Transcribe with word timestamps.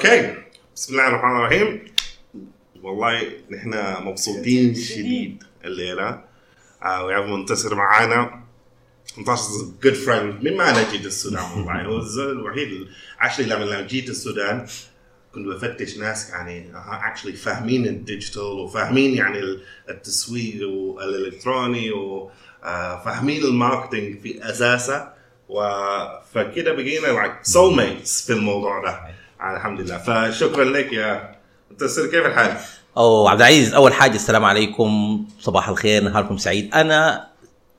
okay. 0.00 0.34
بسم 0.76 0.92
الله 0.92 1.08
الرحمن 1.08 1.36
الرحيم. 1.36 1.84
والله 2.82 3.22
نحن 3.50 4.02
مبسوطين 4.04 4.74
شديد 4.74 5.42
الليلة. 5.64 6.24
آه 6.82 7.04
ويا 7.04 7.20
منتصر 7.20 7.74
معانا. 7.74 8.44
منتصر 9.18 9.64
good 9.82 9.94
friend 9.94 10.44
من 10.44 10.56
ما 10.56 10.70
أنا 10.70 10.90
جيت 10.90 11.06
السودان؟ 11.06 11.42
والله 11.42 11.84
هو 11.84 11.98
الزول 11.98 12.30
الوحيد 12.30 12.88
عشان 13.18 13.44
لما 13.44 13.64
لما 13.64 13.80
جيت 13.80 14.10
السودان 14.10 14.66
كنت 15.34 15.46
بفتش 15.46 15.98
ناس 15.98 16.30
يعني 16.30 16.72
actually 16.74 17.32
فاهمين 17.32 17.86
ال 17.86 17.93
digital 17.93 18.42
وفاهمين 18.42 19.14
يعني 19.14 19.40
التسويق 19.88 20.68
والالكتروني 20.68 21.90
وفاهمين 21.92 23.44
ال 23.44 23.52
marketing 23.52 24.20
في 24.20 24.50
أساسه. 24.50 25.20
فكده 26.34 26.72
بقينا 26.72 27.38
soul 27.42 27.76
mates 27.76 28.26
في 28.26 28.32
الموضوع 28.32 28.82
ده. 28.82 29.19
الحمد 29.42 29.80
لله. 29.80 29.98
فشكرا 29.98 30.64
لك 30.64 30.92
يا 30.92 31.34
منتصر 31.70 32.06
كيف 32.06 32.26
الحال؟ 32.26 32.56
أو 32.96 33.28
عبد 33.28 33.40
العزيز 33.40 33.74
أول 33.74 33.92
حاجة 33.92 34.14
السلام 34.14 34.44
عليكم. 34.44 35.24
صباح 35.40 35.68
الخير 35.68 36.02
نهاركم 36.02 36.36
سعيد. 36.36 36.74
أنا 36.74 37.26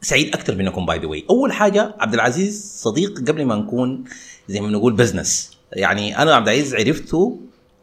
سعيد 0.01 0.35
أكثر 0.35 0.55
منكم 0.55 0.85
by 0.85 0.99
the 0.99 1.05
way 1.05 1.25
أول 1.29 1.53
حاجة 1.53 1.95
عبد 1.99 2.13
العزيز 2.13 2.81
صديق 2.83 3.19
قبل 3.27 3.45
ما 3.45 3.55
نكون 3.55 4.03
زي 4.47 4.61
ما 4.61 4.67
بنقول 4.67 4.93
business 4.93 5.57
يعني 5.73 6.17
أنا 6.21 6.35
عبد 6.35 6.47
العزيز 6.49 6.75
عرفته 6.75 7.39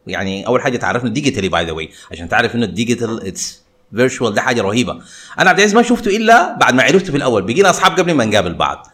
يعني 0.07 0.47
أول 0.47 0.63
حاجة 0.63 0.77
تعرفنا 0.77 1.11
digitally 1.11 1.49
by 1.49 1.65
the 1.65 1.73
way 1.73 1.91
عشان 2.13 2.29
تعرف 2.29 2.55
إنه 2.55 2.65
ال 2.65 2.73
digital 2.73 3.27
it's 3.27 3.63
virtual 3.97 4.35
ده 4.35 4.43
حاجة 4.43 4.63
رهيبة. 4.63 4.93
أنا 5.39 5.51
عبد 5.51 5.59
العزيز 5.59 5.75
ما 5.75 5.83
شفته 5.83 6.17
إلا 6.17 6.57
بعد 6.57 6.75
ما 6.75 6.83
عرفته 6.83 7.11
في 7.11 7.17
الأول. 7.17 7.43
بقينا 7.43 7.71
أصحاب 7.71 7.99
قبل 7.99 8.15
ما 8.15 8.25
نقابل 8.25 8.55
بعض. 8.55 8.87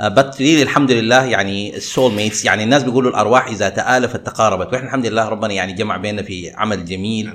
بس 0.00 0.40
really 0.40 0.62
الحمد 0.62 0.90
لله 0.90 1.24
يعني 1.24 1.76
ال 1.76 1.83
soul 1.83 2.12
mates 2.12 2.44
يعني 2.44 2.64
الناس 2.64 2.82
بيقولوا 2.82 3.10
الأرواح 3.10 3.46
إذا 3.46 3.68
تآلفت 3.68 4.26
تقاربت. 4.26 4.72
وإحنا 4.72 4.86
الحمد 4.86 5.06
لله 5.06 5.28
ربنا 5.28 5.52
يعني 5.52 5.72
جمع 5.72 5.96
بيننا 5.96 6.22
في 6.22 6.50
عمل 6.50 6.84
جميل. 6.84 7.32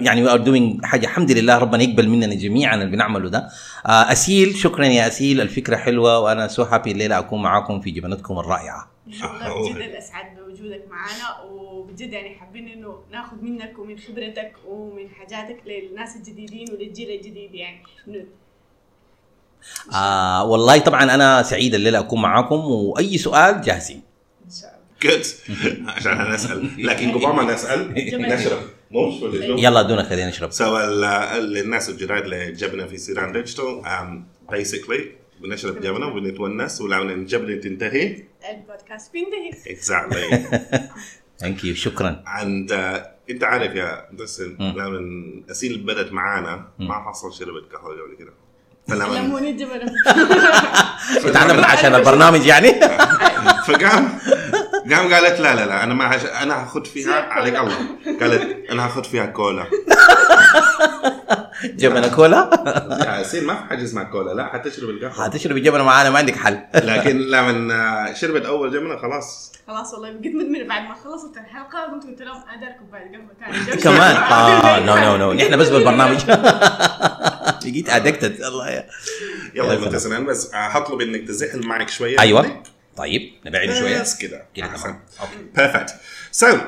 يعني 0.00 0.22
we 0.22 0.30
are 0.30 0.36
doing 0.38 0.84
حاجة 0.84 1.06
الحمد 1.06 1.30
لله 1.30 1.58
ربنا 1.58 1.82
يقبل 1.82 2.08
مننا 2.08 2.34
جميعا 2.34 2.74
اللي 2.74 2.86
بنعمله 2.86 3.28
ده. 3.28 3.48
آه، 3.86 4.12
أسيل 4.12 4.56
شكرا 4.56 4.84
يا 4.84 5.06
أسيل 5.06 5.40
الفكرة 5.40 5.76
حلوة 5.76 6.18
وأنا 6.18 6.48
so 6.48 6.62
happy 6.62 6.92
الليلة 6.92 7.18
أكون 7.18 7.42
معاكم 7.42 7.80
في 7.80 7.90
جبنتكم 7.90 8.38
الرائعة. 8.38 8.90
والله 9.22 9.72
بجد 9.72 9.82
الاسعد 9.82 10.24
بوجودك 10.36 10.84
معنا 10.90 11.50
وبجد 11.50 12.12
يعني 12.12 12.34
حابين 12.34 12.68
إنه 12.68 12.94
ناخذ 13.12 13.36
منك 13.42 13.78
ومن 13.78 13.98
خبرتك 13.98 14.52
ومن 14.68 15.08
حاجاتك 15.08 15.56
للناس 15.66 16.16
الجديدين 16.16 16.66
وللجيل 16.72 17.10
الجديد 17.10 17.54
يعني. 17.54 17.82
آه 19.94 20.44
والله 20.44 20.78
طبعا 20.78 21.14
أنا 21.14 21.42
سعيد 21.42 21.74
الليلة 21.74 21.98
أكون 21.98 22.22
معاكم 22.22 22.56
وأي 22.56 23.18
سؤال 23.18 23.60
جاهزين. 23.60 24.02
ان 24.44 24.50
شاء 24.50 24.70
الله 24.70 24.82
good 25.02 25.88
عشان 25.88 26.32
نسال 26.32 26.86
لكن 26.86 27.12
قبل 27.12 27.26
ما 27.26 27.54
نسأل. 27.54 27.94
نشرب. 28.22 28.60
شنو؟ 28.92 29.58
يلا 29.58 29.82
دونا 29.82 30.02
خلينا 30.02 30.28
نشرب. 30.28 30.50
so 30.52 30.78
الناس 30.78 31.88
الجداد 31.88 32.22
اللي 32.22 32.52
جبنا 32.52 32.86
في 32.86 32.98
سيران 32.98 33.32
ديجيتال 33.32 34.22
basically 34.50 35.10
بنشرب 35.40 35.80
جبنة 35.80 36.06
وبنتونس 36.06 36.80
ولما 36.80 37.12
الجبنه 37.12 37.60
تنتهي. 37.60 38.22
البودكاست 38.50 39.12
بينتهي. 39.12 39.72
exactly 39.72 40.48
thank 41.38 41.64
you 41.64 41.74
شكرا. 41.74 42.22
عند 42.26 42.72
أنت 43.30 43.44
عارف 43.44 43.74
يا 43.74 44.08
مدسر 44.12 44.56
لما 44.60 45.42
أسيل 45.50 45.78
بدت 45.78 46.12
معانا 46.12 46.68
ما 46.78 46.94
حصل 46.94 47.34
شربت 47.34 47.72
قهوة 47.72 47.92
قبل 47.92 48.16
كده. 48.18 48.32
فلما 48.88 49.04
علموني 49.04 49.50
الجبنه 49.50 49.92
تعلم 51.32 51.64
عشان 51.64 51.94
البرنامج 51.94 52.46
يعني. 52.46 52.72
فقام 53.66 54.18
قام 54.90 55.14
قالت 55.14 55.40
لا 55.40 55.54
لا 55.54 55.66
لا 55.66 55.84
أنا 55.84 55.94
ما 55.94 56.16
هش... 56.16 56.24
أنا 56.24 56.62
هاخذ 56.62 56.84
فيها 56.84 57.14
عليك 57.14 57.56
الله 57.56 57.76
قالت 58.20 58.70
أنا 58.70 58.84
هاخذ 58.86 59.04
فيها 59.04 59.26
كولا. 59.26 59.64
جبنه 61.64 62.08
كولا؟ 62.08 62.50
يا 63.06 63.20
اسيل 63.20 63.46
ما 63.46 63.54
في 63.54 63.62
حاجة 63.68 63.84
اسمها 63.84 64.04
كولا 64.04 64.32
لا 64.34 64.46
حتشرب 64.46 64.90
القهوة. 64.90 65.24
هتشرب 65.26 65.56
الجبنة 65.56 65.84
معانا 65.84 66.10
ما 66.10 66.18
عندك 66.18 66.36
حل. 66.36 66.60
لكن 66.90 67.18
لما 67.18 68.14
شربت 68.14 68.44
أول 68.46 68.72
جبنة 68.72 68.96
خلاص. 68.96 69.52
خلاص 69.68 69.94
والله 69.94 70.10
بقيت 70.10 70.34
مدمنه 70.34 70.68
بعد 70.68 70.82
ما 70.82 70.94
خلصت 70.94 71.36
الحلقة 71.36 71.78
قمت 71.84 72.04
قلت 72.04 72.22
لهم 72.22 72.42
ادار 72.56 72.72
كوبايه 72.78 73.02
قهوة 73.12 73.64
ثانية 73.66 73.82
كمان؟ 73.82 74.16
آه 74.16 74.80
no 74.80 74.96
نو 74.96 75.16
no 75.16 75.32
نحن 75.32 75.56
بس 75.56 75.68
بالبرنامج. 75.68 76.18
بقيت 77.64 77.88
addicted 77.88 78.42
الله 78.42 78.70
يا 78.70 78.88
يلا 79.54 80.06
أنا 80.06 80.20
بس 80.20 80.50
هطلب 80.54 81.00
إنك 81.00 81.28
تزحل 81.28 81.66
معك 81.66 81.88
شوية. 81.88 82.20
أيوه. 82.20 82.62
طيب 82.96 83.32
نبعد 83.46 83.72
شوية. 83.72 84.00
بس 84.00 84.18
كده. 84.18 84.46
كده. 84.54 84.66
تمام. 84.66 85.00
okay. 85.20 85.32
perfect 85.56 85.94
so 86.30 86.58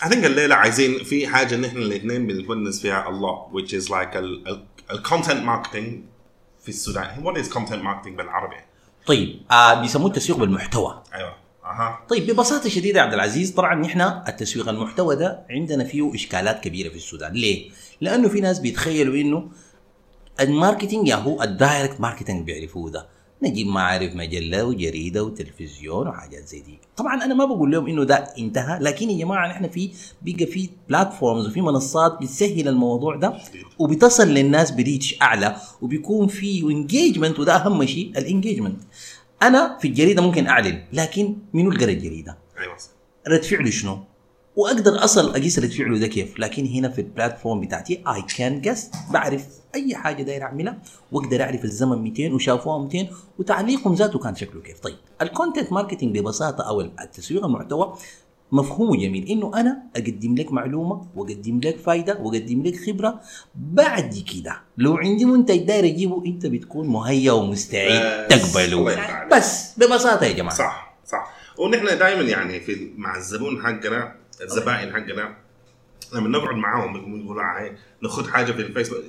I 0.00 0.02
think 0.02 0.24
الليلة 0.24 0.54
عايزين 0.54 1.04
في 1.04 1.26
حاجة 1.26 1.56
نحن 1.56 1.76
الاثنين 1.76 2.26
بنتونس 2.26 2.80
فيها 2.80 3.08
الله 3.08 3.48
which 3.52 3.70
is 3.70 3.88
like 3.88 4.16
ال 4.90 4.97
content 4.97 5.42
marketing 5.44 6.04
في 6.62 6.68
السودان. 6.68 7.06
What 7.24 7.38
is 7.38 7.52
content 7.52 7.82
marketing 7.84 8.16
بالعربي؟ 8.16 8.56
طيب 9.06 9.42
آه 9.50 9.80
بيسموه 9.80 10.06
التسويق 10.06 10.38
بالمحتوى. 10.38 11.02
أيوه. 11.14 11.34
أها. 11.64 12.04
طيب 12.08 12.30
ببساطة 12.30 12.68
شديدة 12.68 12.98
يا 12.98 13.04
عبد 13.04 13.14
العزيز 13.14 13.50
طبعا 13.50 13.74
نحن 13.74 14.00
التسويق 14.00 14.68
المحتوى 14.68 15.16
ده 15.16 15.46
عندنا 15.50 15.84
فيه 15.84 16.14
إشكالات 16.14 16.64
كبيرة 16.64 16.88
في 16.88 16.96
السودان. 16.96 17.32
ليه؟ 17.32 17.70
لأنه 18.00 18.28
في 18.28 18.40
ناس 18.40 18.58
بيتخيلوا 18.58 19.14
إنه 19.14 19.50
ال 20.40 20.47
marketing 20.47 21.08
يا 21.08 21.14
هو 21.16 21.42
ال 21.42 21.50
direct 21.50 22.00
marketing 22.00 22.46
بيعرفوه 22.46 22.90
ده. 22.90 23.06
نجيب 23.42 23.66
معارف 23.66 24.14
مجلة 24.14 24.64
وجريدة 24.64 25.24
وتلفزيون 25.24 26.08
وحاجات 26.08 26.48
زي 26.48 26.60
دي. 26.60 26.78
طبعا 26.96 27.24
أنا 27.24 27.34
ما 27.34 27.44
بقول 27.44 27.70
لهم 27.70 27.86
إنه 27.86 28.04
ده 28.04 28.14
انتهى 28.38 28.78
لكن 28.78 29.10
يا 29.10 29.18
جماعة 29.18 29.48
نحن 29.48 29.68
في 29.68 29.90
بقى 30.22 30.46
في 30.46 30.70
platforms 30.88 31.46
وفي 31.46 31.60
منصات 31.60 32.18
بتسهل 32.22 32.68
الموضوع 32.68 33.16
ده 33.16 33.34
وبتصل 33.78 34.28
للناس 34.28 34.70
ب 34.70 34.77
reach 34.77 35.14
أعلى 35.22 35.56
وبيكون 35.82 36.26
في 36.26 36.60
engagement 36.62 37.38
وده 37.38 37.56
أهم 37.56 37.86
شيء 37.86 38.12
ال 38.18 38.24
engagement 38.24 38.80
أنا 39.42 39.78
في 39.80 39.88
الجريدة 39.88 40.22
ممكن 40.22 40.46
أعلن 40.46 40.82
لكن 40.92 41.36
منو 41.52 41.70
اللي 41.70 41.84
قرأ 41.84 41.92
الجريدة؟ 41.92 42.38
أيوه 42.58 42.76
رد 43.28 43.42
فعله 43.42 43.70
شنو؟ 43.70 43.98
وأقدر 44.56 45.04
أصل 45.04 45.30
أقيس 45.30 45.58
رد 45.58 45.70
فعله 45.70 45.98
ده 45.98 46.06
كيف 46.06 46.38
لكن 46.38 46.66
هنا 46.66 46.88
في 46.88 47.00
ال 47.00 47.07
platform 47.07 47.60
بتاعتي 47.60 48.02
I 48.08 48.22
can 48.36 48.60
just 48.60 48.90
بعرف 49.10 49.46
أي 49.74 49.94
حاجة 49.94 50.22
داير 50.22 50.42
أعملها 50.42 50.78
وأقدر 51.12 51.42
أعرف 51.42 51.64
الزمن 51.64 51.98
200 52.02 52.34
وشافوها 52.34 52.78
200 52.78 53.06
وتعليقهم 53.38 53.94
ذاته 53.94 54.18
كان 54.18 54.34
شكله 54.34 54.62
كيف. 54.62 54.80
طيب 54.80 54.96
ال 55.22 55.28
content 55.28 55.72
marketing 55.72 56.18
ببساطة 56.18 56.68
أو 56.68 56.80
التسويق 56.80 57.44
المحتوى 57.44 57.94
مفهومه 58.52 58.96
جميل 58.96 59.28
إنه 59.28 59.52
أنا 59.54 59.82
أقدم 59.96 60.34
لك 60.34 60.52
معلومة 60.52 61.06
وأقدم 61.16 61.60
لك 61.64 61.78
فايدة 61.78 62.18
وأقدم 62.18 62.62
لك 62.62 62.76
خبرة. 62.86 63.20
بعد 63.54 64.24
كده 64.34 64.60
لو 64.78 64.96
عندي 64.96 65.24
منتج 65.24 65.56
داير 65.58 65.84
أجيبه 65.84 66.22
أنت 66.26 66.46
بتكون 66.46 66.86
مهيأ 66.88 67.32
ومستعد 67.32 68.28
تقبله. 68.28 68.96
بس 69.32 69.78
ببساطة 69.78 70.26
يا 70.26 70.32
جماعة. 70.32 70.54
صح 70.56 70.96
صح. 71.06 71.32
ونحن 71.58 71.98
دائما 71.98 72.22
يعني 72.22 72.60
في 72.60 72.90
مع 72.96 73.16
الزبون 73.16 73.62
حقنا 73.62 74.19
الزبائن 74.42 74.92
حقنا. 74.92 75.36
لما 76.14 76.28
نقعد 76.28 76.54
معاهم 76.54 76.92
بيقولوا 76.92 77.42
هاي 77.42 77.76
ناخذ 78.02 78.30
حاجة 78.30 78.52
في 78.52 78.62
الفيسبوك. 78.62 79.04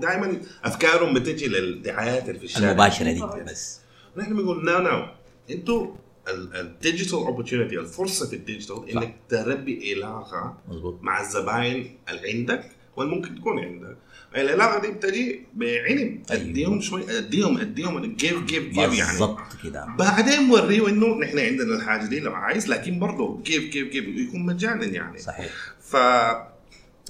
دائما 0.00 0.40
أفكارهم 0.64 1.14
بتجي 1.14 1.46
للدعايات 1.46 2.28
اللي 2.28 2.38
في 2.38 2.44
الشارع. 2.44 2.70
المباشرة 2.70 3.12
دي 3.12 3.22
بس. 3.50 3.80
نحن 4.16 4.36
بنقول 4.36 4.64
no 4.64 4.78
no 4.78 5.06
أنتوا 5.50 5.94
ال 6.28 6.39
digital 6.39 7.18
opportunity 7.18 7.78
الفرصة 7.78 8.26
في 8.26 8.36
ال 8.36 8.43
digital 8.43 8.88
إنك 8.90 9.16
تربي 9.28 9.94
علاقة 9.94 10.58
مظبوط. 10.68 10.98
مع 11.02 11.20
الزباين 11.20 11.98
اللي 12.08 12.32
عندك 12.32 12.70
والممكن 12.96 13.34
تكون 13.34 13.58
عندك. 13.58 13.96
العلاقة 14.36 14.80
دي 14.80 14.88
بتجي 14.88 15.42
بعلم. 15.54 16.22
أديهم 16.30 16.80
شوي 16.80 17.18
أديهم 17.18 17.58
أديهم 17.58 18.16
give 18.16 18.42
give 18.44 18.62
give 18.62 18.76
يعني. 18.78 19.10
بالضبط 19.10 19.38
كده. 19.64 19.86
بعدين 19.98 20.50
وريه 20.50 20.88
إنه 20.88 21.06
نحن 21.18 21.38
عندنا 21.38 21.76
الحاجة 21.76 22.06
دي 22.06 22.20
لو 22.20 22.32
عايز 22.34 22.68
لكن 22.68 22.98
برضه 22.98 23.40
give 23.42 23.62
give 23.72 23.88
give 23.92 24.04
يكون 24.04 24.46
مجانا 24.46 24.84
يعني. 24.84 25.18
صحيح. 25.18 25.50
ف 25.80 25.96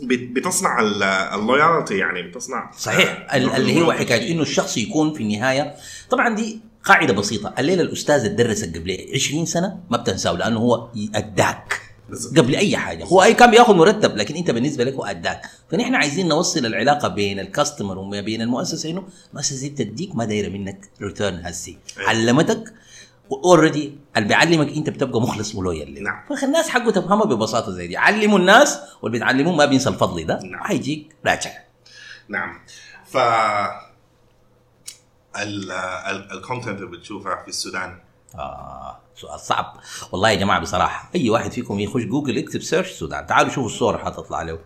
بت- 0.03 0.29
بتصنع 0.33 0.81
ال 1.35 1.43
loyalty 1.43 1.99
يعني 1.99 2.23
بتصنع. 2.23 2.71
صحيح. 2.79 3.35
ال- 3.35 3.51
اللي 3.51 3.81
هو 3.83 3.93
حكاية 3.93 4.33
إنه 4.33 4.43
الشخص 4.43 4.77
يكون 4.79 5.15
في 5.15 5.23
النهاية. 5.23 5.75
طبعا 6.11 6.35
دي 6.35 6.61
قاعدة 6.85 7.13
بسيطة. 7.13 7.55
الليلة 7.59 7.83
الأستاذ 7.83 8.25
اللي 8.25 8.37
درسك 8.45 8.77
قبل 8.77 8.97
20 9.15 9.47
سنة 9.47 9.81
ما 9.91 9.97
بتنساه 9.97 10.33
لأنه 10.33 10.59
هو 10.59 10.89
اداك 11.15 11.69
بالظبط. 11.69 11.88
قبل 12.37 12.55
أي 12.55 12.77
حاجة. 12.77 13.05
هو 13.05 13.23
أي 13.23 13.35
كان 13.35 13.51
بياخذ 13.51 13.75
مرتب 13.75 14.17
لكن 14.17 14.35
أنت 14.35 14.51
بالنسبة 14.51 14.85
لك 14.85 14.95
هو 14.95 15.05
اداك 15.05 15.43
فنحن 15.71 15.95
عايزين 15.95 16.29
نوصل 16.29 16.67
العلاقة 16.67 17.09
بين 17.09 17.41
ال 17.41 17.47
customer 17.47 17.99
وما 17.99 18.21
بين 18.21 18.43
المؤسسة 18.43 18.91
إنه 18.91 19.09
المؤسسه 19.31 19.69
دي 19.69 19.71
بتديك 19.85 20.17
ما 20.17 20.25
دايرة 20.25 20.49
منك 20.49 20.91
return 21.03 21.41
هسي. 21.45 21.79
أيوة. 21.99 22.11
علمتك 22.11 22.75
already 23.33 23.93
اللي 24.17 24.29
بيعلمك 24.29 24.69
أنت 24.77 24.91
بتبقى 24.91 25.21
مخلص 25.21 25.55
و 25.55 25.63
loyal 25.63 26.03
نعم. 26.03 26.37
فالناس 26.41 26.69
حقه 26.69 26.91
تفهمها 26.91 27.25
ببساطة 27.25 27.73
زي 27.73 27.87
دي. 27.87 27.97
علموا 27.97 28.39
الناس 28.39 28.79
واللي 29.03 29.19
بتعلموه 29.19 29.55
ما 29.55 29.65
بينسى 29.65 29.89
الفضل 29.89 30.27
ده. 30.27 30.41
نعم. 30.43 30.65
حيجيك 30.65 31.17
راجع. 31.27 31.51
نعم. 32.29 32.61
ف 33.07 33.17
ال 36.33 36.38
content 36.38 36.79
اللي 36.79 36.97
بتشوفها 36.97 37.43
في 37.43 37.49
السودان 37.49 37.99
آه 38.35 38.99
سؤال 39.17 39.41
صعب. 39.41 39.77
والله 40.13 40.31
يا 40.31 40.35
جماعة 40.35 40.61
بصراحة 40.61 41.11
أي 41.15 41.31
واحد 41.31 41.53
فيكم 41.53 41.81
يخش 41.81 42.03
جوجل 42.03 42.37
يكتب 42.37 42.63
search 42.63 42.91
السودان 42.91 43.27
تعالوا 43.27 43.51
شوفوا 43.51 43.67
الصور 43.67 43.95
اللي 43.95 44.05
حتطلع 44.07 44.43
له 44.43 44.59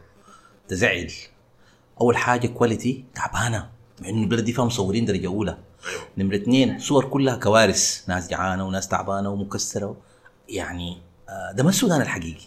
تزعل. 0.68 1.12
أول 2.00 2.16
حاجة 2.16 2.46
quality 2.46 3.04
تعبانة 3.14 3.70
مع 4.00 4.08
إنه 4.08 4.22
البلد 4.22 4.44
دي 4.44 4.52
فيها 4.52 4.64
مصورين 4.64 5.04
درجة 5.04 5.26
أولى. 5.26 5.58
أيوه. 5.88 6.02
نمرة 6.18 6.36
اثنين 6.36 6.78
صور 6.78 7.04
كلها 7.04 7.36
كوارث 7.36 8.08
ناس 8.08 8.28
جعانة 8.28 8.66
وناس 8.66 8.88
تعبانة 8.88 9.30
ومكسرة. 9.30 9.96
يعني 10.48 10.98
آه، 11.28 11.52
ده 11.52 11.62
ما 11.64 11.70
السودان 11.70 12.00
الحقيقي. 12.00 12.44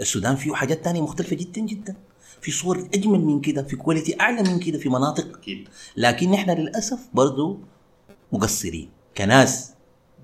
السودان 0.00 0.36
فيه 0.36 0.54
حاجات 0.54 0.84
تانية 0.84 1.00
مختلفة 1.00 1.36
جدا 1.36 1.60
جدا. 1.60 1.96
في 2.40 2.50
صور 2.50 2.88
أجمل 2.94 3.20
من 3.20 3.40
كده 3.40 3.62
في 3.62 3.76
quality 3.76 4.20
أعلى 4.20 4.42
من 4.42 4.58
كده 4.58 4.78
في 4.78 4.88
مناطق. 4.88 5.36
أكيد. 5.36 5.68
لكن 5.96 6.30
نحن 6.30 6.50
للأسف 6.50 6.98
برضو 7.14 7.60
مقصرين 8.32 8.90
كناس. 9.16 9.75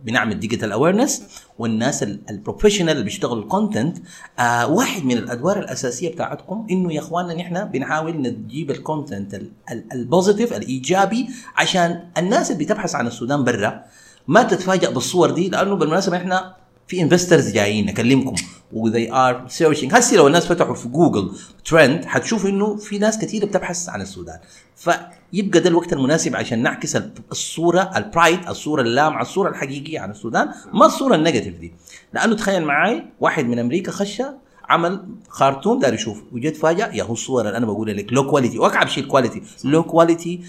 بنعمل 0.04 0.40
digital 0.40 0.72
awareness 0.72 1.22
والناس 1.58 2.02
ال 2.02 2.09
professional 2.09 2.90
اللي 2.93 3.04
بيشتغلوا 3.04 3.43
ال 3.43 3.50
content 3.50 3.99
آه 4.38 4.66
واحد 4.66 5.04
من 5.04 5.12
الأدوار 5.19 5.58
الأساسية 5.58 6.12
بتاعتكم 6.12 6.66
إنه 6.70 6.93
يا 6.94 7.00
إخواننا 7.00 7.34
نحن 7.34 7.64
بنحاول 7.64 8.22
نجيب 8.22 8.70
ال 8.70 8.78
content 8.78 9.34
ال- 9.34 9.50
ال- 9.72 9.84
ال 9.93 9.99
positive 9.99 10.52
الإيجابي 10.52 11.28
عشان 11.56 12.04
الناس 12.19 12.50
اللي 12.50 12.64
بتبحث 12.64 12.94
عن 12.94 13.06
السودان 13.06 13.44
برا 13.44 13.82
ما 14.28 14.43
تتفاجئ 14.43 14.93
بالصور 14.93 15.31
دي 15.31 15.49
لأنه 15.49 15.75
بالمناسبة 15.75 16.16
إحنا 16.16 16.54
في 16.92 17.02
investors 17.02 17.52
جايين 17.52 17.86
نكلمكم 17.86 18.34
و 18.72 18.81
they 18.81 19.12
are 19.12 19.44
searching 19.49 19.94
هسه 19.94 20.16
لو 20.16 20.26
الناس 20.26 20.46
فتحوا 20.46 20.74
في 20.74 20.88
Google 20.88 21.31
Trend 21.64 22.04
حتشوف 22.04 22.46
إنه 22.46 22.76
في 22.76 22.98
ناس 22.98 23.18
كثيره 23.18 23.46
بتبحث 23.46 23.88
عن 23.88 24.00
السودان. 24.00 24.38
فيبقى 24.76 25.60
ده 25.60 25.68
الوقت 25.68 25.92
المناسب 25.92 26.36
عشان 26.36 26.62
نعكس 26.62 26.96
ال- 26.96 27.12
الصورة 27.30 27.90
ال 27.96 28.04
bright 28.04 28.49
الصورة 28.48 28.82
اللامعة 28.82 29.22
الصورة 29.22 29.48
الحقيقية 29.50 30.00
عن 30.00 30.10
السودان 30.10 30.48
ما 30.74 30.86
الصورة 30.86 31.14
ال 31.14 31.19
negative 31.19 31.58
دي. 31.58 31.72
لأنه 32.14 32.36
تخيل 32.36 32.64
معاي 32.64 33.02
واحد 33.20 33.44
من 33.46 33.58
أمريكا 33.58 33.92
خش 33.92 34.22
عمل 34.68 35.04
خرطوم 35.28 35.78
دار 35.80 35.94
يشوف. 35.94 36.22
وحيتفاجأ 36.32 36.90
يا 36.94 37.02
هو 37.04 37.12
الصور 37.12 37.40
اللي 37.46 37.56
أنا 37.56 37.66
بقول 37.66 37.96
لك 37.96 38.12
low 38.12 38.26
quality 38.31 38.58
واكعب 38.58 38.88
شيء 38.88 39.02
ال 39.04 39.09
quality 39.09 39.43
low 39.64 39.82
quality 39.82 40.40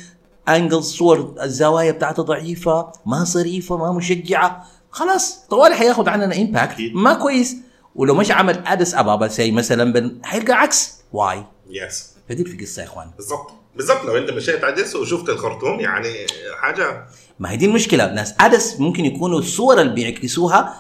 angle 0.50 0.84
صور 0.84 1.36
الزوايا 1.44 1.92
بتاعتها 1.92 2.24
ضعيفة 2.24 2.92
ما 3.06 3.24
ظريفة 3.24 3.78
ما 3.78 3.92
مشجعة. 3.92 4.66
خلاص 4.94 5.40
طوالي 5.50 5.76
حياخد 5.76 6.08
عننا 6.08 6.38
impact. 6.38 6.78
ما 6.94 7.14
كويس. 7.14 7.56
ولو 7.96 8.16
مشى 8.16 8.32
عمل 8.32 8.64
ادس 8.66 8.96
ابابا 8.96 9.28
زي 9.28 9.52
مثلا 9.52 9.94
بن 9.94 10.18
حيلقى 10.24 10.54
عكس. 10.54 10.94
Why 11.14 11.44
yes 11.70 12.14
فدي 12.30 12.44
في 12.46 12.66
قصة 12.66 12.82
يا 12.82 12.88
إخوان. 12.88 13.12
بالضبط. 13.18 13.52
بالضبط. 13.76 14.06
لو 14.06 14.18
أنت 14.18 14.30
مشيت 14.30 14.64
ادس 14.64 14.96
وشفت 14.96 15.30
الخرطوم 15.30 15.80
يعني 15.80 16.14
حاجة. 16.62 17.06
ما 17.40 17.52
هي 17.52 17.58
دي 17.58 17.66
المشكلة. 17.66 18.14
ناس 18.14 18.34
ادس 18.40 18.80
ممكن 18.80 19.06
يكونوا 19.06 19.40
الصور 19.40 19.82
اللي 19.82 19.94
بيعكسوها 19.94 20.74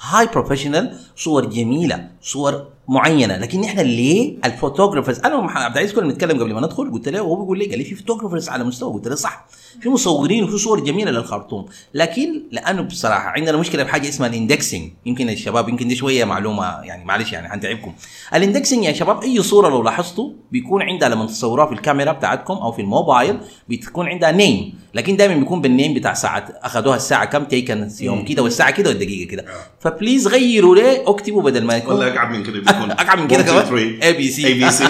high 0.00 0.26
professional 0.26 0.98
صور 1.16 1.44
جميلة 1.44 2.08
صور 2.22 2.66
معينة. 2.88 3.36
لكن 3.36 3.64
إحنا 3.64 3.80
ليه 3.80 4.36
ال 4.44 4.49
photographers 4.49 5.18
أنا 5.18 5.36
عبد 5.36 5.76
العزيز 5.76 5.94
كنا 5.94 6.06
بنتكلم 6.06 6.40
قبل 6.40 6.54
ما 6.54 6.60
ندخل 6.60 6.92
قلت 6.92 7.08
له 7.08 7.22
وهو 7.22 7.34
بيقول 7.34 7.58
لي 7.58 7.66
قال 7.66 7.78
لي 7.78 7.84
في 7.84 7.94
photographers 7.94 8.48
على 8.48 8.64
مستوى 8.64 8.92
قلت 8.92 9.08
له 9.08 9.14
صح. 9.14 9.46
في 9.80 9.88
مصورين 9.88 10.44
وفي 10.44 10.58
صور 10.58 10.80
جميلة 10.80 11.10
للخرطوم. 11.10 11.66
لكن 11.94 12.42
لأنه 12.52 12.82
بصراحة 12.82 13.28
عندنا 13.28 13.56
مشكلة 13.56 13.82
بحاجه 13.82 14.08
اسمها 14.08 14.28
ال 14.28 14.35
indexing 14.35 14.92
يمكن 15.06 15.30
الشباب 15.30 15.68
يمكن 15.68 15.88
دي 15.88 15.96
شوية 15.96 16.24
معلومة 16.24 16.64
يعني 16.64 17.04
معلش 17.04 17.32
يعني 17.32 17.48
حنتعبكم 17.48 17.92
ال 18.34 18.40
indexing 18.40 18.84
يا 18.84 18.92
شباب 18.92 19.22
أي 19.22 19.42
صورة 19.42 19.68
لو 19.68 19.82
لاحظتوا 19.82 20.30
بيكون 20.52 20.82
عندها 20.82 21.08
لما 21.08 21.26
تصوروها 21.26 21.66
في 21.66 21.72
الكاميرا 21.72 22.12
بتاعتكم 22.12 22.54
أو 22.54 22.72
في 22.72 22.82
الموبايل 22.82 23.38
بتكون 23.68 24.08
عندها 24.08 24.32
name 24.32 24.74
لكن 24.94 25.16
دائما 25.16 25.34
بيكون 25.34 25.60
بال 25.60 25.71
name 25.71 25.94
بتاع 25.94 26.14
ساعة 26.14 26.48
اخذوها 26.62 26.96
الساعة 26.96 27.24
كم 27.24 27.44
taken 27.44 27.88
يوم 28.00 28.24
كده 28.24 28.42
والساعة 28.42 28.70
كده 28.70 28.90
والدقيقة 28.90 29.30
كده. 29.30 29.44
ف 29.80 29.87
please 29.87 30.28
غيروا 30.28 30.76
ليه 30.76 31.04
اكتبوا 31.06 31.42
بدل 31.42 31.64
ما 31.64 31.76
يكون 31.76 31.94
ولا 31.94 32.14
أقعد 32.14 32.30
من 32.30 32.42
كده. 32.42 32.62
اقعد 32.84 33.18
من 33.18 33.28
كده 33.28 33.42
كمان؟ 33.42 33.98
اي 34.02 34.12
بي 34.12 34.30
سي 34.30 34.46
اي 34.46 34.54
بي 34.54 34.70
سي 34.70 34.84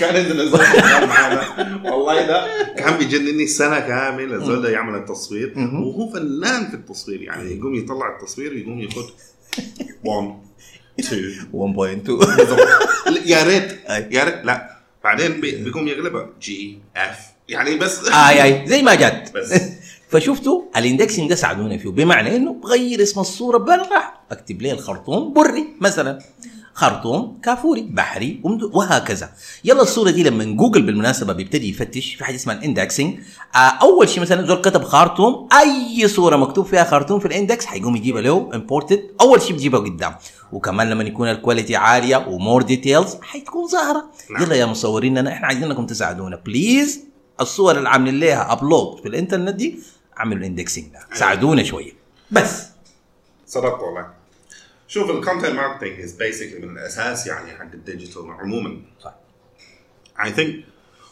كان 0.00 0.16
عندنا 0.16 0.44
زول 0.44 0.60
شغال 0.66 1.06
معانا. 1.08 1.42
والله 1.84 2.26
ده 2.26 2.46
كان 2.78 2.98
بيجنني 2.98 3.46
سنة 3.46 3.80
كامل 3.80 4.34
الزول 4.34 4.62
ده 4.62 4.68
يعمل 4.70 4.94
التصوير. 4.98 5.52
وهو 5.56 6.08
فنان 6.12 6.68
في 6.68 6.74
التصوير. 6.74 7.22
يعني 7.22 7.56
يقوم 7.56 7.74
يطلع 7.74 8.16
التصوير 8.16 8.56
يقوم 8.56 8.80
ياخذ 8.80 9.02
1 10.04 10.34
2 11.00 11.22
1.2 11.52 12.36
بالضبط. 12.36 12.68
يا 13.26 13.42
ريت. 13.42 13.78
يا 14.12 14.24
ريت. 14.24 14.44
لا. 14.44 14.78
بعدين 15.04 15.40
بي- 15.40 15.56
بيقوم 15.64 15.88
يقلبها 15.88 16.30
GIF 16.42 17.18
يعني 17.48 17.76
بس. 17.76 18.08
آي 18.08 18.42
آي. 18.42 18.64
زي 18.68 18.82
ما 18.82 18.94
جات 18.94 19.30
بس. 19.34 19.62
فشفتوا؟ 20.10 20.62
ال 20.76 20.82
indexing 20.82 21.28
ده 21.28 21.34
ساعدونا 21.34 21.78
فيه. 21.78 21.90
بمعنى 21.90 22.36
إنه 22.36 22.52
بغير 22.52 23.02
اسم 23.02 23.20
الصورة 23.20 23.58
برا 23.58 24.02
أكتب 24.30 24.62
لي 24.62 24.72
الخرطوم 24.72 25.32
بري 25.32 25.66
مثلا. 25.80 26.18
خرطوم 26.74 27.38
كافوري 27.42 27.82
بحري 27.82 28.40
وهكذا. 28.72 29.30
يلا 29.64 29.82
الصورة 29.82 30.10
دي 30.10 30.22
لما 30.22 30.44
جوجل 30.44 30.82
بالمناسبة 30.82 31.32
بيبتدي 31.32 31.70
يفتش 31.70 32.14
في 32.14 32.24
حاجة 32.24 32.34
اسمها 32.36 32.54
ال 32.58 32.65
indexing 32.65 33.18
آه 33.54 33.58
أول 33.58 34.08
شيء 34.08 34.20
مثلا 34.20 34.46
زول 34.46 34.60
كتب 34.60 34.82
خرطوم 34.82 35.48
أي 35.60 36.08
صورة 36.08 36.36
مكتوب 36.36 36.66
فيها 36.66 36.84
خرطوم 36.84 37.20
في 37.20 37.26
ال 37.26 37.33
index 37.33 37.66
حيقوم 37.66 37.96
يجيبها 37.96 38.22
له 38.22 38.50
important 38.54 39.02
أول 39.20 39.42
شيء 39.42 39.52
بيجيبها 39.52 39.80
قدام. 39.80 40.14
وكمان 40.52 40.90
لما 40.90 41.04
يكون 41.04 41.28
ال 41.28 41.34
quality 41.34 41.76
عالية 41.76 42.16
و 42.28 42.35
more 42.35 42.62
details 42.62 43.16
حتكون 43.22 43.66
ظاهرة. 43.66 44.04
نعم. 44.30 44.42
يلا 44.42 44.54
يا 44.54 44.66
مصوريننا 44.66 45.32
إحنا 45.32 45.46
عايزينكم 45.46 45.86
تساعدونا. 45.86 46.36
please 46.46 47.00
الصور 47.40 47.78
اللي 47.78 47.88
عاملين 47.88 48.20
لها 48.20 48.52
upload 48.52 49.00
في 49.00 49.08
الإنترنت 49.08 49.54
دي 49.54 49.78
عملوا 50.18 50.38
ال 50.38 50.43
indexing 50.43 50.84
ده. 50.84 51.00
ساعدونا 51.14 51.62
شوية. 51.62 51.92
بس. 52.30 52.66
صدقت 53.46 53.80
والله. 53.80 54.06
شوف 54.88 55.10
ال 55.10 55.15
content 55.15 55.50
marketing 55.50 56.00
is 56.00 56.12
basically 56.12 56.66
من 56.66 56.78
الأساس 56.78 57.26
يعني 57.26 57.50
حق 57.58 57.72
ال 57.74 57.81
digital 57.81 58.30
عموما. 58.30 58.80
صح. 59.04 59.14
I 60.18 60.28
think 60.28 60.50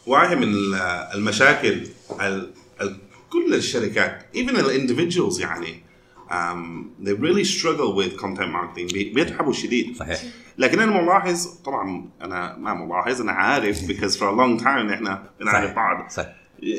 واحد 0.07 0.37
من 0.37 0.43
ال- 0.43 0.75
المشاكل 1.15 1.87
ال- 2.21 2.53
ال- 2.81 2.99
كل 3.29 3.53
الشركات 3.53 4.25
even 4.35 4.49
ال 4.59 4.87
individuals 4.87 5.39
يعني 5.39 5.83
um, 6.29 7.05
they 7.05 7.11
really 7.13 7.45
struggle 7.57 7.95
with 7.99 8.21
content 8.21 8.51
marketing. 8.55 8.93
بي- 8.93 9.11
بيتعبوا 9.15 9.53
شديد. 9.53 9.95
صحيح. 9.97 10.21
لكن 10.57 10.79
أنا 10.79 11.01
ملاحظ 11.01 11.45
طبعا 11.45 12.09
أنا 12.21 12.57
ما 12.57 12.73
ملاحظ 12.73 13.21
أنا 13.21 13.31
عارف 13.31 13.79
because 13.81 14.13
for 14.15 14.21
a 14.23 14.37
long 14.37 14.63
time 14.63 14.91
إحنا 14.93 15.29
بنعرف. 15.39 15.71
بعض. 15.75 16.09
صحيح. 16.09 16.35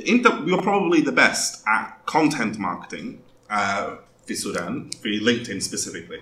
انت 0.09 0.27
you're 0.27 0.63
probably 0.63 1.03
the 1.09 1.15
best 1.15 1.55
at 1.67 2.13
content 2.15 2.59
marketing 2.59 3.07
uh, 3.51 3.55
في 4.27 4.31
السودان 4.31 4.91
في 5.03 5.09
LinkedIn 5.09 5.61
specifically 5.61 6.21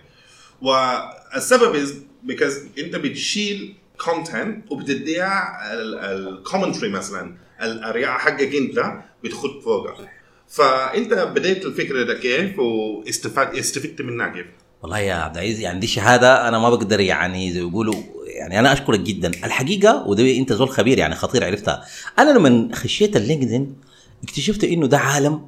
والسبب 0.63 1.87
is 1.87 1.91
because 2.27 2.79
انت 2.79 2.97
بتشيل 2.97 3.75
content 4.03 4.71
وبتديها 4.73 5.59
ال 5.73 5.83
commentary 5.83 6.89
مثلا 6.91 7.37
الآراء 7.63 8.11
حقك 8.19 8.55
انت 8.55 9.03
بتخت 9.25 9.61
فوقها 9.65 10.09
فانت 10.49 11.15
بديت 11.15 11.65
الفكرة 11.67 12.03
ده 12.03 12.15
كيف 12.15 12.59
واستفدت 12.59 13.55
استفدت 13.59 14.03
منها 14.03 14.29
كيف؟ 14.29 14.47
والله 14.83 14.99
يا 14.99 15.15
عبد 15.15 15.37
العزيز 15.37 15.61
يعني 15.61 15.81
دي 15.81 15.87
شهادة 15.87 16.49
أنا 16.49 16.59
ما 16.59 16.71
بقدر 16.71 17.01
يعني 17.01 17.53
زي 17.53 17.61
ما 17.63 17.69
بيقولوا 17.69 17.95
يعني 18.39 18.59
أنا 18.59 18.73
أشكرك 18.73 19.01
جدا. 19.01 19.29
الحقيقة 19.29 20.07
وده 20.07 20.37
أنت 20.37 20.53
زول 20.53 20.69
خبير 20.69 20.99
يعني 20.99 21.15
خطير 21.15 21.45
عرفتها. 21.45 21.85
أنا 22.19 22.31
لما 22.31 22.69
خشيت 22.75 23.17
ال 23.17 23.23
LinkedIn 23.23 23.77
اكتشفت 24.25 24.65
إنه 24.65 24.87
ده 24.87 24.99
عالم 24.99 25.47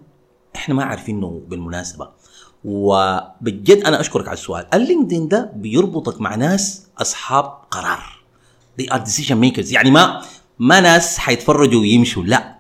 إحنا 0.57 0.75
ما 0.75 0.85
عارفينه 0.85 1.43
بالمناسبة. 1.49 2.09
وبجد 2.65 3.83
أنا 3.87 4.01
أشكرك 4.01 4.29
على 4.29 4.37
السؤال. 4.39 4.67
ال 4.75 4.81
LinkedIn 4.81 5.29
ده 5.29 5.53
بيربطك 5.57 6.21
مع 6.21 6.35
ناس 6.35 6.87
أصحاب 6.99 7.45
قرار. 7.71 8.19
They 8.81 8.85
are 8.85 8.99
decision 8.99 9.37
makers. 9.45 9.73
يعني 9.73 9.91
ما 9.91 10.23
ما 10.59 10.81
ناس 10.81 11.19
حيتفرجوا 11.19 11.81
ويمشوا 11.81 12.23
لا. 12.23 12.59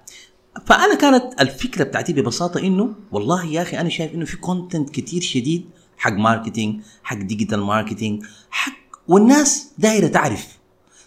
فأنا 0.66 0.94
كانت 0.94 1.40
الفكرة 1.40 1.84
بتاعتي 1.84 2.12
ببساطة 2.12 2.60
إنه 2.60 2.94
والله 3.12 3.46
يا 3.46 3.62
أخي 3.62 3.80
أنا 3.80 3.88
شايف 3.88 4.14
إنه 4.14 4.24
في 4.24 4.36
content 4.36 4.90
كتير 4.90 5.22
شديد 5.22 5.70
حق 5.96 6.12
marketing 6.12 6.80
حق 7.02 7.16
digital 7.16 7.60
marketing 7.60 8.24
حق 8.50 8.72
والناس 9.08 9.68
دايرة 9.78 10.06
تعرف. 10.08 10.58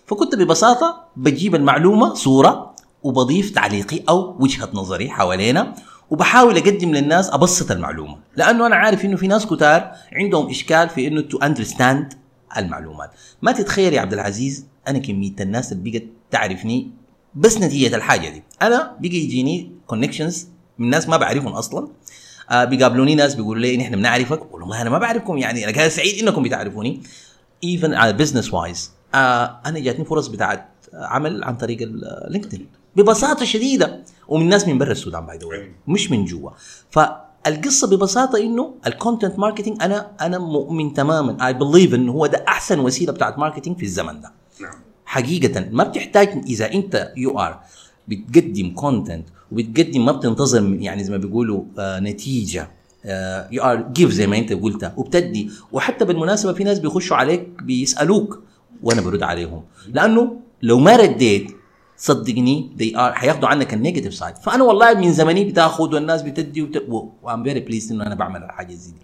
فكنت 0.05 0.35
ببساطة 0.35 1.03
بجيب 1.15 1.55
المعلومة 1.55 2.13
صورة 2.13 2.75
وبضيف 3.03 3.49
تعليقي 3.49 3.99
أو 4.09 4.35
وجهة 4.39 4.69
نظري 4.73 5.09
حوالينا 5.09 5.75
وبحاول 6.09 6.57
أقدم 6.57 6.91
للناس 6.91 7.29
أبسط 7.29 7.71
المعلومة. 7.71 8.17
لأنه 8.35 8.67
أنا 8.67 8.75
عارف 8.75 9.05
إنه 9.05 9.17
في 9.17 9.27
ناس 9.27 9.45
كتار 9.45 9.91
عندهم 10.13 10.49
إشكال 10.49 10.89
في 10.89 11.07
إنه 11.07 11.21
to 11.21 11.37
understand 11.37 12.13
المعلومات. 12.57 13.11
ما 13.41 13.51
تتخيل 13.51 13.93
يا 13.93 14.01
عبد 14.01 14.13
العزيز 14.13 14.65
أنا 14.87 14.99
كمية 14.99 15.35
الناس 15.39 15.71
اللي 15.71 15.91
بقت 15.91 16.03
تعرفني 16.31 16.91
بس 17.35 17.57
نتيجة 17.57 17.95
الحاجة 17.95 18.29
دي. 18.29 18.43
أنا 18.61 18.97
بقى 18.99 19.07
يجيني 19.07 19.71
connections 19.87 20.47
من 20.77 20.89
ناس 20.89 21.09
ما 21.09 21.17
بعرفهم 21.17 21.53
أصلا. 21.53 21.87
آه 22.49 22.63
بيقابلوني 22.65 23.15
ناس 23.15 23.35
بيقولوا 23.35 23.61
لي 23.61 23.77
نحن 23.77 23.95
بنعرفك. 23.95 24.53
والله 24.53 24.81
أنا 24.81 24.89
ما 24.89 24.97
بعرفكم 24.97 25.37
يعني 25.37 25.63
أنا 25.63 25.71
كان 25.71 25.89
سعيد 25.89 26.23
إنكم 26.27 26.43
بتعرفوني. 26.43 27.01
even 27.63 27.93
على 27.93 28.13
business 28.13 28.53
wise 28.53 28.91
آه 29.15 29.59
أنا 29.65 29.79
جاتني 29.79 30.05
فرص 30.05 30.27
بتاعت 30.27 30.67
عمل 30.93 31.43
عن 31.43 31.57
طريق 31.57 31.77
LinkedIn 31.81 32.67
ببساطة 32.95 33.45
شديدة. 33.45 34.03
ومن 34.27 34.49
ناس 34.49 34.67
من 34.67 34.77
برا 34.77 34.91
السودان 34.91 35.25
by 35.25 35.37
the 35.37 35.42
way 35.42 35.47
مش 35.87 36.11
من 36.11 36.25
جوا. 36.25 36.49
فالقصة 36.89 37.87
ببساطة 37.87 38.39
إنه 38.39 38.73
ال 38.87 38.94
content 38.94 39.39
marketing 39.39 39.83
أنا 39.83 40.11
أنا 40.21 40.37
مؤمن 40.37 40.93
تماما. 40.93 41.47
I 41.47 41.53
believe 41.53 41.93
إنه 41.93 42.11
هو 42.11 42.25
ده 42.27 42.45
أحسن 42.47 42.79
وسيلة 42.79 43.13
بتاعت 43.13 43.39
marketing 43.39 43.77
في 43.77 43.83
الزمن 43.83 44.21
ده. 44.21 44.31
نعم. 44.61 44.73
حقيقة 45.05 45.69
ما 45.71 45.83
بتحتاج 45.83 46.27
إذا 46.27 46.73
أنت 46.73 47.13
you 47.17 47.39
are 47.39 47.59
بتقدم 48.07 48.73
content 48.73 49.27
وبتقدم 49.51 50.05
ما 50.05 50.11
بتنتظر 50.11 50.73
يعني 50.73 51.03
زي 51.03 51.11
ما 51.11 51.17
بيقولوا 51.17 51.63
آه 51.79 51.99
نتيجة. 51.99 52.71
you 53.51 53.63
are 53.63 53.91
give 53.93 54.11
زي 54.11 54.27
ما 54.27 54.37
انت 54.37 54.53
قلت 54.53 54.93
وبتدي. 54.97 55.49
وحتى 55.71 56.05
بالمناسبة 56.05 56.53
في 56.53 56.63
ناس 56.63 56.79
بيخشوا 56.79 57.17
عليك 57.17 57.47
بيسألوك 57.63 58.41
وأنا 58.83 59.01
برد 59.01 59.23
عليهم. 59.23 59.63
لأنه 59.87 60.37
لو 60.61 60.79
ما 60.79 60.95
رديت 60.95 61.51
صدقني 61.97 62.69
they 62.79 62.97
are 62.97 63.13
حياخدوا 63.13 63.49
عنك 63.49 63.73
ال 63.73 63.78
negative 63.78 64.13
side 64.13 64.35
فأنا 64.35 64.63
والله 64.63 64.93
من 64.93 65.13
زمني 65.13 65.45
بتاخذ 65.45 65.93
والناس 65.95 66.21
بتدي 66.21 66.61
وت... 66.61 66.83
و 67.23 67.28
I'm 67.28 67.43
very 67.43 67.59
pleased 67.59 67.91
إنه 67.91 68.07
أنا 68.07 68.15
بعمل 68.15 68.43
الحاجة 68.43 68.73
زي 68.73 68.91
دي. 68.91 68.97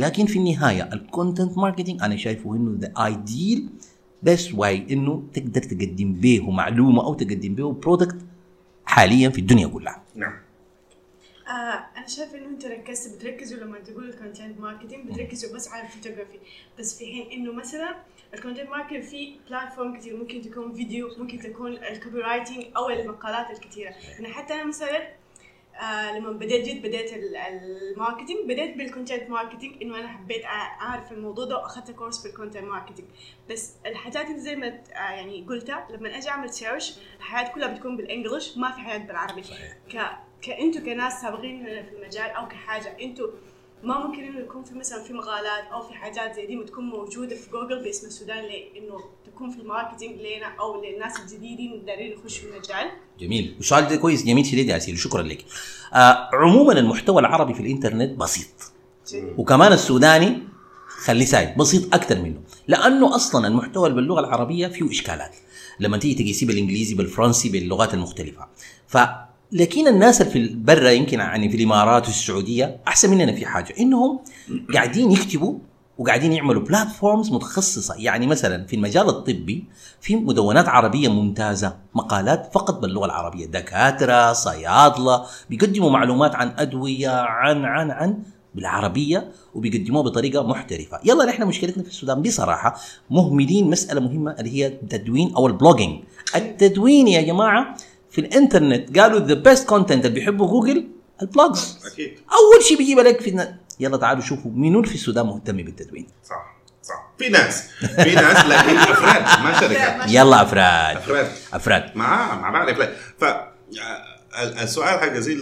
لكن 0.00 0.26
في 0.26 0.38
النهاية 0.38 0.92
ال 0.92 1.00
content 1.00 1.58
marketing 1.58 2.02
أنا 2.02 2.16
شايفه 2.16 2.54
إنه 2.54 2.78
the 2.80 2.92
ideal 3.04 3.68
best 4.22 4.54
way 4.54 4.86
إنه 4.90 5.22
تقدر 5.34 5.62
تقدم 5.62 6.12
به 6.12 6.50
معلومة 6.50 7.04
أو 7.04 7.14
تقدم 7.14 7.54
به 7.54 7.72
product 7.72 8.16
حاليا 8.84 9.28
في 9.28 9.40
الدنيا 9.40 9.66
كلها. 9.66 10.02
نعم. 10.14 10.32
آه 11.48 11.86
أنا 11.96 12.06
شايفة 12.06 12.38
إنه 12.38 12.46
أنت 12.46 12.66
ركزت 12.66 13.16
بتركزوا 13.16 13.58
لما 13.58 13.78
تقولوا 13.78 14.08
ال 14.14 14.20
content 14.20 14.60
marketing 14.60 15.10
بتركزوا 15.10 15.54
بس 15.54 15.68
على 15.68 15.82
الفوتوغرافي. 15.82 16.38
بس 16.78 16.98
في 16.98 17.04
حين 17.06 17.30
إنه 17.32 17.52
مثلا 17.52 17.96
ال 18.34 18.38
content 18.38 18.68
marketing 18.68 19.02
في 19.04 19.36
platform 19.48 19.96
كتير 19.98 20.16
ممكن 20.16 20.40
تكون 20.42 20.74
فيديو 20.74 21.10
ممكن 21.18 21.38
تكون 21.38 21.72
ال 21.72 22.20
copywriting 22.20 22.64
أو 22.76 22.90
المقالات 22.90 23.50
الكثيره 23.50 23.90
يعني 23.90 24.28
حتى 24.28 24.54
أنا 24.54 24.64
مثلا 24.64 25.08
آه 25.82 26.18
لما 26.18 26.30
بديت 26.32 26.64
جيت 26.64 26.82
بديت 26.84 27.12
ال- 27.12 27.36
ال 27.36 27.46
marketing 27.46 28.38
بديت 28.48 28.76
بال 28.76 28.88
content 28.88 29.30
marketing 29.30 29.82
إنه 29.82 29.98
أنا 29.98 30.08
حبيت 30.08 30.44
أعرف 30.44 31.12
الموضوع 31.12 31.44
ده 31.44 31.56
وأخذت 31.56 31.90
كورس 31.90 32.22
بال 32.26 32.34
content 32.34 32.64
marketing 32.64 33.08
بس 33.50 33.72
الحاجات 33.86 34.26
اللي 34.26 34.40
زي 34.40 34.56
ما 34.56 34.66
آه 34.68 34.92
يعني 34.92 35.46
قلتها 35.48 35.88
لما 35.90 36.18
أجي 36.18 36.28
أعمل 36.28 36.50
search 36.50 36.94
الحياة 37.18 37.52
كلها 37.54 37.68
بتكون 37.68 37.96
بال 37.96 38.09
English 38.09 38.56
ما 38.56 38.70
في 38.72 38.80
حياه 38.80 38.98
بالعربي. 38.98 39.42
ك 39.92 40.10
كانتوا 40.46 40.80
كناس 40.80 41.12
سابقين 41.22 41.64
في 41.64 41.96
المجال 41.96 42.30
أو 42.30 42.48
كحاجة 42.48 42.96
أنتوا 43.02 43.26
ما 43.82 44.06
ممكن 44.06 44.24
إنه 44.24 44.40
يكون 44.40 44.64
في 44.64 44.74
مثلا 44.74 45.02
في 45.02 45.12
مقالات 45.12 45.64
أو 45.72 45.82
في 45.82 45.94
حاجات 45.94 46.36
زي 46.36 46.46
دي 46.46 46.56
بتكون 46.56 46.84
موجودة 46.84 47.36
في 47.36 47.50
جوجل 47.50 47.84
باسم 47.84 48.06
السودان 48.06 48.44
لأنه 48.44 49.00
تكون 49.26 49.50
في 49.50 49.60
ال 49.60 49.66
marketing 49.66 50.20
لنا 50.20 50.46
أو 50.60 50.84
للناس 50.84 51.20
الجديدين 51.20 51.72
اللي 51.72 51.84
دايرين 51.84 52.12
يخشوا 52.12 52.48
المجال. 52.48 52.90
جميل. 53.20 53.54
والسؤال 53.56 53.88
ده 53.88 53.96
كويس 53.96 54.24
جميل 54.24 54.46
شديد 54.46 54.68
يا 54.68 54.78
سيدي 54.78 54.96
شكرا 54.98 55.22
لك. 55.22 55.44
آه 55.94 56.28
عموما 56.32 56.72
المحتوى 56.72 57.20
العربي 57.20 57.54
في 57.54 57.60
الإنترنت 57.60 58.18
بسيط. 58.18 58.72
وكمان 59.38 59.72
السوداني 59.72 60.42
خليه 60.86 61.24
side 61.24 61.56
بسيط 61.56 61.94
أكثر 61.94 62.18
منه. 62.18 62.40
لأنه 62.68 63.14
أصلا 63.14 63.48
المحتوى 63.48 63.90
باللغة 63.90 64.20
العربية 64.20 64.68
فيه 64.68 64.90
إشكالات. 64.90 65.36
لما 65.80 65.98
تيجي 65.98 66.14
تقيسيه 66.24 66.46
بالإنجليزي 66.46 66.94
بالفرنسي 66.94 67.48
باللغات 67.48 67.94
المختلفة. 67.94 68.48
ف 68.86 68.98
لكن 69.54 69.88
الناس 69.88 70.20
اللي 70.20 70.32
في 70.32 70.54
برا 70.54 70.90
يمكن 70.90 71.18
يعني 71.18 71.48
في 71.48 71.56
الإمارات 71.56 72.06
والسعوديه 72.06 72.80
أحسن 72.88 73.10
مننا 73.10 73.32
في 73.32 73.46
حاجة 73.46 73.74
إنهم 73.80 74.20
قاعدين 74.74 75.10
يكتبوا 75.12 75.54
وقاعدين 75.98 76.32
يعملوا 76.32 76.62
بلاتفورمز 76.62 77.32
متخصصة. 77.32 77.94
يعني 77.98 78.26
مثلا 78.26 78.66
في 78.66 78.76
المجال 78.76 79.08
الطبي 79.08 79.64
في 80.00 80.16
مدونات 80.16 80.68
عربية 80.68 81.08
ممتازة 81.08 81.76
مقالات 81.94 82.50
فقط 82.54 82.78
باللغة 82.80 83.04
العربية 83.04 83.46
دكاترة 83.46 84.32
صيادلة 84.32 85.24
بيقدموا 85.50 85.90
معلومات 85.90 86.34
عن 86.34 86.54
أدوية 86.58 87.10
عن 87.10 87.64
عن 87.64 87.90
عن 87.90 88.18
بالعربية 88.54 89.32
وبيقدموها 89.54 90.02
بطريقة 90.02 90.42
محترفة. 90.46 91.00
يلا 91.04 91.24
نحن 91.24 91.46
مشكلتنا 91.46 91.82
في 91.82 91.88
السودان 91.88 92.22
بصراحة 92.22 92.76
مهملين 93.10 93.70
مسألة 93.70 94.00
مهمة 94.00 94.30
اللي 94.38 94.50
هي 94.50 94.66
التدوين 94.66 95.34
أو 95.36 95.46
ال 95.46 95.52
blogging 95.52 96.00
التدوين 96.36 97.08
يا 97.08 97.22
جماعة 97.22 97.76
في 98.14 98.20
الإنترنت 98.20 98.98
قالوا 98.98 99.20
the 99.20 99.34
best 99.34 99.68
content 99.68 100.04
اللي 100.06 100.14
بيحبوا 100.20 100.46
جوجل 100.46 100.88
ال 101.22 101.31
blogs 101.31 101.78
أكيد. 101.92 102.18
أول 102.32 102.64
شيء 102.64 102.78
بيجيب 102.78 102.98
لك 102.98 103.20
في 103.20 103.54
يلا 103.80 103.96
تعالوا 103.96 104.22
شوفوا 104.22 104.50
منو 104.54 104.82
في 104.82 104.94
السودان 104.94 105.26
مهتم 105.26 105.56
بالتدوين. 105.56 106.06
صح 106.24 106.54
صح. 106.82 107.12
في 107.18 107.28
ناس 107.28 107.70
في 107.80 108.14
ناس 108.14 108.44
لكن 108.46 108.76
أفراد 108.76 109.44
ما 109.44 109.60
شركات 109.60 110.08
يلا 110.16 110.42
أفراد. 110.42 110.96
أفراد. 110.96 111.26
أفراد. 111.52 111.90
مع 111.94 112.40
مع 112.40 112.50
بعض 112.50 112.68
افراد 112.68 112.94
ف 113.18 113.24
السؤال 114.62 115.00
حق 115.00 115.12
زي 115.12 115.36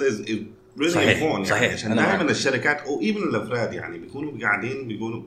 really 0.79 0.88
صحيح، 0.88 1.19
important 1.19 1.23
يعني 1.33 1.45
صحيح، 1.45 1.73
عشان. 1.73 1.97
دائما 1.97 2.23
الشركات 2.31 2.81
أو 2.81 3.00
even 3.01 3.23
الأفراد 3.23 3.73
يعني 3.73 3.99
بيكونوا 3.99 4.33
قاعدين 4.43 4.88
بيقولوا 4.88 5.23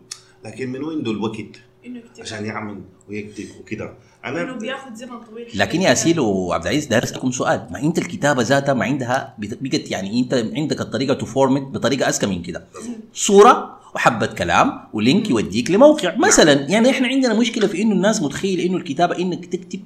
لكن 0.46 0.72
من 0.72 0.84
وين 0.84 0.98
عنده 0.98 1.12
الوقت 1.12 1.56
إنه 1.86 2.00
يكتب. 2.00 2.22
عشان 2.24 2.46
يعمل 2.46 2.82
ويكتب 3.10 3.46
وكده. 3.60 3.94
انه 4.26 4.42
أنا 4.42 4.58
بياخذ 4.58 4.94
زمن 4.94 5.20
طويل. 5.20 5.48
لكن 5.56 5.82
يا 5.82 5.94
سيل 5.94 6.20
وعبد 6.20 6.64
العزيز 6.64 6.86
داير 6.86 7.04
اسالكم 7.04 7.32
سؤال. 7.32 7.68
ما 7.72 7.80
إنت 7.80 7.98
الكتابة 7.98 8.42
ذاتها 8.42 8.74
ما 8.74 8.86
عندها 8.86 9.36
بقت 9.38 9.92
يعني 9.92 10.20
إنت 10.20 10.34
عندك 10.56 10.82
الطريقة 10.82 11.14
ت 11.14 11.21
format 11.21 11.62
بطريقة 11.62 12.10
أذكى 12.10 12.26
من 12.26 12.42
كده. 12.42 12.66
صورة 13.14 13.80
وحبة 13.96 14.26
كلام 14.26 14.80
و 14.94 15.01
link 15.01 15.30
يوديك 15.30 15.72
لموقع. 15.72 16.16
مثلا 16.16 16.54
يعني 16.54 16.90
إحنا 16.90 17.08
عندنا 17.08 17.34
مشكلة 17.34 17.68
في 17.68 17.82
إنه 17.82 17.92
الناس 17.92 18.22
متخيل 18.22 18.60
إنه 18.60 18.78
الكتابة 18.78 19.18
إنك 19.20 19.46
تكتب 19.46 19.80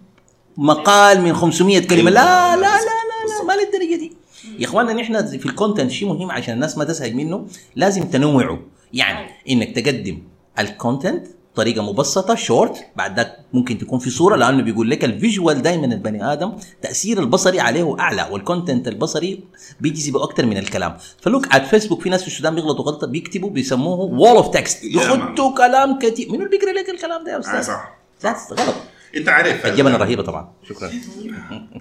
مقال 0.58 1.22
من 1.22 1.34
500 1.34 1.88
كلمة. 1.88 2.12
لا 2.12 2.56
لا 2.56 2.62
لا 2.62 2.68
لا, 2.68 3.40
لا 3.40 3.48
ما 3.48 3.54
للدرجة 3.54 4.00
دي. 4.00 4.14
يا 4.60 4.66
إخواننا 4.66 4.94
نحن 4.94 5.28
في 5.38 5.46
ال 5.46 5.51
content 5.51 5.92
شيء 5.92 6.08
مهم 6.08 6.32
عشان 6.32 6.54
الناس 6.54 6.78
ما 6.78 6.84
تزهق 6.84 7.12
منه 7.12 7.48
لازم 7.76 8.04
تنوعوا 8.04 8.58
يعني 8.94 9.30
إنك 9.50 9.76
تقدم 9.76 10.22
ال 10.60 10.68
content 10.68 11.28
بطريقة 11.60 11.82
مبسطة 11.92 12.36
شورت 12.36 12.86
بعد 12.96 13.16
ذاك 13.16 13.38
ممكن 13.54 13.78
تكون 13.78 14.00
في 14.00 14.10
صورة 14.10 14.36
لأنه 14.36 14.64
بيقول 14.64 14.90
لك 14.90 15.06
ال 15.06 15.14
visual 15.14 15.62
دائما 15.62 15.86
البني 15.86 16.34
آدم 16.34 16.58
تأثير 16.82 17.20
البصري 17.20 17.60
عليه 17.60 18.00
أعلى 18.00 18.28
وال 18.32 18.44
content 18.44 18.88
البصري 18.88 19.44
بيجذب 19.80 20.18
أكثر 20.18 20.46
من 20.46 20.58
الكلام. 20.58 20.98
فلوك 21.22 21.54
على 21.54 21.66
فيسبوك 21.66 22.02
في 22.02 22.10
ناس 22.10 22.22
في 22.22 22.28
السودان 22.28 22.56
بيغلطوا 22.56 22.86
غلطة 22.86 23.08
بيكتبوا 23.08 23.50
بيسموه 23.50 24.00
wall 24.00 24.36
of 24.36 24.48
text 24.50 24.84
يحطوا 24.84 25.58
كلام 25.58 26.00
كثير 26.00 26.28
منو 26.32 26.46
اللي 26.46 26.50
بيقرأ 26.58 26.72
لك 26.72 26.90
الكلام 26.90 27.24
ده 27.24 27.32
يا 27.32 27.38
آه 27.38 27.40
أستاذ؟ 27.40 27.62
صح. 27.62 27.98
That's 28.24 28.54
غلط. 28.54 28.76
أنت 29.16 29.30
عارف 29.30 29.66
الجبنه 29.66 29.98
رهيبة 29.98 30.24
طبعا. 30.24 30.54
شكرا. 30.70 30.88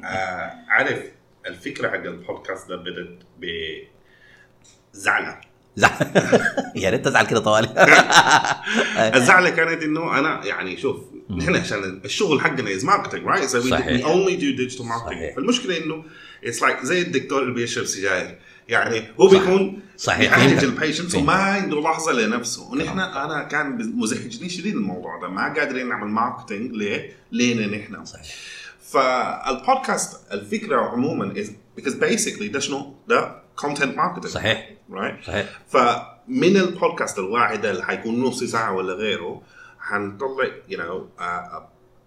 آه 0.04 0.52
عارف 0.68 0.98
الفكرة 1.46 1.88
حق 1.88 1.94
البودكاست 1.94 2.68
ده 2.68 2.76
بدت 2.76 3.18
بزعلة. 3.38 3.88
زعل 4.92 5.34
يا 6.82 6.90
ريت 6.90 7.04
تزعل 7.04 7.26
كده 7.26 7.40
طوالي. 7.40 7.68
الزعله 9.16 9.50
كانت 9.58 9.82
إنه 9.82 10.18
أنا 10.18 10.44
يعني 10.46 10.76
شوف 10.76 10.96
نحن 11.30 11.56
عشان 11.56 12.00
الشغل 12.04 12.40
حقنا 12.40 12.70
is 12.74 12.84
marketing 12.84 13.26
right 13.26 13.50
only 14.04 14.40
do 14.40 14.58
digital 14.58 14.82
marketing. 14.84 15.06
صحيح. 15.06 15.36
فالمشكلة 15.36 15.84
إنه 15.84 16.04
it's 16.44 16.62
like 16.62 16.84
زي 16.84 17.02
الدكتور 17.02 17.42
اللي 17.42 17.54
بيشرب 17.54 17.84
سجاير. 17.84 18.38
يعني 18.68 19.02
هو 19.20 19.28
صح. 19.28 19.38
بيكون 19.38 19.80
صحيح، 19.96 20.20
بيعالج 20.20 20.60
فهمتك. 20.60 20.64
ال 20.64 20.70
patient. 20.70 21.14
وما 21.14 21.32
عنده 21.32 21.80
لحظة 21.80 22.12
لنفسه. 22.12 22.70
ونحن 22.70 22.98
أنا 22.98 23.42
كان 23.42 23.92
مزعجني 23.96 24.48
شديد 24.48 24.74
الموضوع 24.74 25.20
ده. 25.20 25.28
ما 25.28 25.54
قادرين 25.54 25.88
نعمل 25.88 26.08
marketing 26.08 26.72
ليه؟ 26.72 27.12
لينا 27.32 27.66
نحن. 27.76 28.04
صحيح. 28.04 28.26
فالبودكاست 28.92 30.32
الفكرة 30.32 30.80
عموما 30.80 31.34
is 31.34 31.46
because 31.80 31.92
basically 31.94 32.44
ده 32.52 32.60
شنو؟ 32.60 32.94
ده 33.08 33.42
content 33.60 33.96
marketing 33.96 34.26
صحيح. 34.28 34.70
right? 34.90 35.26
صحيح. 35.26 35.46
فمن 35.68 36.56
البودكاست 36.56 37.18
الواحد 37.18 37.66
اللي 37.66 37.82
حيكون 37.84 38.20
نص 38.22 38.44
ساعة 38.44 38.72
ولا 38.74 38.92
غيره 38.94 39.42
حنطلع 39.80 40.44
you 40.70 40.74
know 40.76 41.20
uh, 41.20 41.22
uh, 41.22 41.60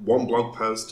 one 0.08 0.25
blog 0.27 0.58
post 0.60 0.88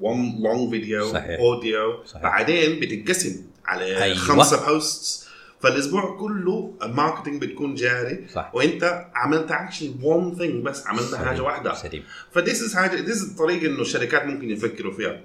one 0.00 0.42
long 0.42 0.70
video 0.70 1.12
صحيح. 1.12 1.40
audio 1.40 2.06
صحيح. 2.06 2.22
بعدين 2.22 2.80
بتتقسم 2.80 3.42
على 3.66 4.02
أيوة. 4.02 4.16
خمسة 4.16 4.66
posts 4.66 5.24
فالأسبوع 5.60 6.16
كله 6.20 6.74
ال 6.82 6.88
marketing 6.88 7.42
بتكون 7.42 7.74
جاري. 7.74 8.26
صح. 8.32 8.50
وأنت 8.54 9.06
عملت 9.14 9.52
actually 9.52 10.04
one 10.04 10.38
thing 10.38 10.64
بس 10.64 10.86
عملت 10.86 11.14
حاجة 11.14 11.42
واحدة. 11.42 11.74
سليم. 11.74 12.02
ف 12.32 12.38
this 12.38 12.62
is 12.62 12.74
حاجة 12.74 13.00
this 13.00 13.22
الطريقة 13.22 13.66
إنه 13.66 13.80
الشركات 13.80 14.24
ممكن 14.24 14.50
يفكروا 14.50 14.92
فيها. 14.92 15.20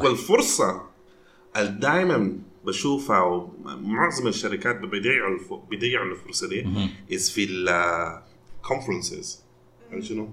والفرصة 0.00 0.82
اللي 1.56 1.70
دائما 1.80 2.32
بشوفها 2.64 3.20
ومعظم 3.22 4.26
الشركات 4.26 4.76
بيضيعوا 4.76 5.34
الف... 5.34 5.52
بيضيعوا 5.70 6.06
الفرصة 6.12 6.48
دي. 6.48 6.66
is 7.14 7.30
في 7.30 7.44
ال 8.60 8.67
conferences 8.67 9.40
شنو؟ 10.00 10.28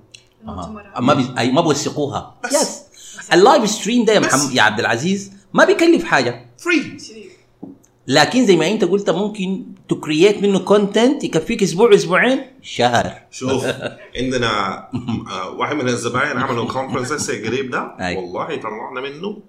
ما 1.00 1.14
بي... 1.14 1.26
أي 1.38 1.52
ما 1.52 1.62
بوثقوها. 1.62 2.40
بس. 2.44 2.54
yes 2.54 2.82
ال 3.34 3.41
live 3.41 3.70
stream 3.70 4.06
ده 4.06 4.14
يا. 4.14 4.20
محمد 4.20 4.52
يا 4.54 4.62
عبد 4.62 4.80
العزيز 4.80 5.32
ما 5.54 5.66
بيكلف 5.66 6.04
حاجة. 6.04 6.46
free. 6.58 6.98
لكن 8.08 8.46
زي 8.46 8.56
ما 8.56 8.68
أنت 8.72 8.86
قلت 8.86 9.10
ممكن 9.10 9.66
ت 9.90 9.97
create 9.97 10.44
منه 10.44 10.60
content 10.60 11.24
يكفيك 11.24 11.64
أسبوع 11.64 11.94
أسبوعين 11.94 12.42
شهر. 12.62 13.22
شوف 13.32 13.66
عندنا 14.18 14.78
آه، 15.30 15.50
واحد 15.50 15.76
من 15.76 15.88
الزباين 15.88 16.38
عملوا 16.38 16.66
conference 16.66 17.32
قريب 17.32 17.72
ده. 17.72 17.96
والله 18.00 18.56
طلعنا 18.56 19.02
منه 19.02 19.42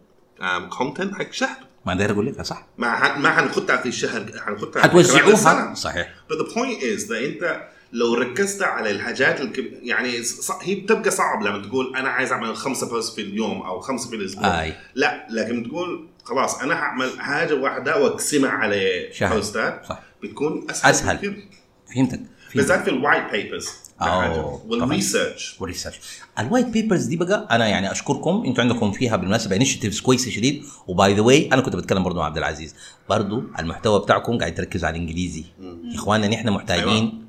content 0.69 1.15
حق 1.15 1.33
شهر 1.33 1.68
ما 1.87 1.95
داير 1.95 2.13
أقول 2.13 2.27
لك 2.27 2.43
صح 2.43 2.67
ما 2.79 3.19
ما 3.19 3.31
حنخدها 3.31 3.77
في 3.77 3.89
الشهر 3.89 4.27
حنخدها 4.47 4.83
حتوزعوها 4.83 5.37
سنة. 5.37 5.75
صحيح 5.75 6.15
but 6.31 6.35
the 6.35 6.49
point 6.55 6.83
is 6.83 7.09
that 7.09 7.13
انت 7.13 7.69
لو 7.93 8.15
ركزت 8.15 8.63
على 8.63 8.91
الحاجات 8.91 9.41
الكب... 9.41 9.73
يعني 9.83 10.23
ص... 10.23 10.51
هي 10.51 10.75
بتبقى 10.75 11.11
صعب 11.11 11.43
لما 11.43 11.63
تقول 11.67 11.97
أنا 11.97 12.09
عايز 12.09 12.33
أعمل 12.33 12.57
خمسة 12.57 12.89
post 12.89 13.15
في 13.15 13.23
اليوم 13.23 13.63
أو 13.63 13.81
خمسة 13.81 14.11
في 14.11 14.17
الأسبوع 14.17 14.63
آي. 14.63 14.75
لا 14.95 15.27
لكن 15.31 15.69
تقول 15.69 16.09
خلاص 16.25 16.59
أنا 16.59 16.75
هعمل 16.75 17.21
حاجة 17.21 17.55
واحدة 17.55 18.03
وأقسمها 18.03 18.51
على 18.51 19.09
شهر. 19.13 19.35
بوستات. 19.37 19.87
بتكون 20.23 20.67
أسهل. 20.71 21.17
بكثير. 21.17 21.49
فهمتك. 21.95 22.21
بالذات 22.55 22.83
في 22.85 22.91
ال 22.91 22.98
white 22.98 23.31
papers 23.33 23.69
وال 24.01 24.32
research 24.32 25.57
وال 25.61 25.69
research 25.69 26.01
ال 26.39 26.44
white 26.44 26.67
papers 26.67 27.05
دي 27.05 27.17
بقى 27.17 27.49
أنا 27.51 27.69
يعني 27.69 27.93
أشكركم. 27.93 28.43
أنتوا 28.47 28.63
عندكم 28.65 28.93
فيها 28.93 29.17
بالمناسبة 29.17 29.57
initiatives 29.57 30.01
كويسة 30.01 30.31
شديد. 30.31 30.65
و 30.87 30.96
by 30.96 31.15
the 31.15 31.21
way 31.21 31.49
أنا 31.53 31.63
كنت 31.63 31.77
بتكلم 31.77 32.03
برضه 32.03 32.19
مع 32.19 32.27
عبد 32.27 32.37
العزيز. 32.37 32.75
برضه 33.09 33.43
المحتوى 33.59 34.01
بتاعكم 34.01 34.39
قاعد 34.39 34.55
تركزوا 34.55 34.89
على 34.89 34.97
الإنجليزي. 34.97 35.45
يا 35.61 35.95
إخواننا 35.95 36.29
نحن 36.29 36.51
محتاجين 36.51 37.27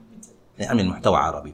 نعمل 0.59 0.87
محتوى 0.87 1.17
عربي. 1.17 1.53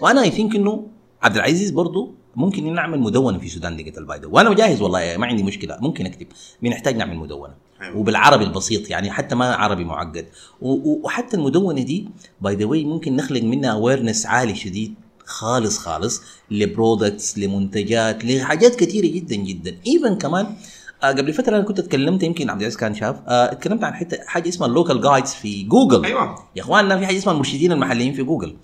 وأنا 0.00 0.22
I 0.22 0.30
think 0.30 0.54
إنه 0.54 0.88
عبد 1.22 1.36
العزيز 1.36 1.70
برضه 1.70 2.14
ممكن 2.36 2.74
نعمل 2.74 3.00
مدونة 3.00 3.38
في 3.38 3.48
سودان 3.48 3.76
ديجيتال 3.76 4.04
by 4.04 4.18
the 4.18 4.22
way 4.22 4.26
وأنا 4.26 4.54
جاهز 4.54 4.82
والله 4.82 5.16
ما 5.16 5.26
عندي 5.26 5.42
مشكلة. 5.42 5.78
ممكن 5.80 6.06
أكتب. 6.06 6.26
بنحتاج 6.62 6.96
نعمل 6.96 7.16
مدونة. 7.16 7.54
أيوة. 7.54 7.69
وبالعربي 7.94 8.44
البسيط 8.44 8.90
يعني 8.90 9.10
حتى 9.10 9.34
ما 9.34 9.54
عربي 9.54 9.84
معقد. 9.84 10.26
وحتى 10.60 11.36
المدونة 11.36 11.82
دي 11.82 12.08
by 12.40 12.54
the 12.54 12.64
way 12.64 12.84
ممكن 12.84 13.16
نخلق 13.16 13.42
منها 13.42 13.70
awareness 13.72 14.26
عالي 14.26 14.54
شديد 14.54 14.94
خالص 15.24 15.78
خالص 15.78 16.22
ل 16.50 16.60
products 16.60 17.38
لمنتجات 17.38 18.24
لحاجات 18.24 18.74
كثيره 18.74 19.06
جدا 19.06 19.36
جدا. 19.36 19.76
even 19.86 20.14
كمان 20.14 20.46
آه 21.02 21.06
قبل 21.06 21.32
فترة 21.32 21.56
أنا 21.56 21.64
كنت 21.64 21.78
أتكلمت 21.78 22.22
يمكن 22.22 22.50
عبد 22.50 22.60
العزيز 22.60 22.78
كان 22.78 22.94
شاف 22.94 23.16
آه 23.28 23.52
اتكلمت 23.52 23.84
عن 23.84 23.94
حتة 23.94 24.18
حاجة 24.26 24.48
اسمها 24.48 24.68
ال 24.68 24.73
local 24.73 25.00
guides 25.00 25.30
في 25.34 25.62
جوجل 25.62 26.04
أيوه. 26.04 26.34
يا 26.56 26.62
اخواننا 26.62 26.98
في 26.98 27.06
حاجة 27.06 27.18
اسمها 27.18 27.34
المرشدين 27.34 27.72
المحليين 27.72 28.12
في 28.12 28.22
جوجل 28.22 28.56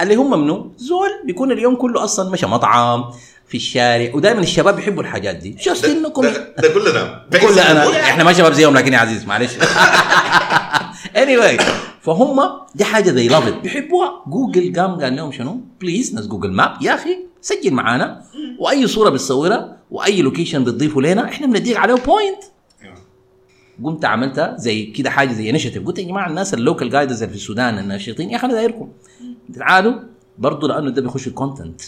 اللي 0.00 0.14
هم 0.14 0.42
منو؟ 0.42 0.72
زول 0.76 1.08
بيكون 1.26 1.52
اليوم 1.52 1.76
كله 1.76 2.04
أصلا 2.04 2.30
مشى 2.30 2.46
مطعم 2.46 3.04
في 3.52 3.58
الشارع 3.58 4.10
ودائما 4.14 4.40
الشباب 4.40 4.76
بيحبوا 4.76 5.02
الحاجات 5.02 5.36
دي. 5.36 5.50
just 5.50 5.84
انكم 5.84 6.22
ده, 6.22 6.68
كلنا 6.74 7.26
كل 7.40 7.58
انا 7.58 8.00
إحنا 8.00 8.24
ما 8.24 8.32
شباب 8.32 8.52
زيهم 8.52 8.74
لكن 8.74 8.92
يا 8.92 8.98
عزيز 8.98 9.24
معلش. 9.24 9.52
Anyway 11.22 11.62
فهم 12.02 12.40
دي 12.74 12.84
حاجة 12.84 13.10
زي 13.10 13.28
لافت 13.28 13.52
بيحبوها 13.52 14.24
جوجل 14.26 14.80
قام 14.80 15.00
قال 15.00 15.16
لهم 15.16 15.32
شنو؟ 15.32 15.60
please 15.80 16.14
ناس 16.14 16.26
جوجل 16.26 16.52
ماب 16.52 16.82
يا 16.82 16.94
أخي 16.94 17.18
سجل 17.40 17.74
معانا. 17.74 18.22
وأي 18.58 18.86
صورة 18.86 19.10
بتصورها 19.10 19.76
وأي 19.90 20.22
location 20.22 20.64
بتضيفه 20.64 21.00
لنا 21.00 21.24
إحنا 21.28 21.46
بنديك 21.46 21.76
عليه 21.76 21.94
point. 21.94 22.42
قمت 23.84 24.04
عملتها 24.04 24.56
زي 24.58 24.84
كده 24.84 25.10
حاجة 25.10 25.32
زي 25.32 25.50
initiative 25.50 25.86
قلت 25.86 25.98
يا 25.98 26.04
جماعة 26.04 26.28
الناس 26.28 26.54
ال 26.54 26.60
local 26.60 26.90
guides 26.90 27.22
اللي 27.22 27.34
في 27.34 27.40
السودان 27.40 27.78
الناشطين 27.78 28.30
يا 28.30 28.36
أخي 28.36 28.46
أنا 28.46 28.54
دايركم. 28.54 28.88
تعالوا 29.58 29.94
برضه 30.38 30.68
لأنه 30.68 30.90
ده 30.90 31.02
بيخش 31.02 31.26
ال 31.26 31.33
content 31.33 31.80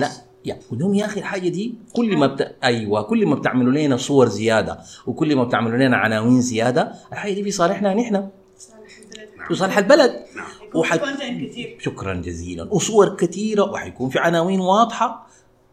لا. 0.00 0.10
يا 0.44 0.58
قول 0.70 0.96
يا 0.96 1.04
أخي 1.04 1.20
الحاجة 1.20 1.48
دي 1.48 1.74
كل 1.92 2.16
ما 2.16 2.26
بت... 2.26 2.56
أيوه 2.64 3.02
كل 3.02 3.26
ما 3.26 3.34
بتعملوا 3.34 3.72
لنا 3.72 3.96
صور 3.96 4.28
زيادة 4.28 4.78
وكل 5.06 5.36
ما 5.36 5.44
بتعملوا 5.44 5.78
لنا 5.78 5.96
عناوين 5.96 6.40
زيادة 6.40 6.92
الحاجة 7.12 7.32
دي 7.32 7.42
في 7.42 7.50
صالحنا 7.50 7.94
نحن. 7.94 8.28
صالح 8.58 8.98
البلد 8.98 9.28
في 9.48 9.54
صالح 9.54 9.78
البلد. 9.78 10.24
نعم. 10.36 11.46
كثير 11.46 11.78
شكرا 11.80 12.14
جزيلا. 12.14 12.74
وصور 12.74 13.16
كثيره 13.16 13.70
وحيكون 13.70 14.08
في 14.08 14.18
عناوين 14.18 14.60
واضحة. 14.60 15.26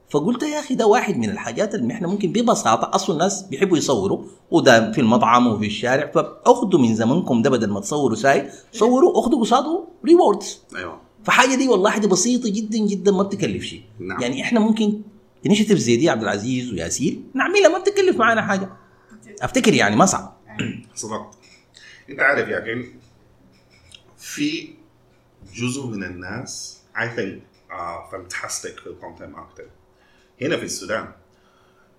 فقلت 0.09 0.43
يا 0.43 0.59
أخي 0.59 0.75
ده 0.75 0.87
واحد 0.87 1.17
من 1.17 1.29
الحاجات 1.29 1.75
اللي 1.75 1.93
إحنا 1.93 2.07
ممكن 2.07 2.31
ببساطة 2.31 2.95
أصلا 2.95 3.15
الناس 3.15 3.43
بيحبوا 3.43 3.77
يصوروا. 3.77 4.23
وده 4.51 4.91
في 4.91 5.01
المطعم 5.01 5.47
وفي 5.47 5.65
الشارع. 5.65 6.11
فأخذوا 6.11 6.79
من 6.79 6.95
زمنكم 6.95 7.41
ده 7.41 7.49
بدل 7.49 7.69
ما 7.69 7.79
تصوروا 7.79 8.15
ساي 8.15 8.49
صوروا 8.71 9.19
أخذوا 9.19 9.39
قصاده 9.39 9.83
rewards 10.05 10.61
أيوه. 10.75 11.10
فحاجة 11.25 11.55
دي 11.55 11.67
والله 11.67 11.89
حاجة 11.89 12.07
بسيطة 12.07 12.49
جدا 12.49 12.77
جدا 12.77 13.11
ما 13.11 13.23
بتكلف 13.23 13.63
شيء. 13.63 13.83
نعم. 13.99 14.21
يعني 14.21 14.41
إحنا 14.41 14.59
ممكن 14.59 15.01
initiative 15.45 15.77
زي 15.79 15.95
دي 15.97 16.09
عبد 16.09 16.23
العزيز 16.23 16.73
وياسين 16.73 17.31
نعملها 17.33 17.69
ما 17.69 17.79
بتكلف 17.79 18.15
معانا 18.17 18.41
حاجة. 18.41 18.69
أفتكر 19.41 19.73
يعني 19.73 19.95
ما 19.95 20.05
صعب. 20.05 20.37
صدقت 20.95 21.35
أنت 22.09 22.19
عارف 22.19 22.49
يا 22.49 22.59
أخي 22.59 22.85
في 24.17 24.69
جزء 25.55 25.85
من 25.87 26.03
الناس 26.03 26.77
I 26.95 26.99
think 27.17 27.39
uh, 27.71 28.13
fantastic 28.13 28.81
في 28.83 28.87
ال 28.87 28.93
content 28.93 29.29
marketing 29.29 29.67
هنا 30.41 30.57
في 30.57 30.63
السودان 30.63 31.07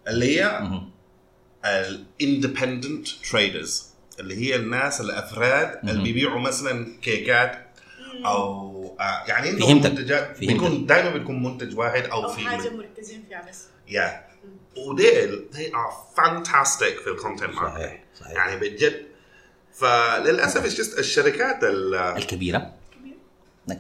اللي 0.09 0.41
هي. 0.41 0.69
ال 1.65 1.77
independent 1.77 3.09
traders 3.31 3.87
اللي 4.21 4.35
هي 4.37 4.57
الناس 4.57 5.01
الأفراد 5.01 5.89
اللي 5.89 6.03
بيبيعوا 6.03 6.41
مثلا 6.41 6.87
كيكات 7.03 7.72
أو 8.27 8.97
آه 9.01 9.25
يعني 9.29 9.53
فهمتك. 9.53 9.91
منتجات. 9.91 10.39
بيكون 10.39 10.87
دائما 10.87 11.11
بيكون 11.11 11.43
منتج 11.43 11.79
واحد 11.79 12.03
أو 12.05 12.29
في 12.29 12.41
حاجة 12.49 12.71
مركزين 12.71 13.25
فيها 13.29 13.47
بس. 13.49 13.65
يا 13.89 14.21
وديل 14.89 15.45
they 15.53 15.57
are 15.75 16.19
fantastic 16.21 17.03
في 17.05 17.07
ال 17.11 17.16
content 17.16 17.55
صحيح 17.55 18.05
صحيح. 18.21 18.33
يعني 18.33 18.57
بجد. 18.61 19.03
فللأسف 19.75 20.67
it's 20.67 20.79
just 20.79 20.99
الشركات 20.99 21.65
ال- 21.65 21.95
الكبيرة. 21.95 22.73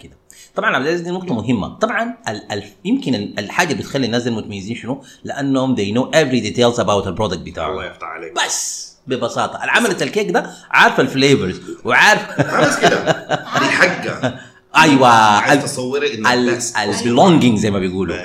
كده 0.01 0.16
طبعا 0.55 0.77
عبد 0.77 0.87
العزيز 0.87 1.01
دي 1.01 1.11
نقطة 1.11 1.35
مهمة، 1.35 1.79
طبعا 1.79 2.16
ال 2.29 2.53
ال 2.53 2.64
يمكن 2.85 3.14
ال- 3.14 3.38
الحاجة 3.38 3.73
اللي 3.73 3.83
بتخلي 3.83 4.07
الناس 4.07 4.23
دي 4.23 4.31
متميزين 4.31 4.77
شنو؟ 4.77 5.05
لأنهم 5.25 5.77
they 5.77 5.95
know 5.95 6.11
every 6.14 6.45
details 6.55 6.77
about 6.85 7.07
ال 7.07 7.11
product 7.11 7.38
الله 7.40 7.51
بتاعه 7.51 7.85
يفتح 7.85 8.07
عليك. 8.07 8.33
بس! 8.47 8.91
ببساطة. 9.07 9.65
العملة 9.65 9.97
الكيك 10.03 10.31
ده 10.31 10.51
عارفة 10.71 11.03
ال 11.03 11.10
flavors 11.10 11.61
وعارف 11.85 12.23
ما 12.38 12.61
بس 12.61 12.79
كده. 12.79 13.27
دي 13.61 13.65
حقه 13.65 14.38
أيوه. 14.77 15.09
عايز 15.09 15.62
تصوري 15.65 16.15
انه 16.15 16.57
بس. 16.57 16.75
ال 16.77 16.85
belonging 16.85 17.59
زي 17.59 17.71
ما 17.71 17.79
بيقولوا. 17.79 18.17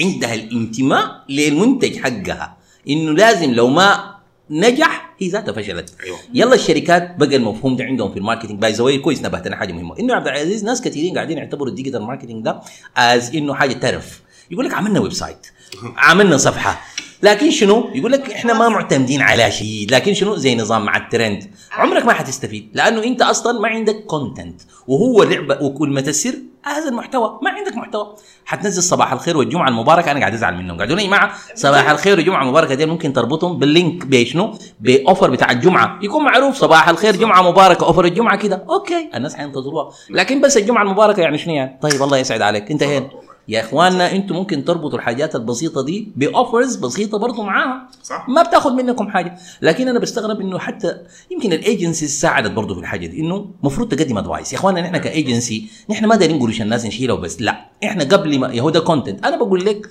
عندها 0.00 0.34
الانتماء 0.34 1.24
للمنتج 1.28 1.98
حقها. 1.98 2.56
إنه 2.88 3.12
لازم 3.12 3.50
لو 3.52 3.68
ما 3.68 4.14
نجح 4.50 5.14
هي 5.18 5.28
ذاتها 5.28 5.52
فشلت. 5.52 5.94
أيوه. 6.04 6.18
يلا 6.34 6.54
الشركات 6.54 7.16
بقى 7.16 7.36
المفهوم 7.36 7.76
ده 7.76 7.84
عندهم 7.84 8.12
في 8.12 8.18
ال 8.18 8.22
marketing 8.22 8.58
by 8.60 8.72
the 8.72 8.96
كويس 8.96 9.22
نبهتنا 9.22 9.56
حاجة 9.56 9.72
مهمة. 9.72 9.98
إنه 9.98 10.14
عبد 10.14 10.26
العزيز 10.28 10.64
ناس 10.64 10.82
كثيرين 10.82 11.14
قاعدين 11.14 11.38
يعتبروا 11.38 11.68
ال 11.68 11.72
digital 11.72 12.02
marketing 12.02 12.44
ده 12.44 12.60
as 12.96 13.34
إنه 13.34 13.54
حاجة 13.54 13.72
ترف. 13.72 14.20
يقول 14.50 14.64
لك 14.66 14.74
عملنا 14.74 15.00
website 15.00 15.46
عملنا 15.96 16.36
صفحة. 16.36 16.80
لكن 17.22 17.50
شنو؟ 17.50 17.90
يقول 17.94 18.12
لك 18.12 18.32
إحنا 18.32 18.52
ما 18.52 18.68
معتمدين 18.68 19.22
على 19.22 19.50
شيء 19.50 19.86
لكن 19.90 20.14
شنو؟ 20.14 20.36
زي 20.36 20.56
نظام 20.56 20.84
مع 20.84 20.96
الترند. 20.96 21.50
عمرك 21.72 22.04
ما 22.04 22.12
حتستفيد. 22.12 22.70
لأنه 22.74 23.04
أنت 23.04 23.22
أصلا 23.22 23.60
ما 23.60 23.68
عندك 23.68 24.04
content 24.06 24.60
وهو 24.88 25.22
لعبة 25.22 25.62
وكل 25.62 25.88
ما 25.88 26.00
تسر 26.00 26.34
هذا 26.64 26.88
المحتوى. 26.88 27.38
ما 27.42 27.50
عندك 27.50 27.76
محتوى. 27.76 28.14
حتنزل 28.44 28.82
صباح 28.82 29.12
الخير 29.12 29.36
والجمعة 29.36 29.68
المباركة. 29.68 30.10
أنا 30.10 30.20
قاعد 30.20 30.34
أزعل 30.34 30.56
منهم. 30.56 30.76
قاعد 30.76 30.88
يقولوا 30.88 31.02
يا 31.04 31.08
جماعة 31.08 31.32
صباح 31.54 31.90
الخير 31.90 32.16
والجمعة 32.16 32.42
المباركة 32.42 32.74
دي 32.74 32.86
ممكن 32.86 33.12
تربطهم 33.12 33.58
بال 33.58 33.74
link 33.74 34.06
بشنو؟ 34.06 34.54
ب 34.80 34.88
offer 34.88 35.30
بتاع 35.30 35.50
الجمعة. 35.50 35.98
يكون 36.02 36.24
معروف 36.24 36.56
صباح 36.56 36.88
الخير 36.88 37.16
جمعة 37.16 37.42
مباركة 37.42 37.86
offer 37.86 38.04
الجمعة 38.04 38.36
كده. 38.36 38.64
okay. 38.68 39.10
الناس 39.14 39.34
حينتظروها. 39.34 39.90
لكن 40.10 40.40
بس 40.40 40.56
الجمعة 40.56 40.82
المباركة 40.82 41.20
يعني 41.20 41.38
شنو 41.38 41.54
يعني؟ 41.54 41.78
طيب 41.82 42.02
الله 42.02 42.18
يسعد 42.18 42.42
عليك. 42.42 42.70
انتهينا. 42.70 43.10
يا 43.48 43.60
إخواننا 43.60 44.12
أنتم 44.12 44.34
ممكن 44.34 44.64
تربطوا 44.64 44.98
الحاجات 44.98 45.34
البسيطة 45.36 45.84
دي 45.84 46.08
ب 46.16 46.25
offers 46.25 46.76
بسيطة 46.76 47.18
برضو 47.18 47.42
معاها 47.42 47.88
صح. 48.02 48.28
ما 48.28 48.42
بتاخذ 48.42 48.72
منكم 48.72 49.08
حاجة. 49.08 49.36
لكن 49.62 49.88
أنا 49.88 49.98
بستغرب 49.98 50.40
إنه 50.40 50.58
حتى 50.58 50.96
يمكن 51.30 51.52
الأيجنسي 51.52 52.06
ساعدت 52.08 52.50
برضه 52.50 52.74
في 52.74 52.80
الحاجة 52.80 53.06
دي 53.06 53.20
إنه 53.20 53.50
المفروض 53.60 53.88
تقدم 53.94 54.18
advice 54.18 54.52
يا 54.52 54.58
إخواننا 54.58 54.80
نحن 54.80 54.96
كأيجنسي 54.96 55.68
نحن 55.90 56.06
ما 56.06 56.16
دايرين 56.16 56.38
قروش 56.40 56.62
الناس 56.62 56.86
نشيلها 56.86 57.14
وبس 57.14 57.42
لا. 57.42 57.64
إحنا 57.84 58.04
قبل 58.04 58.38
ما 58.38 58.48
يهو 58.52 58.70
ده 58.70 58.80
content 58.80 59.26
أنا 59.26 59.36
بقول 59.36 59.64
لك 59.64 59.88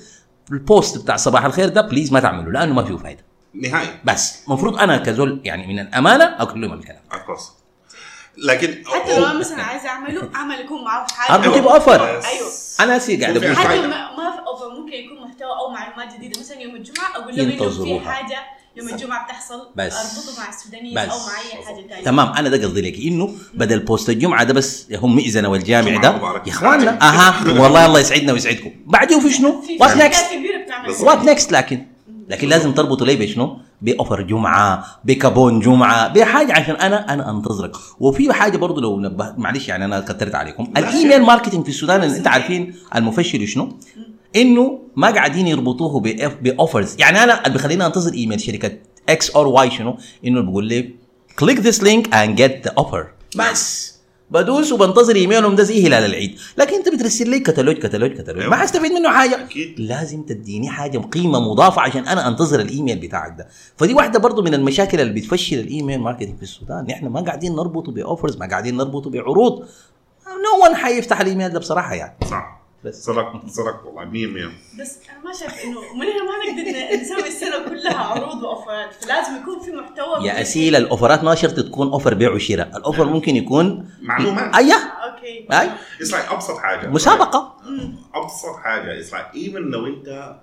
ال 0.52 0.61
post 0.61 0.98
بتاع 1.04 1.16
صباح 1.16 1.46
الخير 1.46 1.70
ده 1.70 1.82
please 1.82 2.14
ما 2.14 2.20
تعملوا 2.20 2.52
لأنه 2.52 2.74
ما 2.74 2.84
فيه 2.84 2.96
فايدة. 2.98 3.22
نهائي. 3.54 3.88
بس. 4.06 4.44
المفروض 4.48 4.78
أنا 4.78 4.98
كزول 4.98 5.42
يعني 5.44 5.68
من 5.68 5.80
الأمانة 5.80 6.24
أقول 6.24 6.62
لهم 6.62 6.74
الكلام. 6.74 7.02
لكن 8.38 8.84
حتى 8.86 9.20
لو 9.20 9.26
أنا 9.26 9.40
مثلا 9.40 9.64
عايزة 9.64 9.88
أعمله 9.90 10.30
أعمل 10.36 10.60
يكون 10.60 10.84
معاه 10.84 11.06
حاجة 11.12 11.36
اربط 11.46 11.58
ب 11.58 11.68
offer 11.68 12.18
بس- 12.18 12.26
أيوه. 12.26 12.50
أنا 12.80 12.98
هسي 12.98 13.18
قاعد 13.18 13.38
أقول. 13.38 13.56
حتى 13.58 13.82
ما 13.82 13.88
ما 13.88 14.32
في 14.32 14.40
offer 14.48 14.70
ممكن 14.80 14.94
يكون 14.94 15.22
محتوى 15.22 15.52
أو 15.52 15.70
معلومات 15.72 16.14
جديدة 16.18 16.40
مثلا 16.40 16.60
يوم 16.62 16.76
الجمعة 16.76 17.16
أقول 17.16 17.36
لهم 17.38 17.50
إنه 17.52 17.70
في. 18.00 18.00
حاجة 18.10 18.38
يوم 18.76 18.90
الجمعة 18.90 19.26
بتحصل 19.26 19.68
بس. 19.76 19.94
أربطه 19.94 20.42
مع 20.44 20.50
السودانيه 20.50 20.96
بس. 20.96 21.10
أو 21.12 21.18
مع 21.20 21.40
أي 21.40 21.64
حاجة 21.66 21.88
ثانية 21.88 22.04
تمام 22.04 22.34
أنا 22.34 22.50
ده 22.50 22.68
قصدي 22.68 22.82
لك 22.82 23.00
إنه 23.06 23.36
بدل 23.54 23.80
post 23.80 24.10
الجمعة 24.10 24.44
ده 24.44 24.54
بس 24.54 24.88
هم 24.94 25.16
مئذنة 25.16 25.50
والجامع 25.50 26.02
ده. 26.02 26.10
يا 26.46 26.52
إخواننا 26.52 27.02
أها 27.02 27.62
والله 27.62 27.86
الله 27.86 28.00
يسعدنا 28.00 28.34
ويسعدكم 28.34 28.72
بعدين 28.86 29.20
في 29.20 29.34
شنو؟ 29.34 29.62
في 29.62 29.78
what 29.82 29.98
next؟ 29.98 30.26
what 31.00 31.18
next 31.24 31.52
لكن 31.52 31.86
لكن 32.30 32.48
لازم 32.50 32.74
تربطوا 32.74 33.08
لي 33.08 33.16
بشنو؟ 33.16 33.60
ب 33.84 33.90
offer 33.90 34.22
جمعة 34.22 34.86
بكابون 35.04 35.60
جمعة 35.60 36.08
بحاجة 36.14 36.54
عشان 36.54 36.76
أنا 36.76 37.14
أنا 37.14 37.32
أنتظرك. 37.32 37.72
وفي 38.00 38.34
حاجة 38.34 38.58
برضو 38.58 38.82
لو 38.82 39.00
نبهت 39.00 39.40
معلش 39.40 39.68
يعني 39.68 39.86
أنا 39.86 40.00
كترت 40.00 40.36
عليكم. 40.36 40.74
ال 40.78 40.85
email 40.85 41.22
marketing 41.22 41.64
في 41.64 41.70
السودان 41.70 42.04
اللي 42.04 42.18
أنت 42.18 42.28
عارفين 42.28 42.76
المفشل 42.96 43.48
شنو؟ 43.48 43.78
إنه 44.36 44.80
ما 44.96 45.10
قاعدين 45.12 45.48
يربطوه 45.48 46.00
ب 46.42 46.49
offers. 46.49 46.96
يعني 47.00 47.24
أنا 47.24 47.40
اللي 47.40 47.54
بيخليني 47.54 47.86
أنتظر 47.86 48.14
إيميل 48.14 48.42
شركة 48.42 48.72
X 49.10 49.30
or 49.30 49.48
Y 49.48 49.72
شنو؟ 49.72 49.98
إنه 50.26 50.42
بقول 50.42 50.66
لي 50.66 50.96
click 51.40 51.60
this 51.60 51.84
link 51.84 52.14
and 52.14 52.36
get 52.36 52.66
the 52.68 52.74
offer 52.78 53.08
بس. 53.36 53.93
بدوس 54.34 54.72
وبنتظر 54.72 55.16
إيميلهم 55.16 55.56
ده 55.56 55.64
زي 55.64 55.88
هلال 55.88 56.06
العيد. 56.06 56.40
لكن 56.58 56.76
أنت 56.76 56.90
بترسل 56.90 57.30
لي 57.30 57.40
كتالوج 57.40 57.76
كتالوج 57.76 58.12
كتالوج. 58.12 58.40
أيوة. 58.42 58.52
ما 58.52 58.58
حستفيد 58.58 58.92
منه 58.92 59.10
حاجة. 59.10 59.44
أكيد. 59.44 59.80
لازم 59.80 60.24
تديني 60.24 60.70
حاجة 60.70 60.98
قيمة 60.98 61.40
مضافة 61.40 61.82
عشان 61.82 62.08
أنا 62.08 62.28
أنتظر 62.28 62.60
الإيميل 62.60 63.00
بتاعك 63.00 63.36
ده. 63.38 63.48
فدي 63.78 63.94
واحدة 63.94 64.20
برضو 64.20 64.42
من 64.42 64.54
المشاكل 64.54 65.00
اللي 65.00 65.14
بتفشل 65.14 65.60
ال 65.60 65.66
email 65.66 66.00
marketing 66.00 66.38
في 66.38 66.44
السودان. 66.44 66.90
إحنا 66.90 67.10
ما 67.10 67.22
قاعدين 67.22 67.56
نربطه 67.56 67.92
ب 67.92 67.98
offers 67.98 68.38
ما 68.38 68.50
قاعدين 68.50 68.78
نربطه 68.78 69.10
بعروض. 69.10 69.60
no 70.28 70.66
one 70.68 70.76
حيفتح 70.76 71.22
الإيميل 71.22 71.50
ده 71.50 71.60
بصراحة 71.60 71.94
يعني. 71.94 72.16
صح. 72.30 72.63
بس. 72.86 73.04
صدق 73.06 73.48
صدق 73.48 73.86
والله 73.86 74.04
100% 74.06 74.80
بس 74.82 74.98
أنا 75.10 75.24
ما 75.26 75.34
شايف 75.40 75.64
انه 75.64 75.80
من 75.94 76.06
هنا 76.06 76.24
ما 76.24 76.62
نقدر 76.62 77.02
نسوي 77.02 77.28
السنة 77.28 77.70
كلها 77.70 77.98
عروض 77.98 78.44
و 78.44 78.50
offer 78.50 78.81
ات. 78.81 78.94
فلازم 79.04 79.36
يكون 79.42 79.60
في 79.60 79.72
محتوى 79.72 80.28
يا 80.28 80.42
أسيل 80.42 80.76
ال 80.76 80.83
offer 80.83 81.17
ات 81.17 81.24
ما 81.24 81.36
شرط 81.36 81.60
تكون 81.60 81.88
offer 81.88 82.14
بيع 82.14 82.32
وشراء. 82.32 82.78
ال 82.78 82.83
offer 82.83 83.06
ممكن 83.06 83.36
يكون 83.36 83.90
معلومات 84.02 84.56
أيوه. 84.56 84.76
okay. 84.78 85.48
أي. 85.52 85.70
It's 86.00 86.12
like 86.12 86.32
أبسط 86.32 86.58
حاجة. 86.58 86.88
مسابقة. 86.88 87.56
أبسط 88.16 88.56
حاجة. 88.64 89.04
It's 89.04 89.10
like 89.12 89.36
even 89.36 89.58
لو 89.72 89.88
أنت 89.88 90.36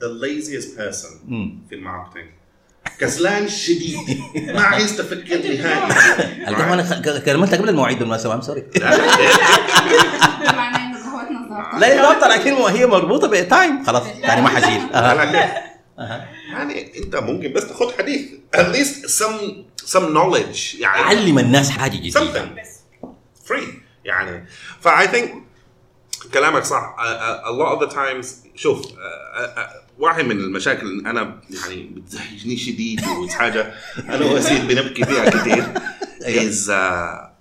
the 0.00 0.06
laziest 0.24 0.78
person 0.78 1.12
مم. 1.28 1.58
في 1.68 1.74
ال 1.74 1.79
marketing. 1.79 2.26
كسلان 2.98 3.48
شديد. 3.48 3.96
ما 4.54 4.60
عايز 4.60 4.96
تفكر 4.96 5.36
نهائي. 5.38 6.48
أنا 6.48 7.18
كلمتها 7.18 7.56
قبل 7.56 7.68
المواعيد 7.68 7.98
بالمناسبة. 7.98 8.34
I'm 8.34 8.40
sorry 8.40 8.62
لا 11.78 11.86
هي 11.86 12.02
ضابطه 12.02 12.28
لكن 12.28 12.52
هي 12.52 12.86
مربوطة 12.86 13.28
ب 13.28 13.39
time 13.39 13.84
خلاص 13.84 14.02
ثاني 14.02 14.42
ما 14.42 14.48
حشيل 14.48 14.88
يعني 16.50 16.98
أنت 16.98 17.16
ممكن 17.16 17.52
بس 17.52 17.68
تاخذ 17.68 17.98
حديث 17.98 18.20
at 18.56 18.74
least 18.74 19.08
some 19.08 19.64
some 19.86 20.14
knowledge. 20.14 20.80
يعني 20.80 21.02
علم 21.02 21.38
الناس 21.38 21.70
حاجة 21.70 21.96
جديدة. 21.96 22.20
something. 22.20 22.60
بس 22.60 22.80
free. 23.48 23.68
يعني 24.04 24.46
ف 24.80 24.88
I 24.88 25.06
think 25.06 25.28
كلامك 26.34 26.64
صح. 26.64 26.96
A, 27.44 27.50
lot 27.50 27.76
of 27.76 27.88
the 27.88 27.94
times 27.94 28.26
شوف 28.54 28.82
uh, 28.82 28.86
uh, 28.86 29.58
uh, 29.58 29.60
واحد 29.98 30.24
من 30.24 30.40
المشاكل 30.40 30.86
اللي 30.86 31.10
أنا 31.10 31.40
يعني 31.50 31.82
بتزعجني 31.82 32.56
شديد 32.56 33.00
وحاجه 33.08 33.74
أنا 33.98 34.26
واسيل 34.26 34.66
بنبكي 34.66 35.04
فيها 35.04 35.30
كثير 35.30 35.64
is 36.20 36.68
uh, 36.68 37.33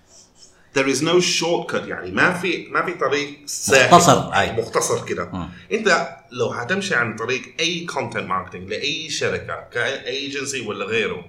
there 0.77 0.87
is 0.87 1.01
no 1.01 1.21
shortcut 1.21 1.87
يعني 1.87 2.11
ما 2.11 2.33
في 2.33 2.67
ما 2.71 2.85
في 2.85 2.93
طريق 2.93 3.39
سهل 3.45 3.85
مختصر، 3.95 4.33
أي. 4.33 4.51
مختصر 4.51 5.05
كده. 5.05 5.49
أنت 5.71 6.17
لو 6.31 6.47
هتمشي 6.49 6.95
عن 6.95 7.15
طريق 7.15 7.41
أي 7.59 7.85
content 7.85 8.23
marketing 8.23 8.69
لأي 8.69 9.09
شركة 9.09 9.67
كايجنسي 9.73 10.61
ولا 10.61 10.85
غيره 10.85 11.25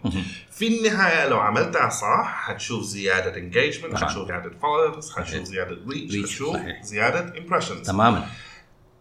في 0.50 0.66
النهاية 0.66 1.28
لو 1.28 1.38
عملتها 1.38 1.88
صح 1.88 2.50
هتشوف 2.50 2.84
زيادة 2.84 3.36
engagement. 3.36 3.94
هتشوف 3.94 4.28
زيادة 4.28 4.50
followers 4.62 5.04
صحيح. 5.04 5.26
هتشوف 5.28 5.44
زيادة 5.44 5.78
reach 5.90 6.16
هتشوف 6.16 6.56
صحيح. 6.56 6.82
زيادة 6.82 7.38
impressions 7.38 7.86
تماما 7.86 8.26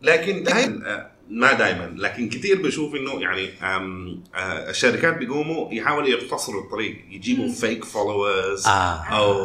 لكن 0.02 0.44
دائما 0.44 1.12
ما 1.30 1.54
دائما 1.54 1.94
لكن 1.98 2.30
كثير 2.30 2.62
بشوف 2.62 2.96
إنه 2.96 3.12
يعني 3.22 3.50
آه، 3.64 4.70
الشركات 4.70 5.18
بيقوموا 5.18 5.74
يحاولوا 5.74 6.08
يختصروا 6.10 6.62
الطريق. 6.64 6.96
يجيبوا 7.12 7.52
fake 7.52 7.86
followers 7.86 8.68
آه. 8.68 9.04
أو 9.04 9.36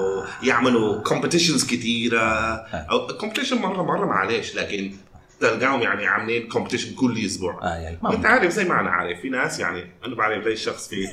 يعملوا 0.42 1.02
competitions 1.02 1.64
كثيرة. 1.66 2.18
أو 2.72 3.06
competition 3.06 3.58
مرة 3.58 3.82
مرة 3.82 4.06
معلش 4.06 4.54
لكن 4.54 4.92
تلقاهم 5.40 5.82
يعني 5.82 6.06
عاملين 6.06 6.48
competition 6.48 6.94
كل 6.94 7.24
أسبوع. 7.26 7.60
آه 7.62 7.76
يعني 7.76 7.98
أنت 8.12 8.26
عارف 8.26 8.52
زي 8.52 8.64
ما 8.64 8.80
أنا 8.80 8.90
عارف 8.90 9.20
في 9.20 9.28
ناس 9.28 9.58
يعني 9.58 9.84
أنا 10.06 10.14
بعرف 10.14 10.44
زي 10.44 10.52
الشخص 10.52 10.88
في 10.88 11.08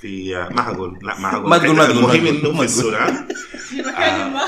في 0.00 0.36
آه، 0.36 0.48
ما 0.48 0.62
حقول 0.62 0.98
لا 1.02 1.20
ما 1.20 1.28
حقول 1.28 1.48
ما 1.50 1.58
تقول- 1.58 1.76
ما 1.76 1.84
تقول- 1.84 1.96
المهم 1.98 2.26
إنه 2.26 2.58
في. 2.58 2.64
السودان 2.64 3.28
في 3.58 3.82
مكان 3.82 4.32
ما. 4.32 4.40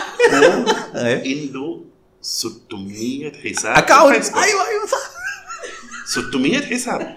أيوة. 0.94 1.22
عنده 1.24 1.80
600 2.22 3.32
حساب 3.32 3.76
account. 3.76 4.24
أيوه 4.24 4.68
أيوه 4.68 4.86
صح. 4.86 5.09
600 6.14 6.60
حساب 6.60 7.16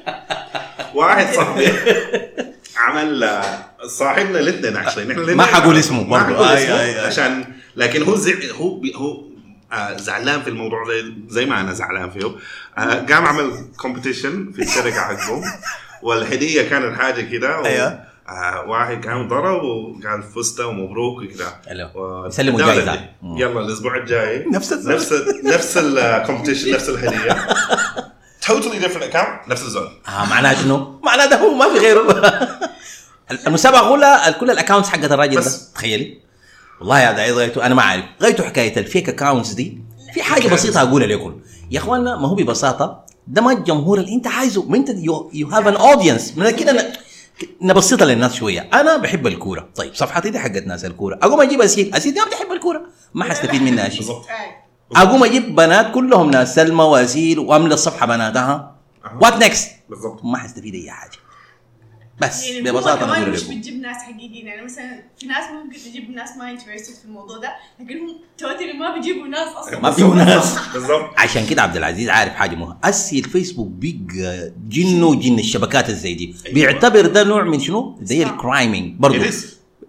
واحد 0.96 1.34
صاحبي 1.36 1.68
عمل 2.78 3.30
صاحبنا 3.88 4.40
الاثنين 4.40 4.74
نحن 4.74 5.00
الاثنين 5.00 5.38
ما 5.38 5.44
حقول 5.46 5.78
اسمه 5.78 6.04
اسمه 6.54 6.78
آي- 6.78 6.80
آي. 6.80 7.00
عشان 7.00 7.46
لكن 7.76 8.04
هو 8.04 8.16
زي 8.16 8.52
هو 8.52 8.82
هو 8.96 9.24
آه 9.74 9.98
زعلان 9.98 10.42
في 10.42 10.50
الموضوع 10.50 10.88
زي 10.88 11.14
زي 11.30 11.46
ما 11.46 11.62
أنا 11.62 11.74
زعلان 11.74 12.10
فيه 12.10 12.36
آه 12.78 12.94
قام 13.00 13.26
عمل 13.26 13.52
competition 13.78 14.52
في 14.56 14.62
الشركة 14.62 15.02
حقهم 15.02 15.44
والهدية 16.04 16.62
كانت 16.70 16.96
حاجة 16.98 17.22
كده 17.22 17.60
و- 17.60 17.66
أيوة. 17.66 18.00
آه 18.30 18.66
واحد 18.68 19.06
قام 19.08 19.28
ضرب 19.28 19.64
وقال 19.64 20.24
فزت 20.36 20.60
ومبروك 20.60 21.22
وكذا 21.22 21.54
يسلموا. 22.28 22.96
دي. 22.96 23.02
مم. 23.22 23.38
يلا 23.38 23.60
الأسبوع 23.60 23.98
الجاي 23.98 24.46
نفس. 24.54 24.74
نفس 24.74 25.14
نفس 25.46 25.78
ال 25.78 25.86
competition 25.86 26.74
نفس 26.74 26.90
الهدية 26.90 27.38
totally 28.48 28.80
different 28.80 29.16
account 29.16 29.48
نفس 29.48 29.62
الزول 29.62 29.90
آه 30.08 30.26
معناها 30.30 30.54
شنو؟ 30.54 31.00
معناها 31.04 31.26
ده 31.26 31.38
هو 31.38 31.54
ما 31.54 31.66
في 31.74 31.80
غيره. 31.80 32.02
المسابقة 33.48 33.90
كلها 33.96 34.32
كل 34.32 34.52
ال 34.52 34.56
accounts 34.56 34.90
حقت 34.90 35.12
الراجل 35.12 35.34
ده 35.36 35.40
بس. 35.42 35.72
تخيلي. 35.72 36.20
والله 36.80 37.00
يا 37.00 37.12
داعي 37.12 37.32
غايته 37.32 37.66
أنا 37.66 37.76
ما 37.76 37.82
عارف 37.82 38.06
غايته 38.22 38.44
حكاية 38.44 38.78
ال 38.78 38.84
fake 38.84 39.10
accounts 39.10 39.50
دي 39.52 39.78
في 40.14 40.24
حاجة 40.24 40.48
بسيطة 40.48 40.82
أقولها 40.82 41.08
لكم. 41.08 41.40
يا 41.72 41.80
اخوانا 41.80 42.16
ما 42.18 42.28
هو 42.28 42.36
ببساطة 42.36 43.04
ده 43.28 43.42
ما 43.42 43.52
الجمهور 43.52 43.98
اللي 44.00 44.14
أنت 44.16 44.28
عايزه. 44.28 44.64
ما 44.70 44.78
أنت 44.78 44.90
you 45.34 45.48
have 45.52 45.68
an 45.68 45.76
audience 45.76 46.34
من 46.38 46.50
كده 46.50 46.72
ن- 46.72 46.94
نبسطها 47.62 48.06
للناس 48.06 48.34
شوية. 48.36 48.70
أنا 48.74 48.98
بحب 48.98 49.28
الكورة. 49.28 49.70
طيب 49.76 49.96
صفحتي 49.96 50.30
دي 50.30 50.40
حقت 50.40 50.64
ناس 50.68 50.86
الكورة. 50.86 51.20
أقوم 51.24 51.42
أجيب 51.42 51.62
أسيل. 51.62 51.96
أسيل 51.96 52.14
دي 52.14 52.20
ما 52.20 52.26
بتحب 52.26 52.52
الكورة. 52.52 52.82
ما 53.14 53.26
حستفيد 53.26 53.62
منها 53.62 53.90
شيء. 53.90 53.98
بالضبط. 54.00 54.26
أقوم 54.96 55.24
أجيب 55.24 55.56
بنات 55.56 55.92
كلهم 55.94 56.32
ناس 56.32 56.56
سلمى 56.56 56.84
واسيل 56.84 57.40
وأملى 57.40 57.74
الصفحة 57.74 58.06
بناتها. 58.06 58.76
what 59.22 59.34
next 59.34 59.72
بالضبط. 59.90 60.26
ما 60.26 60.38
حستفيد 60.38 60.76
أي 60.76 60.92
حاجة. 60.92 61.12
بس 62.22 62.48
يعني 62.48 62.72
ببساطة 62.72 63.06
نقول 63.06 63.30
مش 63.30 63.44
بتجيب 63.44 63.82
ناس 63.82 63.98
حقيقيين. 63.98 64.48
يعني 64.48 64.66
مثلا 64.66 65.04
في 65.20 65.26
ناس 65.26 65.44
ممكن 65.52 65.78
تجيب 65.78 66.12
ناس 66.12 66.38
ما 66.38 66.52
interested 66.52 66.94
في 66.94 67.06
الموضوع 67.06 67.38
ده 67.38 67.54
لكن 67.80 68.00
هم 68.00 68.16
totally 68.38 68.74
ما 68.74 68.94
بيجيبوا 68.94 69.28
ناس 69.28 69.48
أصلا. 69.48 69.80
ما 69.80 69.92
في 69.92 70.04
ناس. 70.04 70.58
بالضبط. 70.74 71.10
عشان 71.18 71.46
كده 71.46 71.62
عبد 71.62 71.78
العزيز 71.78 72.10
عارف 72.10 72.34
حاجة 72.34 72.56
مهمة. 72.56 72.78
أسي 72.84 73.20
الفيسبوك 73.20 73.68
بقى 73.68 74.52
جن 74.70 75.04
وجن 75.04 75.40
الشبكات 75.40 75.90
الزي 75.90 76.14
دي. 76.14 76.36
أيوة. 76.46 76.56
بيعتبر 76.56 77.06
ده 77.06 77.24
نوع 77.24 77.44
من 77.44 77.60
شنو؟ 77.60 78.00
زي 78.02 78.24
ال 78.24 78.33
criming 78.33 79.00
برضه. 79.00 79.30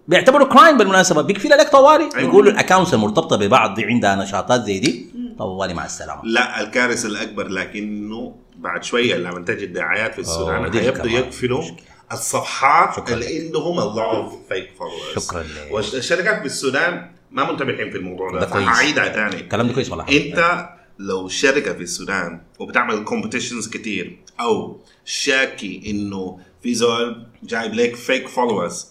بيعتبروا 0.07 0.47
crime 0.47 0.77
بالمناسبة. 0.77 1.21
بيكفي 1.21 1.47
لك 1.47 1.69
طوالي 1.69 2.09
أيوة. 2.15 2.29
يقولوا 2.29 2.51
ال 2.51 2.56
accounts 2.56 2.93
المرتبطة 2.93 3.35
ببعض 3.37 3.75
دي 3.75 3.85
عندها 3.85 4.15
نشاطات 4.15 4.61
زي 4.61 4.79
دي. 4.79 5.05
طوالي 5.39 5.73
مع 5.73 5.85
السلامة. 5.85 6.21
لا 6.23 6.61
الكارثة 6.61 7.07
الأكبر 7.07 7.47
لكنه 7.47 8.35
بعد 8.57 8.83
شوية 8.83 9.15
لما 9.15 9.39
تجد 9.39 9.61
الدعايات 9.61 10.13
في 10.13 10.19
السودان 10.19 10.75
هيبدوا. 10.75 11.11
يقفلوا 11.11 11.63
الصفحات 12.11 12.95
شكراً 12.95 13.13
اللي 13.13 13.39
عندهم 13.39 14.29
fake 14.29 14.79
followers. 14.79 15.19
شكراً 15.19 15.43
لك. 15.43 15.71
والشركات 15.71 16.39
في 16.39 16.45
السودان 16.45 17.11
ما 17.31 17.51
منتبهين 17.51 17.91
في 17.91 17.97
الموضوع 17.97 18.31
ده. 18.31 18.45
فهعيدها 18.45 19.09
ثاني 19.09 19.41
الكلام 19.41 19.67
ده 19.67 19.73
كويس 19.73 19.89
والله. 19.89 20.05
أنت 20.09 20.69
لو 20.99 21.27
شركة 21.27 21.73
في 21.73 21.83
السودان 21.83 22.41
وبتعمل 22.59 23.03
competitions 23.03 23.67
كتير 23.67 24.19
أو 24.39 24.77
شاكي 25.05 25.83
إنه 25.87 26.39
في 26.63 26.73
زول 26.73 27.25
جايب 27.43 27.73
لك 27.73 27.95
fake 27.95 28.27
followers 28.27 28.87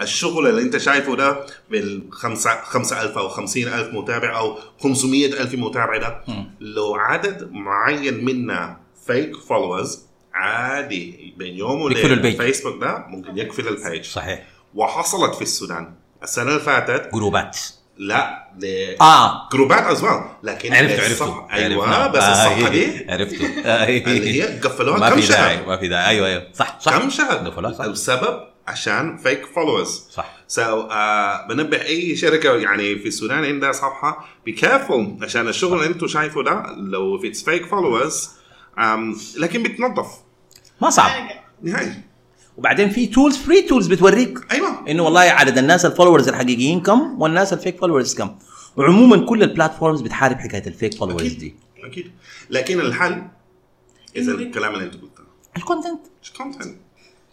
الشغل 0.00 0.46
اللي 0.46 0.62
انت 0.62 0.76
شايفه 0.76 1.16
ده 1.16 1.46
ألف 2.92 3.18
أو 3.18 3.28
خمسين 3.28 3.68
ألف 3.68 3.94
متابع 3.94 4.38
أو 4.38 4.58
خمسمية 4.82 5.26
ألف 5.26 5.54
متابع 5.54 5.96
ده 5.96 6.20
لو 6.60 6.94
عدد 6.94 7.48
معين 7.52 8.24
منا 8.24 8.76
fake 9.06 9.36
followers 9.36 10.02
عادي 10.34 11.34
بين 11.38 11.54
يوم 11.56 11.70
يقفلوا 11.70 11.84
وليلة 11.84 12.12
ال 12.14 12.18
page. 12.18 12.36
فيسبوك 12.36 12.80
ده 12.80 13.04
ممكن 13.08 13.38
يقفل 13.38 13.68
ال 13.68 13.75
page 13.75 14.04
صحيح. 14.04 14.46
وحصلت 14.74 15.34
في 15.34 15.42
السودان 15.42 15.94
السنة 16.22 16.48
اللي 16.48 16.60
فاتت 16.60 17.10
جروبات. 17.14 17.58
لا 17.98 18.48
ل 18.58 18.66
آه. 19.00 19.48
جروبات 19.52 19.82
as 19.84 20.02
well 20.04 20.20
لكن 20.42 20.74
عرفت 20.74 21.00
عرفته 21.00 21.46
أيوه. 21.52 22.06
بس 22.06 22.22
آه، 22.22 22.30
الصفحه 22.32 22.68
دي. 22.70 23.06
عرفته. 23.10 23.46
آه، 23.64 23.84
هي- 23.88 23.98
اللي 24.04 24.42
هي 24.42 24.58
قفلوها 24.58 24.98
ما 24.98 25.10
كم 25.10 25.20
في 25.20 25.26
داعي 25.28 25.56
شهر؟ 25.56 25.66
ما 25.66 25.76
في 25.76 25.88
داعي. 25.88 26.08
أيوه 26.08 26.26
أيوه. 26.26 26.46
صح 26.54 26.80
صح. 26.80 26.98
كم 26.98 27.10
شهر؟ 27.10 27.36
قفلوها 27.48 27.72
صح. 27.72 27.84
السبب؟ 27.84 28.40
عشان 28.68 29.16
fake 29.16 29.46
followers 29.46 30.02
صح. 30.10 30.36
so 30.48 30.88
uh, 30.88 30.92
بنبه 31.48 31.82
أي 31.82 32.16
شركة 32.16 32.56
يعني 32.56 32.98
في 32.98 33.08
السودان 33.08 33.44
عندها 33.44 33.72
صفحة. 33.72 34.28
بكافل 34.46 35.16
عشان 35.22 35.48
الشغل 35.48 35.78
اللي 35.78 35.86
أنتم 35.86 36.06
شايفه 36.06 36.42
ده 36.42 36.74
لو 36.76 37.18
في 37.18 37.32
فيك 37.32 37.66
فولورز 37.66 38.30
لكن 39.36 39.62
بتنظف. 39.62 40.06
ما 40.82 40.90
صعب. 40.90 41.10
نهائي 41.62 41.92
وبعدين 42.56 42.90
في 42.90 43.06
tools 43.06 43.36
free 43.36 43.62
tools 43.62 43.86
بتوريك 43.86 44.52
أيوه. 44.52 44.90
إنه 44.90 45.02
والله 45.02 45.20
عدد 45.20 45.58
الناس 45.58 45.86
ال 45.86 45.90
followers 45.90 46.28
الحقيقيين 46.28 46.80
كم 46.80 47.22
والناس 47.22 47.52
الفيك 47.52 47.78
فولورز 47.78 48.14
كم. 48.14 48.38
وعموما 48.76 49.26
كل 49.26 49.42
ال 49.42 49.48
platforms 49.48 50.00
بتحارب 50.00 50.36
حكاية 50.36 50.66
ال 50.66 50.72
fake 50.72 50.94
followers 50.94 51.32
دي. 51.32 51.54
أكيد. 51.84 52.12
لكن 52.50 52.80
الحل 52.80 53.22
إذا 54.16 54.32
الكلام 54.32 54.74
اللي 54.74 54.84
انت 54.84 54.94
قلته. 54.94 55.22
ال 55.56 55.62
content 55.62 56.00
مش 56.22 56.32
content 56.32 56.76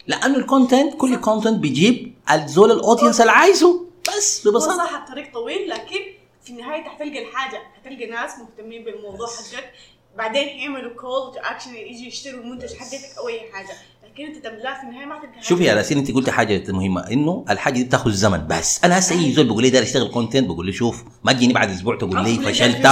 لأنه 0.06 0.36
ال 0.36 0.43
content 0.43 0.94
كل 0.94 1.16
content 1.16 1.58
بيجيب 1.58 2.14
الزول 2.32 2.72
ال 2.72 2.77
audience 2.77 3.20
اللي 3.20 3.32
عايزه. 3.32 3.86
بس 4.08 4.48
ببساطة. 4.48 4.76
صح 4.76 4.94
الطريق 4.94 5.32
طويل 5.32 5.68
لكن 5.68 6.00
في 6.44 6.50
النهاية 6.50 6.82
حتلقى 6.82 7.22
الحاجة 7.22 7.58
حتلقى 7.76 8.06
ناس 8.06 8.30
مهتمين 8.38 8.84
بالموضوع 8.84 9.26
حقك. 9.26 9.72
بعدين 10.18 10.48
يعملوا 10.48 10.90
call 10.90 11.34
to 11.34 11.40
action 11.40 11.74
يجي 11.74 12.06
يشتروا 12.06 12.40
المنتج 12.40 12.74
حقتك 12.74 13.18
أو 13.18 13.28
أي 13.28 13.40
حاجة. 13.52 13.76
لكن 14.04 14.24
أنت 14.24 14.46
تملاه 14.46 14.80
في 14.80 14.86
النهاية 14.86 15.06
ما 15.06 15.18
تلقى 15.18 15.42
شوفي 15.42 15.64
يا. 15.64 15.74
ياسين 15.74 15.98
أنت 15.98 16.10
قلت 16.10 16.30
حاجة 16.30 16.72
مهمة 16.72 17.00
إنه 17.12 17.44
الحاجة 17.50 17.74
دي 17.74 17.84
بتاخذ 17.84 18.10
زمن 18.10 18.46
بس 18.46 18.84
أنا 18.84 18.98
هسه 18.98 19.20
أي 19.20 19.32
زول 19.32 19.44
بيقول 19.44 19.62
لي 19.62 19.70
داير 19.70 19.84
أشتغل 19.84 20.08
content 20.08 20.46
بقول 20.48 20.66
له 20.66 20.72
شوف 20.72 21.04
ما 21.24 21.32
تجيني 21.32 21.52
بعد 21.52 21.70
أسبوع 21.70 21.96
تقول 21.96 22.24
لي 22.24 22.36
فشلت 22.38 22.86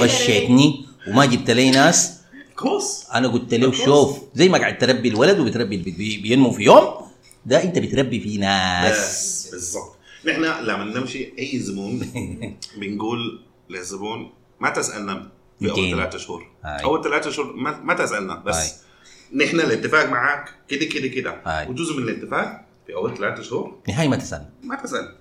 وغشيتني 0.00 0.86
وما 1.08 1.26
جبت 1.26 1.50
لي 1.50 1.70
ناس. 1.70 2.15
'cause 2.56 3.06
أنا 3.14 3.28
قلت 3.28 3.54
له. 3.54 3.72
شوف 3.72 4.18
زي 4.34 4.48
ما 4.48 4.58
قاعد 4.58 4.78
تربي 4.78 5.08
الولد 5.08 5.38
وبتربي 5.38 5.76
البي- 5.76 5.90
بي- 5.90 6.16
بينمو 6.22 6.50
في 6.50 6.62
يوم 6.62 6.84
ده 7.46 7.62
أنت 7.62 7.78
بتربي 7.78 8.20
في 8.20 8.38
ناس 8.38 8.92
بس 8.98 9.48
بالضبط 9.50 9.96
نحن 10.26 10.40
لما 10.64 10.84
نمشي 10.84 11.32
أي 11.38 11.58
زبون 11.58 11.98
بنقول 12.80 13.40
للزبون 13.70 14.30
ما 14.60 14.70
تسألنا 14.70 15.28
في 15.60 15.70
أول 15.70 15.80
200. 15.80 15.96
ثلاثة 15.96 16.18
شهور 16.18 16.46
هاي. 16.64 16.84
أول 16.84 17.04
ثلاثة 17.04 17.30
شهور 17.30 17.52
ما, 17.56 17.80
ما 17.80 17.94
تسألنا 17.94 18.34
هاي. 18.34 18.42
بس 18.46 18.74
نحن 19.34 19.60
الاتفاق 19.60 20.08
معك 20.08 20.50
كده 20.68 20.84
كده 20.86 21.08
كده 21.08 21.40
هاي. 21.46 21.68
وجزء 21.68 21.96
من 21.96 22.02
الاتفاق 22.02 22.64
في 22.86 22.94
أول 22.94 23.16
ثلاثة 23.16 23.42
شهور 23.42 23.74
نهاية 23.88 24.08
ما 24.08 24.16
تسألنا 24.16 24.50
ما 24.62 24.76
تسأل 24.76 25.14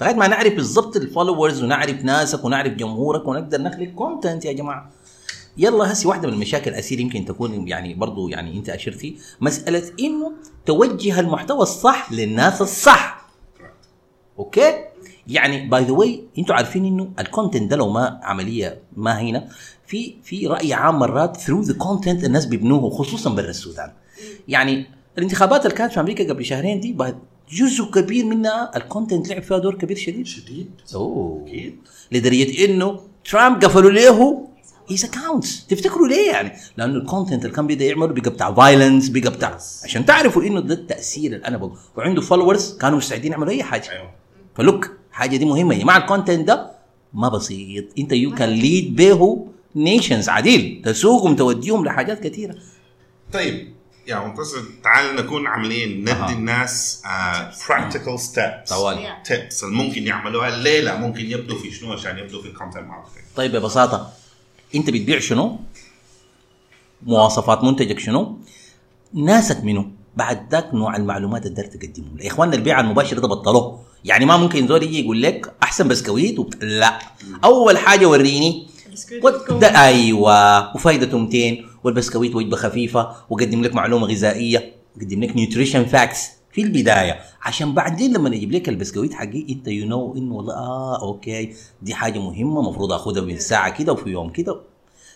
لغاية 0.00 0.14
ما 0.14 0.26
نعرف 0.28 0.52
بالضبط 0.54 0.96
ال 0.96 1.03
followers 1.03 1.62
ونعرف 1.62 1.96
ناسك 2.04 2.44
ونعرف 2.44 2.72
جمهورك 2.72 3.28
ونقدر 3.28 3.60
نخلق 3.60 3.88
content 3.88 4.44
يا 4.44 4.52
جماعة 4.52 4.90
يلا 5.56 5.92
هسي 5.92 6.08
واحدة 6.08 6.28
من 6.28 6.34
المشاكل 6.34 6.70
أسيل 6.70 7.00
يمكن 7.00 7.24
تكون 7.24 7.68
يعني 7.68 7.94
برضو 7.94 8.28
يعني 8.28 8.56
أنت 8.56 8.68
أشرتي. 8.68 9.16
مسألة 9.40 9.82
إنه 10.00 10.32
توجه 10.66 11.20
المحتوى 11.20 11.62
الصح 11.62 12.12
للناس 12.12 12.62
الصح. 12.62 13.30
okay؟ 14.38 14.84
يعني 15.26 15.68
by 15.68 15.84
the 15.84 15.92
way 15.92 16.24
أنتوا 16.38 16.54
عارفين 16.54 16.84
إنه 16.84 17.10
ال 17.18 17.25
content 17.25 17.70
ده 17.70 17.76
لو 17.76 17.88
ما 17.88 18.20
عملية 18.22 18.82
ما 18.96 19.20
هنا 19.20 19.48
في 19.86 20.14
في 20.22 20.46
رأي 20.46 20.72
عام 20.72 20.98
مرات 20.98 21.36
through 21.36 21.60
the 21.60 21.74
content 21.74 22.24
الناس 22.24 22.46
بيبنوه 22.46 22.90
خصوصا 22.90 23.30
برا 23.30 23.50
السودان. 23.50 23.92
يعني 24.48 24.86
الانتخابات 25.18 25.66
اللي 25.66 25.76
كانت 25.76 25.92
في 25.92 26.00
أمريكا 26.00 26.28
قبل 26.28 26.44
شهرين 26.44 26.80
دي 26.80 26.92
بعد 26.92 27.18
جزء 27.50 27.84
كبير 27.84 28.24
منها 28.24 28.76
ال 28.76 28.83
content 28.83 29.28
لعب 29.28 29.42
فيها 29.42 29.58
دور 29.58 29.74
كبير 29.74 29.96
شديد. 29.96 30.26
شديد. 30.26 30.70
أوه. 30.94 31.42
أكيد. 31.46 31.76
لدرجة 32.12 32.64
إنه 32.64 33.00
ترامب 33.30 33.64
قفلوا 33.64 33.90
له 33.90 34.48
his 34.88 35.04
accounts 35.04 35.66
تفتكروا 35.66 36.08
ليه 36.08 36.30
يعني؟ 36.30 36.52
لأنه 36.76 36.94
ال 36.98 37.04
content 37.04 37.44
اللي 37.44 37.56
كان 37.56 37.66
بيقدر 37.66 37.84
يعمله 37.84 38.06
بقى 38.06 38.30
بتاع 38.30 38.54
violence 38.54 39.08
بقى 39.08 39.30
بتاع 39.30 39.58
عشان 39.84 40.06
تعرفوا 40.06 40.42
إنه 40.42 40.60
ده 40.60 40.74
التأثير 40.74 41.32
اللي 41.32 41.46
أنا 41.46 41.56
بقول 41.56 41.76
وعنده 41.96 42.20
followers 42.20 42.78
كانوا 42.78 42.98
مستعدين 42.98 43.32
يعملوا 43.32 43.52
أي 43.52 43.62
حاجة. 43.62 43.90
أيوه. 43.90 44.10
ف 44.56 44.63
look 44.63 44.90
حاجة 45.12 45.36
دي 45.36 45.44
مهمة. 45.44 45.74
يا 45.74 45.80
جماعة 45.80 45.98
ال 45.98 46.04
content 46.04 46.48
ده 46.48 46.70
ما 47.14 47.28
بسيط. 47.28 47.84
أنت 47.98 48.12
you 48.12 48.34
can 48.34 48.48
lead 48.48 48.96
به 48.96 49.46
nations 49.76 50.28
عديل. 50.28 50.82
تسوقهم 50.84 51.36
توديهم 51.36 51.84
لحاجات 51.84 52.20
كثيره 52.26 52.54
طيب 53.32 53.74
يا 54.06 54.18
منتصر 54.18 54.58
تعال 54.84 55.16
نكون 55.16 55.46
عاملين 55.46 56.00
ندي. 56.00 56.32
الناس 56.32 57.02
practical 57.68 58.20
steps 58.20 58.70
طوالي. 58.70 59.16
tips 59.24 59.64
اللي 59.64 59.74
ممكن 59.76 60.06
يعملوها. 60.06 60.48
الليلة 60.48 60.96
ممكن 60.96 61.20
يبدوا 61.30 61.58
في 61.58 61.70
شنو؟ 61.70 61.92
عشان 61.92 62.18
يبدوا 62.18 62.42
في 62.42 62.48
ال 62.48 62.53
content 62.53 62.84
marketing 62.84 63.24
طيب 63.36 63.56
ببساطة 63.56 64.12
انت 64.74 64.90
بتبيع 64.90 65.18
شنو؟ 65.18 65.56
مواصفات 67.06 67.64
منتجك 67.64 67.98
شنو؟ 67.98 68.38
ناسك 69.14 69.64
منه 69.64 69.90
بعد 70.16 70.52
ذاك 70.52 70.74
نوع 70.74 70.96
المعلومات 70.96 71.46
اللي 71.46 71.62
تقدر 71.62 71.78
تقدمهم 71.78 72.16
إخواننا 72.22 72.54
البيع 72.56 72.80
المباشر 72.80 73.18
ده 73.18 73.28
بطلوه. 73.28 73.80
يعني 74.04 74.24
ما 74.26 74.36
ممكن 74.36 74.66
زول 74.66 74.82
يجي 74.82 75.00
يقول 75.00 75.22
لك 75.22 75.54
أحسن 75.62 75.88
بسكويت 75.88 76.38
وبت... 76.38 76.64
لا. 76.64 76.98
أول 77.44 77.78
حاجة 77.78 78.06
وريني. 78.08 78.66
ده 79.58 79.66
أيوه. 79.84 80.76
وفائدته 80.76 81.18
200 81.18 81.56
والبسكويت 81.84 82.34
وجبة 82.34 82.56
خفيفة. 82.56 83.16
وقدم 83.30 83.62
لك 83.62 83.74
معلومة 83.74 84.06
غذائية. 84.06 84.74
وقدم 84.96 85.22
لك 85.24 85.36
nutrition 85.36 85.84
facts 85.84 86.28
في 86.54 86.62
البداية. 86.62 87.20
عشان 87.42 87.74
بعدين 87.74 88.12
لما 88.16 88.28
يجيب 88.36 88.52
لك 88.52 88.68
البسكويت 88.68 89.14
حقي 89.14 89.46
انت 89.50 89.68
you 89.68 89.86
know 89.86 90.14
انه 90.16 90.34
والله 90.34 90.54
آه 90.54 91.02
okay 91.02 91.54
دي 91.82 91.94
حاجة 91.94 92.18
مهمة 92.18 92.60
المفروض 92.60 92.92
اخذها 92.92 93.22
من 93.22 93.38
ساعة 93.38 93.78
كده 93.78 93.92
وفي 93.92 94.10
يوم 94.10 94.30
كده. 94.30 94.60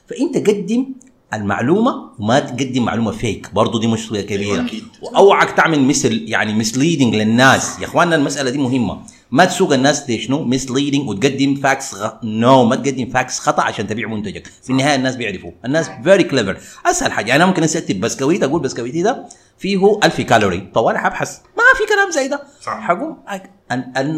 فأنت 0.09 0.49
قدم 0.51 0.87
المعلومة 1.35 2.11
وما 2.19 2.41
تقدم 2.41 2.85
معلومة 2.85 3.11
فيك 3.11 3.51
برضو 3.55 3.79
دي 3.79 3.87
مشكله 3.87 4.21
كبيرة. 4.21 4.61
أكيد. 4.61 4.85
وأوعك 5.03 5.51
تعمل 5.51 5.83
مثل 5.85 6.23
يعني 6.27 6.53
misleading 6.55 7.15
للناس. 7.15 7.79
يا 7.81 7.85
إخواننا 7.85 8.17
المسألة 8.17 8.51
دي 8.51 8.59
مهمة. 8.59 8.99
ما 9.31 9.45
تسوق 9.45 9.73
الناس 9.73 10.01
دي 10.01 10.19
شنو؟ 10.21 10.45
misleading 10.45 11.09
وتقدم 11.09 11.55
facts 11.55 11.95
غ... 11.95 12.11
no 12.23 12.65
ما 12.65 12.77
تقدم 12.77 13.11
facts 13.11 13.39
خطأ 13.39 13.63
عشان 13.63 13.87
تبيع 13.87 14.09
منتجك. 14.09 14.47
في 14.63 14.71
النهاية 14.71 14.95
الناس 14.95 15.17
بيعرفوا. 15.17 15.51
الناس 15.65 15.91
very 16.05 16.25
clever 16.25 16.59
أسهل 16.87 17.13
حاجة. 17.13 17.37
أنا 17.37 17.47
ممكن 17.47 17.63
اكتب 17.63 18.01
بسكويت 18.01 18.43
أقول 18.43 18.63
بسكويتي 18.63 19.03
ده 19.03 19.25
فيه 19.59 19.99
1000 20.05 20.21
كالوري 20.21 20.71
طوالي 20.75 20.99
حبحث 20.99 21.39
ما 21.39 21.63
في 21.79 21.95
كلام 21.95 22.11
زي 22.11 22.29
ده. 22.29 22.43
حقوم 22.67 23.17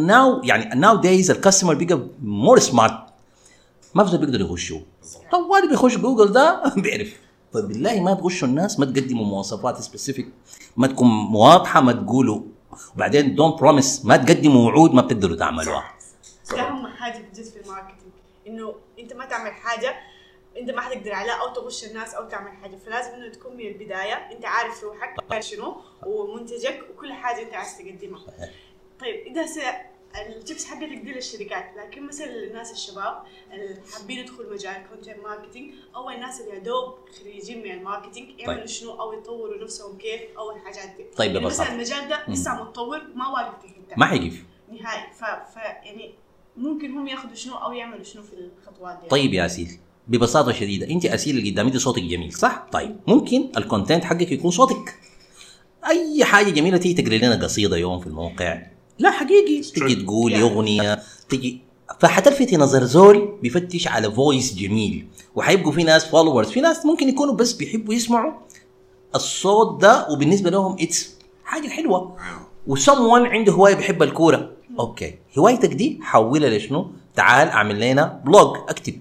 now 0.07 0.41
يعني 0.45 0.81
nowadays 0.81 0.97
ال 0.97 1.31
customer 1.31 1.75
بقى 1.75 2.01
more 2.23 2.59
smart 2.59 2.99
ما 3.95 4.03
بيقدر 4.03 4.41
يغشوا 4.41 4.81
طوالي 5.33 5.69
بيخش 5.69 5.97
جوجل 5.97 6.33
ده؟ 6.33 6.63
بيعرف. 6.83 7.17
فبالله 7.55 8.01
ما 8.01 8.15
تغشوا 8.15 8.49
الناس 8.49 8.81
ما 8.81 8.87
تقدموا 8.87 9.25
مواصفات 9.25 9.81
specific 9.81 10.29
ما 10.77 10.87
تكون 10.87 11.09
واضحة 11.35 11.81
ما 11.81 11.93
تقولوا. 11.93 12.41
وبعدين 12.95 13.35
don't 13.35 13.57
promise 13.57 14.05
ما 14.05 14.17
تقدموا 14.17 14.67
وعود 14.71 14.95
ما 14.95 15.03
بتقدروا 15.03 15.37
تعملوها. 15.37 15.95
ده 16.51 16.61
اهم 16.61 16.87
حاجة 16.87 17.19
بجد 17.19 17.45
في 17.45 17.61
ال 17.61 17.65
marketing. 17.65 18.13
إنه 18.47 18.75
أنت 18.99 19.13
ما 19.13 19.25
تعمل 19.25 19.53
حاجة 19.53 19.97
أنت 20.57 20.71
ما 20.71 20.81
حتقدر 20.81 21.13
عليها 21.13 21.35
أو 21.35 21.55
تغش 21.55 21.85
الناس 21.85 22.15
أو 22.15 22.29
تعمل 22.29 22.51
حاجة. 22.53 22.77
فلازم 22.77 23.11
إنه 23.11 23.29
تكون 23.29 23.57
من 23.57 23.67
البداية. 23.67 24.15
أنت 24.15 24.45
عارف 24.45 24.85
روحك 24.85 25.41
شنو 25.41 25.77
ومنتجك 26.07 26.81
وكل 26.91 27.13
حاجة 27.13 27.43
أنت 27.43 27.55
عايز 27.55 27.79
تقدمها. 27.79 28.23
طيب 29.01 29.39
هسه 29.39 29.63
ال 30.17 30.26
tips 30.26 30.65
حقتك 30.65 30.99
دي 31.05 31.13
للشركات 31.13 31.65
لكن 31.77 32.07
مثلا 32.07 32.27
الناس 32.27 32.73
الشباب 32.73 33.23
اللي 33.53 33.77
حابين 33.93 34.19
يدخلوا 34.19 34.53
مجال 34.53 34.83
content 34.89 35.17
marketing 35.25 35.75
أو 35.97 36.11
الناس 36.11 36.41
اللي 36.41 36.55
يا 36.55 36.59
دوب 36.59 36.95
خريجين 37.21 37.63
من 37.63 37.71
ال 37.71 37.78
marketing 37.78 38.41
يعملوا 38.41 38.59
طيب. 38.59 38.67
شنو؟ 38.67 38.91
أو 38.91 39.13
يطوروا 39.13 39.65
نفسهم 39.65 39.99
كيف؟ 39.99 40.21
أو 40.39 40.51
الحاجات 40.51 40.97
دي. 40.97 41.05
طيب 41.17 41.35
يعني. 41.35 41.47
مثلا 41.47 41.73
المجال 41.73 42.09
ده 42.09 42.25
لسه 42.29 42.63
متطور 42.63 43.03
ما 43.15 43.29
واقف 43.29 43.63
في 43.63 43.69
حتة 43.69 43.97
ما 43.97 44.07
حيقف 44.07 44.45
نهائي. 44.69 45.13
ف... 45.13 45.25
ف 45.25 45.57
يعني 45.57 46.15
ممكن 46.57 46.99
هم 46.99 47.09
ياخذوا 47.09 47.35
شنو 47.35 47.55
أو 47.55 47.73
يعملوا 47.73 48.05
شنو 48.05 48.23
في 48.23 48.33
الخطوات 48.33 49.01
دي. 49.03 49.09
طيب 49.09 49.35
يا 49.35 49.47
أسيل 49.47 49.69
ببساطة 50.09 50.53
شديدة 50.53 50.91
أنت 50.91 51.07
أسيل 51.07 51.39
اللي 51.39 51.51
قدامي 51.51 51.71
دي 51.71 51.79
صوتك 51.79 52.03
جميل 52.03 52.33
صح؟ 52.33 52.67
طيب 52.73 52.97
ممكن 53.07 53.53
ال 53.57 53.63
content 53.63 54.05
حقك 54.05 54.33
يكون 54.33 54.51
صوتك. 54.51 54.95
أي 55.87 56.25
حاجة 56.25 56.51
جميلة 56.51 56.77
تيجي 56.79 57.03
تقري 57.03 57.19
لنا 57.19 57.45
قصيدة 57.45 57.77
يوم 57.77 58.01
في 58.01 58.07
الموقع. 58.07 58.63
لا 59.01 59.11
حقيقي. 59.11 59.61
تجي 59.63 59.95
تقول 59.95 60.33
Yeah. 60.33 60.37
أغنية 60.41 61.03
تجي 61.29 61.61
فحتلفتي 62.01 62.57
نظر 62.57 62.85
زول 62.85 63.39
بيفتش 63.43 63.89
على 63.89 64.13
voice 64.13 64.55
جميل 64.55 65.07
وحيبقوا 65.35 65.73
في 65.73 65.85
ناس 65.85 66.05
followers 66.05 66.51
في 66.51 66.61
ناس 66.61 66.87
ممكن 66.87 67.09
يكونوا 67.09 67.35
بس 67.35 67.53
بيحبوا 67.53 67.95
يسمعوا 67.95 68.33
الصوت 69.15 69.81
ده 69.81 70.07
وبالنسبة 70.11 70.51
لهم 70.51 70.77
it's 70.81 71.15
حاجة 71.45 71.69
حلوة. 71.69 72.17
وسمون 72.67 73.27
عنده 73.27 73.53
هواية 73.53 73.75
بيحب 73.75 74.03
الكورة. 74.03 74.51
okay. 74.81 75.15
هوايتك 75.39 75.69
دي 75.75 75.99
حولها 76.03 76.51
لشنو؟ 76.59 76.91
تعال 77.17 77.49
اعمل 77.49 77.81
لنا 77.91 78.21
blog 78.25 78.57
اكتب. 78.69 78.95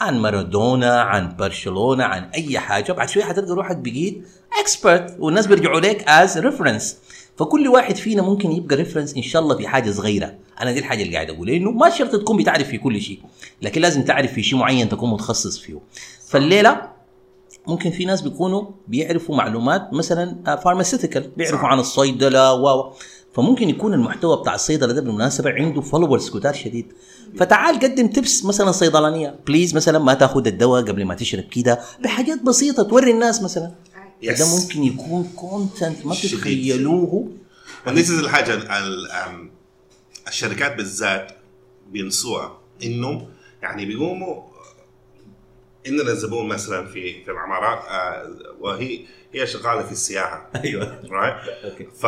عن 0.00 0.18
مارادونا 0.20 1.00
عن 1.00 1.36
برشلونة 1.36 2.04
عن 2.04 2.22
أي 2.24 2.58
حاجة. 2.58 2.92
بعد 2.92 3.08
شوية 3.08 3.24
حتلقى 3.24 3.54
روحك 3.54 3.76
بقيت 3.76 4.24
expert 4.60 5.16
والناس 5.18 5.46
بيرجعوا 5.46 5.80
لك 5.80 6.04
as 6.08 6.38
reference 6.38 6.96
فكل 7.36 7.68
واحد 7.68 7.96
فينا 7.96 8.22
ممكن 8.22 8.52
يبقى 8.52 8.76
reference 8.76 9.16
إن 9.16 9.22
شاء 9.22 9.42
الله 9.42 9.56
في 9.56 9.68
حاجة 9.68 9.90
صغيرة. 9.90 10.34
أنا 10.60 10.72
دي 10.72 10.78
الحاجة 10.78 11.02
اللي 11.02 11.14
قاعد 11.14 11.30
أقولها 11.30 11.56
انه 11.56 11.70
ما 11.70 11.90
شرط 11.90 12.16
تكون 12.16 12.36
بتعرف 12.36 12.68
في 12.68 12.78
كل 12.78 13.00
شيء 13.00 13.20
لكن 13.62 13.80
لازم 13.80 14.02
تعرف 14.02 14.32
في 14.32 14.42
شيء 14.42 14.58
معين 14.58 14.88
تكون 14.88 15.10
متخصص 15.10 15.58
فيه. 15.58 15.80
فالليلة 16.28 16.94
ممكن 17.66 17.90
في 17.90 18.04
ناس 18.04 18.22
بيكونوا 18.22 18.64
بيعرفوا 18.88 19.36
معلومات 19.36 19.92
مثلا 19.92 20.56
pharmaceutical 20.64 21.30
بيعرفوا 21.36 21.58
صح. 21.58 21.64
عن 21.64 21.78
الصيدلة 21.78 22.54
و 22.54 22.92
فممكن 23.34 23.68
يكون 23.68 23.94
المحتوى 23.94 24.36
بتاع 24.36 24.54
الصيدلة 24.54 24.92
ده 24.92 25.00
بالمناسبة 25.00 25.50
عنده 25.50 25.80
followers 25.80 26.30
كتار 26.30 26.52
شديد. 26.52 26.92
فتعال 27.36 27.78
قدم 27.78 28.06
tips 28.08 28.44
مثلا 28.44 28.72
صيدلانية. 28.72 29.34
please 29.46 29.76
مثلا 29.76 29.98
ما 29.98 30.14
تاخذ 30.14 30.46
الدواء 30.46 30.82
قبل 30.82 31.04
ما 31.04 31.14
تشرب 31.14 31.44
كده 31.44 31.80
بحاجات 32.04 32.42
بسيطة 32.42 32.82
توري 32.82 33.10
الناس 33.10 33.42
مثلا. 33.42 33.70
Yes. 34.24 34.38
ده 34.38 34.56
ممكن 34.60 34.82
يكون 34.82 35.32
content 35.36 36.06
ما. 36.06 36.14
تتخيلوه. 36.14 37.28
And 37.86 37.90
this 37.90 38.06
is 38.08 38.10
الحاجة 38.10 38.54
ال- 38.54 39.08
um, 39.10 39.48
الشركات 40.28 40.76
بالذات 40.76 41.32
بينسوها. 41.90 42.58
إنه 42.84 43.28
يعني 43.62 43.86
بيقوموا 43.86 44.42
عندنا 45.86 46.14
زبون 46.14 46.48
مثلا 46.48 46.86
في 46.86 47.24
في 47.24 47.30
العمارات 47.30 47.84
آه، 47.88 48.36
وهي 48.60 49.00
هي 49.32 49.46
شغالة 49.46 49.82
في 49.82 49.92
السياحة. 49.92 50.50
أيوه. 50.64 51.00
right 51.10 51.36
ف 52.00 52.06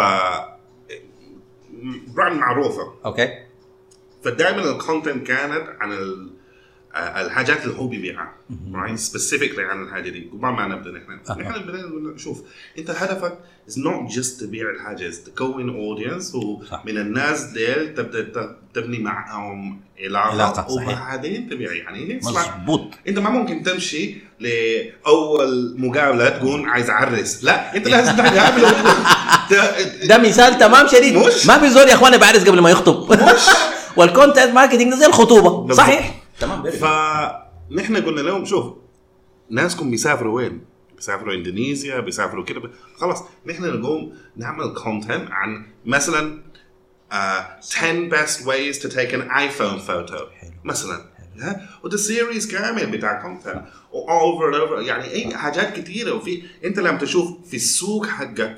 brand 2.14 2.40
معروفة. 2.40 2.94
okay 3.04 3.28
فدائما 4.24 4.70
ال 4.70 4.77
content 4.77 5.26
كانت 5.26 5.68
عن 5.81 5.92
ال- 5.92 6.31
الحاجات 6.96 7.64
اللي 7.64 7.78
هو 7.78 7.87
بيبيعها. 7.87 8.32
right 8.74 8.98
specifically 8.98 9.64
عن 9.64 9.82
الحاجة 9.82 10.11
دي. 10.11 10.30
قبل 10.32 10.40
ما 10.48 10.66
نبدا 10.68 10.90
نحن. 10.90 11.40
نحن 11.40 11.50
نقول 11.68 12.20
شوف 12.20 12.42
أنت 12.78 12.90
هدفك 12.90 13.38
is 13.68 13.72
not 13.72 14.14
just 14.16 14.40
تبيع 14.40 14.70
الحاجة 14.70 15.11
is 15.11 15.14
تكون 15.26 15.68
audience. 15.76 16.35
ومن 16.35 16.98
الناس 16.98 17.42
ديل 17.44 17.94
تبدأ 17.94 18.56
تبني 18.74 18.98
معهم 18.98 19.80
علاقة, 20.00 20.30
علاقة، 20.30 20.68
صحيح. 20.68 20.88
وبعدين 20.88 21.48
تبيع. 21.50 21.72
يعني 21.72 22.20
مظبوط. 22.22 22.90
أنت 23.09 23.18
ما 23.18 23.30
ممكن 23.30 23.62
تمشي 23.62 24.14
لأول 24.40 25.74
مقابلة 25.78 26.28
تقول 26.28 26.68
عايز 26.68 26.90
أعرس. 26.90 27.44
لا 27.44 27.76
أنت 27.76 27.88
لازم 27.88 28.12
تقابله 28.16 28.70
ت- 29.50 29.80
ده 30.09 30.18
مثال 30.18 30.59
تمام 30.59 30.87
شديد. 30.88 31.16
مش. 31.16 31.46
ما 31.46 31.59
في 31.59 31.70
زول 31.70 31.88
يا 31.88 31.94
إخواني 31.94 32.18
بعرس 32.18 32.48
قبل 32.48 32.61
ما 32.61 32.70
يخطب. 32.70 33.18
وال 33.96 34.09
content 34.09 34.52
marketing 34.54 34.94
زي 34.94 35.06
الخطوبة. 35.06 35.74
صحيح؟ 35.74 36.14
تمام 36.40 36.70
فنحن 36.70 37.96
قلنا 37.96 38.20
لهم 38.20 38.44
شوف 38.44 38.75
ناسكم 39.51 39.90
بيسافروا 39.90 40.37
وين؟ 40.37 40.64
بيسافروا 40.96 41.35
إندونيسيا 41.35 42.01
بيسافروا 42.01 42.44
كده 42.44 42.62
خلاص 42.96 43.22
نحن 43.46 43.64
نقوم 43.64 44.14
نعمل 44.37 44.75
content 44.74 45.30
عن 45.31 45.66
مثلا 45.85 46.42
uh, 47.12 47.14
10 47.14 48.09
best 48.11 48.40
ways 48.46 48.79
to 48.83 48.88
take 48.88 49.12
an 49.12 49.29
iPhone 49.31 49.81
photo. 49.88 50.22
مثلا 50.64 51.05
ها؟ 51.38 51.68
وده 51.85 51.96
series 51.96 52.46
كامل 52.51 52.87
بتاع 52.90 53.22
content 53.22 53.64
over 53.92 54.62
over 54.62 54.80
يعني 54.83 55.05
أي 55.12 55.37
حاجات 55.37 55.77
كثيره 55.77 56.12
وفي 56.12 56.42
أنت 56.64 56.79
لما 56.79 56.99
تشوف 56.99 57.49
في 57.49 57.57
السوق 57.57 58.07
حقك 58.07 58.57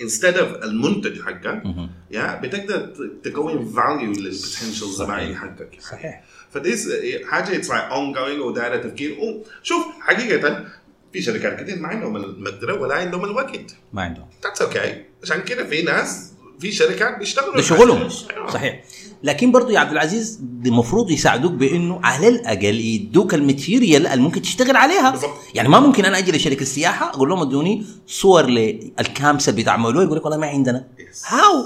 instead 0.00 0.34
of 0.34 0.64
المنتج 0.64 1.22
حقك 1.22 1.62
يا 2.10 2.40
بتقدر 2.40 2.94
تكون 3.22 3.72
value 3.72 4.12
لل 4.12 4.26
potential 4.26 4.88
زباين 4.88 5.36
حقك. 5.36 5.78
صحيح. 5.80 6.24
ف 6.50 6.58
this 6.58 6.88
حاجة 7.24 7.56
it's 7.56 7.70
like 7.70 7.84
ongoing 7.84 8.40
ودائره 8.40 8.76
تفكير. 8.76 9.42
شوف 9.62 9.86
حقيقة 10.00 10.64
في 11.12 11.22
شركات 11.22 11.60
كثير 11.60 11.78
ما 11.78 11.88
عندهم 11.88 12.16
المقدرة 12.16 12.80
ولا 12.80 12.94
عندهم 12.94 13.24
الوقت. 13.24 13.74
ما 13.92 14.02
عندهم. 14.02 14.28
that's 14.44 14.62
okay 14.62 15.04
عشان 15.22 15.42
كده 15.42 15.64
في 15.64 15.82
ناس 15.82 16.29
في 16.60 16.72
شركات 16.72 17.18
بيشتغلوا 17.18 17.56
ده 17.56 17.62
شغلهم 17.62 18.08
صحيح. 18.52 18.84
لكن 19.22 19.52
برضو 19.52 19.70
يا 19.70 19.78
عبد 19.78 19.92
العزيز 19.92 20.40
المفروض 20.66 21.10
يساعدوك 21.10 21.52
بإنه 21.52 22.00
على 22.02 22.28
الأقل 22.28 22.80
يدوك 22.80 23.34
ال 23.34 23.42
material 23.42 24.06
اللي 24.06 24.22
ممكن 24.22 24.42
تشتغل 24.42 24.76
عليها. 24.76 25.10
بالضبط. 25.10 25.30
يعني 25.54 25.68
ما 25.68 25.80
ممكن 25.80 26.04
أنا 26.04 26.18
أجي 26.18 26.32
لشركة 26.32 26.62
السياحة 26.62 27.10
أقول 27.10 27.28
لهم 27.28 27.40
ادوني 27.40 27.86
صور 28.06 28.46
لل 28.46 28.75
camps 28.75 29.48
اللي 29.48 29.56
بيتعملوها 29.56 30.04
يقول 30.04 30.16
لك 30.16 30.24
والله 30.24 30.38
ما 30.38 30.46
عندنا. 30.46 30.86
how 31.26 31.64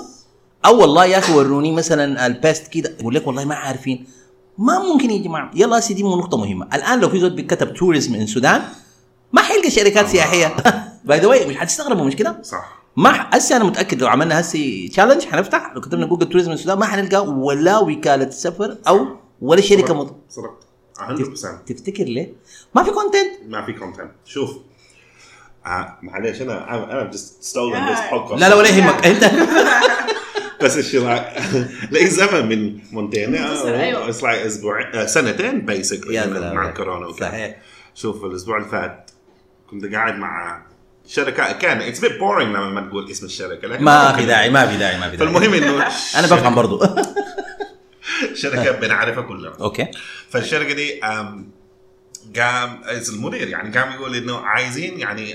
أو 0.66 0.80
والله 0.80 1.04
يا 1.04 1.18
أخي 1.18 1.32
وروني 1.32 1.72
مثلا 1.72 2.26
ال 2.26 2.34
best 2.34 2.66
كده 2.66 2.96
يقول 3.00 3.14
لك 3.14 3.26
والله 3.26 3.44
ما 3.44 3.54
عارفين. 3.54 4.06
ما 4.58 4.78
ممكن 4.78 5.10
يا 5.10 5.18
جماعة. 5.22 5.50
يلا 5.54 5.80
سيدي 5.80 6.02
مو 6.02 6.16
نقطة 6.16 6.36
مهمة. 6.36 6.68
الآن 6.74 7.00
لو 7.00 7.08
في 7.08 7.20
زول 7.20 7.30
بيكتب 7.30 7.74
tourism 7.74 8.12
من 8.12 8.22
السودان 8.22 8.62
ما 9.32 9.42
حيلقى 9.42 9.70
شركات 9.70 10.08
سياحية. 10.08 10.56
by 11.04 11.20
the 11.20 11.26
way 11.26 11.46
مش 11.46 11.56
حتستغربوا 11.56 12.04
مش 12.04 12.16
كده؟ 12.16 12.42
صح. 12.42 12.83
ما 12.96 13.26
هسه 13.36 13.56
أنا 13.56 13.64
متأكد 13.64 14.00
لو 14.02 14.08
عملنا 14.08 14.40
هسه 14.40 14.88
challenge 14.92 15.24
حنفتح؟ 15.24 15.72
لو 15.74 15.80
كتبنا 15.80 16.06
جوجل 16.06 16.28
tourism 16.28 16.52
السودان 16.52 16.78
ما 16.78 16.86
حنلقى 16.86 17.26
ولا 17.28 17.78
وكالة 17.78 18.30
سفر 18.30 18.76
أو 18.88 19.06
ولا 19.40 19.60
شركة 19.60 19.94
مط... 19.94 20.16
صدقت. 20.28 20.64
100% 20.98 21.64
تفتكر 21.66 22.04
ليه؟ 22.04 22.32
ما 22.74 22.82
في 22.82 22.90
content 22.90 23.30
ما 23.48 23.66
في 23.66 23.72
content 23.72 24.10
شوف 24.24 24.56
آه 25.66 25.98
معليش 26.02 26.42
أنا 26.42 26.74
أنا 26.74 27.10
just 27.10 27.44
stolen 27.44 27.94
this 27.96 28.12
podcast. 28.14 28.32
لا 28.40 28.48
لا 28.48 28.54
ولا 28.54 28.68
يهمك. 28.68 29.06
أنت. 29.06 29.24
بس 30.62 30.78
الشراء 30.78 31.42
لي 31.90 32.06
زمن 32.06 32.48
من 32.48 32.80
مونتين 32.92 33.34
أيوة. 33.34 34.08
it's 34.08 34.22
like 34.22 34.46
أسبوع 34.46 34.90
آه، 34.94 35.06
سنتين 35.06 35.60
basically. 35.60 36.26
مع 36.54 36.68
الكورونا 36.68 37.06
وكده. 37.06 37.28
صحيح. 37.28 37.56
شوف 37.94 38.24
الأسبوع 38.24 38.56
اللي 38.56 38.68
فات 38.68 39.10
كنت 39.70 39.84
قاعد 39.94 40.14
مع 40.14 40.62
شركة 41.06 41.52
كان. 41.52 41.80
it's 41.82 42.00
bit 42.00 42.18
boring 42.18 42.50
لما 42.56 42.70
ما 42.70 42.88
تقول 42.88 43.10
اسم 43.10 43.26
الشركة 43.26 43.68
لكن 43.68 43.84
ما. 43.84 44.12
في 44.12 44.26
داعي 44.26 44.50
ما 44.50 44.66
في 44.66 44.76
داعي 44.76 44.98
ما 44.98 45.10
في 45.10 45.16
داعي. 45.16 45.32
فالمهم 45.32 45.54
إنه 45.54 45.82
أنا 46.18 46.26
بفهم 46.26 46.54
برضو. 46.54 46.82
شركة 48.42 48.70
بنعرفها 48.70 49.22
كلنا. 49.22 49.52
okay. 49.60 49.86
فالشركة 50.30 50.72
دي 50.74 51.00
قام 52.36 52.80
المدير 53.12 53.48
يعني 53.48 53.78
قام 53.78 53.92
يقول 53.92 54.14
إنه 54.16 54.38
عايزين 54.38 54.98
يعني 55.00 55.34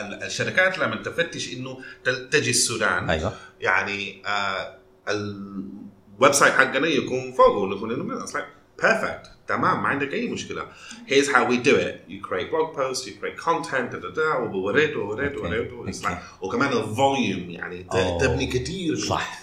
ال- 0.00 0.22
الشركات 0.22 0.78
لما 0.78 0.96
تفتش 1.02 1.52
إنه 1.52 1.78
تجي 2.30 2.50
السودان 2.50 3.10
أيوه. 3.10 3.32
يعني 3.60 4.22
ال 5.08 6.32
website 6.32 6.52
حقنا 6.54 6.86
يكون 6.86 7.32
فوقه 7.32 7.58
ونكون 7.58 7.92
إنه 7.92 8.24
perfect. 8.82 9.28
تمام 9.48 9.82
ما 9.82 9.88
عندك 9.88 10.12
أي 10.14 10.28
مشكلة. 10.28 10.66
Here's 11.06 11.26
how 11.28 11.44
we 11.50 11.56
do 11.68 11.74
it. 11.76 12.10
You 12.10 12.20
create 12.28 12.50
blog 12.50 12.76
posts 12.76 13.06
you 13.06 13.12
create 13.20 13.36
content 13.38 13.90
da, 13.92 13.98
da, 13.98 14.10
da, 14.14 14.36
ووريت 14.36 14.96
ووريت. 14.96 15.36
ووريت 15.36 15.72
وكمان 16.42 16.72
ال 16.72 16.83
volume 16.83 17.50
يعني 17.50 17.86
Oh. 17.90 18.20
تبني 18.20 18.46
كثير 18.46 18.96
صح. 18.96 19.42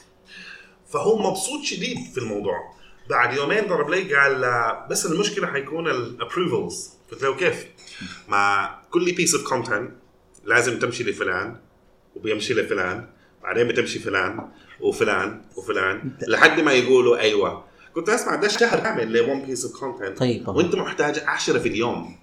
فهو 0.90 1.30
مبسوط 1.30 1.64
شديد 1.64 1.98
في 2.14 2.18
الموضوع. 2.18 2.76
بعد 3.10 3.34
يومين 3.38 3.68
ضرب 3.68 3.90
لي 3.90 4.16
قال 4.16 4.42
بس 4.90 5.06
المشكلة 5.06 5.48
حيكون 5.48 5.88
ال 5.88 5.98
approvals 5.98 6.94
قلت 7.12 7.24
له 7.24 7.36
كيف؟ 7.36 7.66
مع 8.28 8.76
كل 8.92 9.12
piece 9.12 9.36
of 9.36 9.44
content 9.50 9.92
لازم 10.46 10.80
تمشي 10.80 11.04
لفلان 11.04 11.56
وبيمشي 12.16 12.54
لفلان 12.54 13.08
بعدين 13.44 13.68
بتمشي 13.68 14.00
فلان 14.00 14.50
وفلان 14.80 15.42
وفلان 15.56 16.12
لحد 16.28 16.60
ما 16.60 16.74
يقولوا 16.74 17.18
أيوه. 17.18 17.64
كنت 17.96 18.10
أسمع 18.10 18.36
ده 18.36 18.48
شهر 18.48 18.80
كامل 18.80 19.14
ل 19.14 19.30
1 19.30 19.46
piece 19.46 19.66
of 19.66 19.80
content 19.80 20.18
طيب،. 20.18 20.48
وأنت 20.48 20.76
محتاج 20.76 21.20
10 21.28 21.60
في 21.60 21.68
اليوم. 21.68 22.18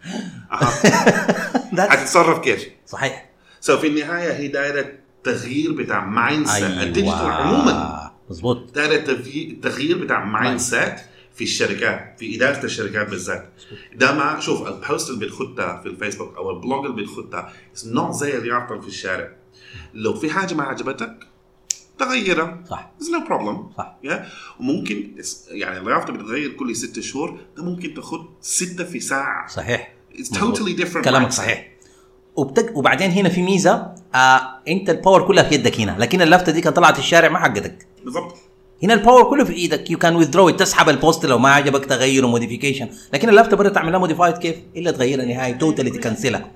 حتتصرف 1.78 2.38
كيف؟ 2.38 2.68
صحيح. 2.86 3.30
so 3.60 3.78
في 3.78 3.86
النهاية 3.86 4.32
هي 4.32 4.48
دايرة 4.48 4.92
تغيير 5.24 5.72
بتاع 5.72 6.04
mindset 6.04 6.46
ال 6.46 6.64
digital 6.64 7.18
أيوه 7.18 7.32
عموما. 7.32 8.10
مظبوط. 8.30 8.78
التغيير 8.78 9.50
التغيير 9.50 10.04
بتاع 10.04 10.24
mindset 10.24 10.94
في 11.34 11.44
الشركات 11.44 12.14
في 12.18 12.36
إدارة 12.36 12.64
الشركات 12.64 13.10
بالذات. 13.10 13.48
ده 13.94 14.12
ما 14.12 14.40
شوف 14.40 14.68
ال 14.68 14.77
post 14.77 15.10
اللي 15.10 15.26
بتخدها 15.26 15.80
في 15.82 15.88
الفيسبوك 15.88 16.36
أو 16.36 16.50
ال 16.50 16.57
blog 16.57 16.86
اللي 16.86 17.02
بتخدها 17.02 17.52
not 17.86 18.14
زي 18.14 18.36
اللي 18.36 18.48
يعطل 18.48 18.82
في 18.82 18.88
الشارع. 18.88 19.32
لو 19.94 20.14
في 20.14 20.30
حاجة 20.30 20.54
ما 20.54 20.62
عجبتك 20.62 21.31
تغيرها. 21.98 22.62
صح. 22.70 22.92
There's 23.00 23.08
no 23.08 23.28
problem. 23.28 23.78
صح. 23.78 23.96
yeah. 24.04 24.60
وممكن 24.60 25.14
يعني 25.50 25.78
الرياضه 25.78 26.12
بتتغير 26.12 26.52
كل 26.52 26.76
ست 26.76 27.00
شهور 27.00 27.40
ده 27.56 27.64
ممكن 27.64 27.94
تاخد 27.94 28.26
ستة 28.40 28.84
في 28.84 29.00
ساعة. 29.00 29.48
صحيح. 29.48 29.92
It's 30.14 30.38
totally 30.38 30.82
different 30.82 31.04
كلامك 31.04 31.28
mindset. 31.28 31.34
صحيح. 31.34 31.68
وبتك... 32.36 32.76
وبعدين 32.76 33.10
هنا 33.10 33.28
في 33.28 33.42
ميزة 33.42 33.94
آه 34.14 34.40
انت 34.68 34.90
ال 34.90 34.96
power 34.96 35.26
كلها 35.26 35.44
في 35.44 35.54
يدك 35.54 35.80
هنا 35.80 35.96
لكن 35.98 36.22
اللفتة 36.22 36.52
دي 36.52 36.60
كانت 36.60 36.76
طلعت 36.76 36.98
الشارع 36.98 37.28
ما 37.28 37.38
حقتك. 37.38 37.86
بالضبط. 38.04 38.36
هنا 38.82 38.94
ال 38.94 39.00
power 39.00 39.30
كله 39.30 39.44
في 39.44 39.52
إيدك. 39.52 39.90
you 39.90 39.98
can 39.98 40.16
withdraw 40.16 40.50
تسحب 40.50 40.88
ال 40.88 40.96
post 40.96 41.26
لو 41.26 41.38
ما 41.38 41.50
عجبك 41.50 41.84
تغيره 41.84 42.26
modification 42.26 42.88
لكن 43.12 43.28
اللفتة 43.28 43.56
برا 43.56 43.68
تعمل 43.68 43.92
لها 43.92 44.00
modified 44.00 44.38
كيف؟ 44.38 44.56
إلا 44.76 44.90
تغيرها 44.90 45.24
نهائي 45.24 45.54
totally 45.54 45.90
تكنسلها. 45.90 46.50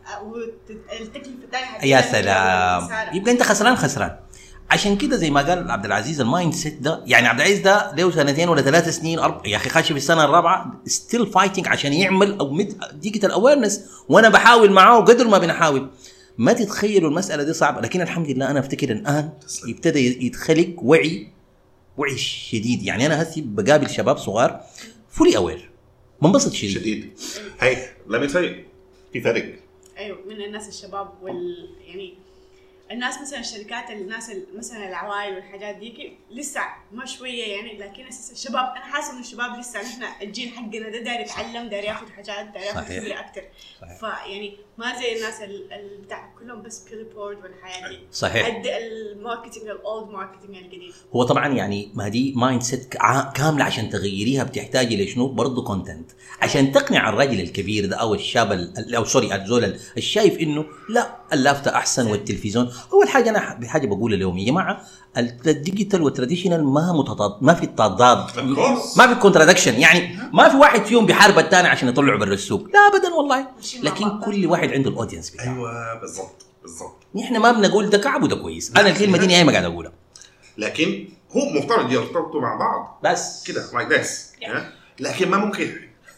يا 1.83 2.01
سلام. 2.01 2.89
يبقى 3.13 3.33
انت 3.33 3.43
خسران 3.43 3.77
خسران. 3.77 4.17
عشان 4.71 4.97
كده 4.97 5.17
زي 5.17 5.31
ما 5.31 5.41
قال 5.41 5.71
عبد 5.71 5.85
العزيز 5.85 6.21
ال 6.21 6.55
mindset 6.55 6.75
ده 6.83 7.03
يعني 7.07 7.27
عبد 7.27 7.41
العزيز 7.41 7.59
ده 7.59 7.95
له 7.95 8.11
سنتين 8.11 8.49
ولا 8.49 8.63
ثلاث 8.63 8.89
سنين 8.89 9.19
أرب... 9.19 9.47
يا 9.47 9.57
أخي 9.57 9.69
خش 9.71 9.93
في 9.93 9.99
السنة 9.99 10.25
الرابعة 10.25 10.83
still 10.87 11.27
fighting 11.27 11.69
عشان 11.69 11.93
يعمل 11.93 12.39
أو 12.39 12.59
digital 12.93 13.31
awareness 13.31 13.81
وأنا 14.09 14.29
بحاول 14.29 14.71
معاه 14.73 15.01
قدر 15.01 15.29
ما 15.29 15.39
بنحاول. 15.39 15.91
ما 16.39 16.53
تتخيلوا 16.53 17.11
المسألة 17.11 17.43
دي 17.43 17.53
صعبة 17.53 17.81
لكن 17.81 18.01
الحمد 18.01 18.31
لله 18.31 18.51
أنا 18.51 18.61
أفتكر 18.61 18.91
الآن. 18.93 19.31
يبتدى 19.67 20.27
يتخلق 20.27 20.75
وعي 20.79 21.29
وعي 21.97 22.17
شديد. 22.17 22.83
يعني 22.83 23.07
أنا 23.07 23.23
هسي 23.23 23.41
بقابل 23.41 23.91
شباب 23.91 24.19
صغار 24.19 24.61
fully 25.11 25.37
aware 25.37 25.71
منبسط 26.23 26.53
شديد. 26.53 26.71
شديد. 26.71 27.11
هي 27.61 27.77
let 28.09 28.21
me 28.21 28.33
tell 28.33 28.45
you. 28.45 28.57
في 29.13 29.21
فرق 29.21 29.55
أيوه 29.99 30.19
من 30.29 30.45
الناس 30.45 30.69
الشباب 30.69 31.09
وال 31.23 31.69
يعني 31.87 32.15
الناس 32.91 33.21
مثلا 33.21 33.41
الشركات 33.41 33.91
الناس 33.91 34.31
ال- 34.31 34.47
مثلا 34.57 34.89
العوائل 34.89 35.35
والحاجات 35.35 35.77
ديك 35.77 36.19
لسه 36.31 36.61
ما 36.93 37.07
شوية 37.07 37.45
يعني 37.57 37.79
لكن 37.79 38.05
الشباب 38.33 38.65
أنا 38.77 38.85
حاسة 38.85 39.13
إنه 39.13 39.21
الشباب 39.21 39.59
لسه 39.59 39.83
نحن 39.83 40.03
الجيل 40.23 40.49
حقنا 40.51 40.89
ده 40.91 40.99
داير 41.03 41.21
يتعلم 41.21 41.69
داير 41.69 41.85
ياخذ 41.85 42.11
حاجات 42.11 42.47
داير 42.55 42.67
ياخذ. 42.67 42.83
خبرة 43.01 43.21
أكثر. 43.21 43.43
فيعني 44.01 44.57
ما 44.79 44.99
زي 45.01 45.17
الناس 45.17 45.41
ال- 45.41 45.73
ال- 45.73 45.99
بتاع 46.05 46.33
كلهم 46.39 46.63
بس 46.63 46.89
billboard 46.89 47.37
والحاجات 47.43 47.89
دي. 47.89 47.99
صحيح. 48.13 48.47
قد 48.47 48.67
ال 48.67 48.77
marketing 48.77 49.69
ال 49.69 49.79
old 49.79 50.11
marketing 50.11 50.57
القديم. 50.57 50.93
هو 51.17 51.23
طبعا 51.23 51.49
يعني 51.49 51.91
ما 51.95 52.09
دي 52.09 52.33
مايند 52.37 52.63
سيت 52.63 52.95
كاملة 53.35 53.65
عشان 53.65 53.91
تغيريها 53.91 54.45
بتحتاجي 54.45 55.05
لشنو 55.05 55.29
برضه 55.29 55.65
content 55.65 56.11
عشان 56.43 56.73
تقنع 56.73 57.09
الرجل 57.09 57.41
الكبير 57.41 57.87
ده 57.87 57.97
أو 57.97 58.15
الشاب 58.15 58.53
ال- 58.53 58.95
أو 58.95 59.05
sorry 59.05 59.35
الزول 59.35 59.65
ال- 59.65 59.81
الشايف 59.97 60.39
إنه 60.41 60.65
لا 60.89 61.17
اللافته 61.33 61.77
احسن 61.77 62.07
والتلفزيون. 62.07 62.73
اول 62.93 63.09
حاجة 63.09 63.31
أنا 63.31 63.55
بحاجه 63.61 63.87
بقولها 63.87 64.19
لهم 64.19 64.39
يا 64.39 64.47
جماعة 64.47 64.81
ال 65.47 65.54
digital 65.54 66.03
وال 66.03 66.12
traditional 66.12 66.65
ما 66.65 66.93
متضاد 66.93 67.37
ما 67.41 67.55
في 67.55 67.67
تضاد. 67.67 68.41
ما 68.97 69.07
في 69.07 69.15
contradiction 69.15 69.75
يعني 69.75 70.19
ما 70.33 70.49
في 70.49 70.57
واحد 70.57 70.85
فيهم 70.85 71.07
بيحارب 71.07 71.39
الثاني 71.39 71.69
عشان 71.69 71.89
يطلعه 71.89 72.19
برا 72.19 72.35
السوق 72.35 72.69
لا 72.75 72.79
ابدا 72.79 73.15
والله. 73.15 73.47
لكن. 73.83 74.21
كل 74.21 74.47
واحد 74.47 74.69
عنده 74.73 74.91
ال 74.91 74.95
audience 74.95 75.31
بتاعه. 75.31 75.55
أيوه 75.55 76.01
بالضبط 76.01 76.47
بالضبط. 76.63 76.97
نحن 77.15 77.37
ما 77.37 77.53
بنقول 77.53 77.91
ده 77.91 77.99
كعب 77.99 78.23
وده 78.23 78.37
كويس. 78.37 78.73
أنا 78.77 78.89
الكلمة 78.89 79.19
دي 79.19 79.27
نهائي 79.27 79.45
ما 79.45 79.53
قاعد 79.53 79.65
أقولها. 79.65 79.93
لكن 80.59 81.09
هو 81.31 81.49
مفترض 81.59 81.93
يرتبطوا 81.93 82.41
مع 82.41 82.57
بعض. 82.57 83.01
بس. 83.05 83.45
كده 83.47 83.71
like 83.75 83.93
this 83.93 84.33
Yeah. 84.41 84.59
لكن 85.01 85.31
ما 85.31 85.37
ممكن. 85.37 85.71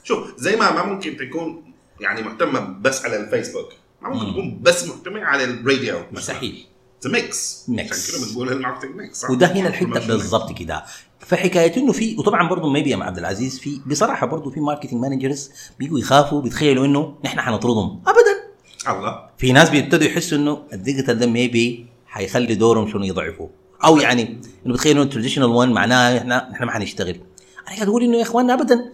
شوف 0.05 0.19
زي 0.37 0.57
ما 0.57 0.71
ما 0.71 0.85
ممكن 0.85 1.17
تكون 1.17 1.73
يعني 2.01 2.23
مهتمة 2.23 2.61
بس 2.61 3.05
على 3.05 3.17
الفيسبوك. 3.17 3.69
ما 4.03 4.09
ممكن 4.09 4.25
مم. 4.27 4.33
تكون 4.33 4.59
بس 4.63 4.89
مهتمه 4.89 5.21
على 5.21 5.45
الراديو 5.45 5.99
مستحيل 6.13 6.65
mix 7.07 7.65
Mix. 7.71 7.81
عشان 7.81 8.19
كده 8.19 8.27
بنقول 8.29 8.53
ال 8.53 8.57
marketing 8.57 8.97
mix؟ 8.97 9.31
وده 9.31 9.47
هنا 9.47 9.69
الحتة 9.69 10.07
بالضبط 10.07 10.53
كده. 10.59 10.85
فحكاية 11.21 11.77
إنه 11.77 11.93
في 11.93 12.17
وطبعا 12.19 12.49
برضه 12.49 12.69
maybe 12.73 12.91
يا 12.91 12.97
عبد 12.97 13.19
العزيز 13.19 13.59
في 13.59 13.81
بصراحة 13.87 14.27
برضه 14.27 14.51
في 14.51 14.61
marketing 14.61 15.01
managers 15.01 15.51
بيجوا 15.79 15.99
يخافوا 15.99 16.41
بيتخيلوا 16.43 16.87
إنه 16.87 17.15
نحن 17.25 17.41
حنطردهم. 17.41 18.03
ابدا. 18.07 18.99
الله. 18.99 19.29
في 19.39 19.53
ناس 19.53 19.71
بيبتدوا 19.71 20.07
يحسوا 20.07 20.39
إنه 20.39 20.63
ال 20.73 20.78
digital 20.79 21.19
ده 21.19 21.27
maybe 21.27 21.87
حيخلي 22.07 22.55
دورهم 22.55 22.89
شنو 22.89 23.05
يضعفوا. 23.05 23.49
أو 23.85 23.99
يعني 23.99 24.41
إنه 24.67 24.75
بتخيلوا 24.75 25.03
إنه 25.03 25.09
ال 25.09 25.12
traditional 25.12 25.47
1 25.47 25.69
معناه 25.69 26.19
إحنا 26.19 26.53
إحنا 26.53 26.67
ما 26.67 26.73
حنشتغل. 26.73 27.21
أنا 27.69 27.77
قاعد 27.77 27.89
أقول 27.89 28.03
إنه 28.03 28.17
يا 28.17 28.23
إخواننا 28.23 28.55
ابدا 28.55 28.93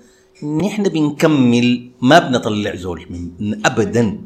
نحن 0.63 0.83
بنكمل 0.83 1.91
ما 2.01 2.19
بنطلع 2.19 2.75
زول 2.75 3.07
من 3.41 3.67
ابدا. 3.67 4.19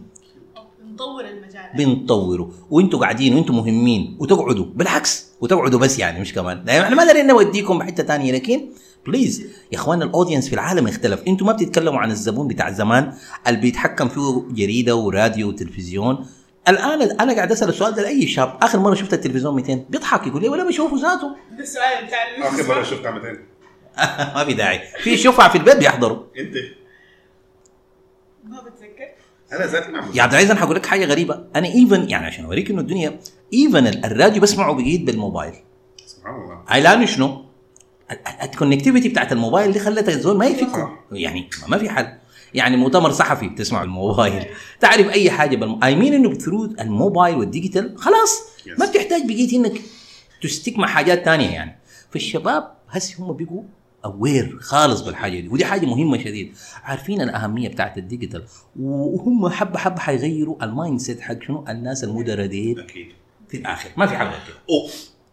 نطور 0.99 1.25
المجال. 1.25 1.71
بنطوره. 1.77 2.51
وانتوا 2.71 3.01
قاعدين 3.01 3.35
وانتوا 3.35 3.55
مهمين 3.55 4.17
وتقعدوا. 4.21 4.65
بالعكس 4.75 5.27
وتقعدوا 5.41 5.79
بس 5.81 5.99
يعني 5.99 6.21
مش 6.21 6.35
كمان. 6.35 6.65
يعني 6.67 6.83
إحنا 6.85 6.97
ما 6.97 7.05
دارين 7.05 7.27
نوديكم 7.27 7.79
بحتة 7.79 8.03
ثانية 8.03 8.33
لكن 8.33 8.69
please 9.07 9.41
يا 9.73 9.79
إخوان 9.79 10.03
ال 10.03 10.08
audience 10.08 10.49
في 10.49 10.55
العالم 10.55 10.87
اختلف. 10.89 11.23
أنتوا 11.29 11.47
ما 11.47 11.53
بتتكلموا 11.53 12.01
عن 12.01 12.11
الزبون 12.11 12.49
بتاع 12.49 12.71
زمان 12.71 13.13
اللي 13.47 13.61
بيتحكم 13.61 14.09
فيه 14.09 14.43
جريدة 14.51 14.97
وراديو 14.97 15.49
وتلفزيون. 15.49 16.27
الآن 16.69 17.03
أنا 17.21 17.35
قاعد 17.35 17.53
أسأل 17.53 17.69
السؤال 17.69 17.95
ده 17.95 18.03
لأي 18.03 18.27
شاب. 18.27 18.59
آخر 18.63 18.79
مرة 18.79 18.95
شفت 18.95 19.13
التلفزيون 19.13 19.55
200 19.55 19.85
بيضحك 19.91 20.27
يقول 20.27 20.43
لي 20.43 20.49
ولا 20.49 20.65
بشوفه 20.69 20.97
ذاته. 20.97 21.37
ده 21.57 21.63
السؤال 21.63 22.07
بتاع 22.07 22.49
آخر 22.49 22.69
مرة 22.69 22.83
شفتها 22.83 23.11
200 23.11 23.29
ما 24.35 24.45
في 24.45 24.55
داعي. 24.55 24.81
في 25.03 25.17
شفعة 25.17 25.49
في 25.53 25.59
البيت 25.59 25.77
بيحضروا. 25.77 26.19
أنت؟ 26.39 26.55
ما 28.45 28.61
بتذكر؟ 28.63 29.09
أنا 29.53 29.67
ذاتي 29.67 29.93
ما 29.93 29.99
عبد 29.99 30.33
العزيز 30.33 30.51
أنا 30.51 30.61
حقول 30.61 30.77
لك 30.77 30.87
حاجة 30.87 31.05
غريبة. 31.05 31.45
أنا 31.57 31.67
even 31.67 32.11
يعني 32.11 32.27
عشان 32.27 32.45
أوريك 32.45 32.71
إنه 32.71 32.81
الدنيا 32.81 33.21
even 33.55 33.87
الراديو 33.87 34.43
بسمعه 34.43 34.73
بقيت 34.75 35.01
بالموبايل. 35.01 35.55
سبحان 36.07 36.35
الله. 36.35 36.63
هاي 36.69 36.81
لأنه 36.81 37.07
شنو؟ 37.07 37.45
ال 38.43 38.48
connectivity 38.48 39.09
بتاعت 39.09 39.33
الموبايل 39.33 39.73
دي 39.73 39.79
خلت 39.79 40.09
الزول 40.09 40.39
ما 40.39 40.73
صح. 40.73 40.99
يعني 41.13 41.51
ما 41.69 41.79
في 41.79 41.89
حل. 41.89 42.19
يعني 42.55 42.77
مؤتمر 42.77 43.11
صحفي 43.11 43.49
بتسمع 43.49 43.83
الموبايل. 43.83 44.47
تعرف 44.81 45.11
أي 45.11 45.31
حاجة 45.31 45.57
بالم... 45.57 45.85
I 45.85 45.97
mean 45.97 46.15
إنه 46.15 46.29
ب 46.29 46.33
through 46.33 46.65
الموبايل 46.65 47.37
وال 47.37 47.51
digital 47.51 47.99
خلاص. 47.99 48.41
Yes. 48.41 48.81
ما 48.81 48.87
بتحتاج 48.87 49.23
بقيت 49.27 49.53
إنك 49.53 49.81
ت 50.43 50.49
stick 50.49 50.79
مع 50.79 50.87
حاجات 50.87 51.25
تانية 51.25 51.51
يعني. 51.51 51.79
فالشباب 52.11 52.73
هسي 52.89 53.17
هم 53.19 53.33
بيقوا 53.33 53.63
aware 54.05 54.59
خالص 54.61 55.01
بالحاجة 55.01 55.41
دي. 55.41 55.49
ودي 55.49 55.65
حاجة 55.65 55.87
مهمة 55.87 56.19
شديد. 56.19 56.57
عارفين 56.83 57.21
الاهميه 57.21 57.69
بتاعت 57.69 57.99
ال 57.99 58.04
digital؟ 58.04 58.45
وهم 58.81 59.49
حبه 59.49 59.79
حبه 59.79 59.99
حيغيروا 60.01 60.65
ال 60.65 61.01
mindset 61.01 61.21
حق 61.21 61.43
شنو؟ 61.43 61.65
الناس 61.69 62.05
المدراء 62.05 62.47
دي 62.47 62.81
أكيد. 62.81 63.13
في 63.49 63.57
الآخر. 63.57 63.91
ما 63.97 64.07
في 64.07 64.17
حاجة 64.17 64.29
كده. 64.29 64.57
أوه. 64.71 64.91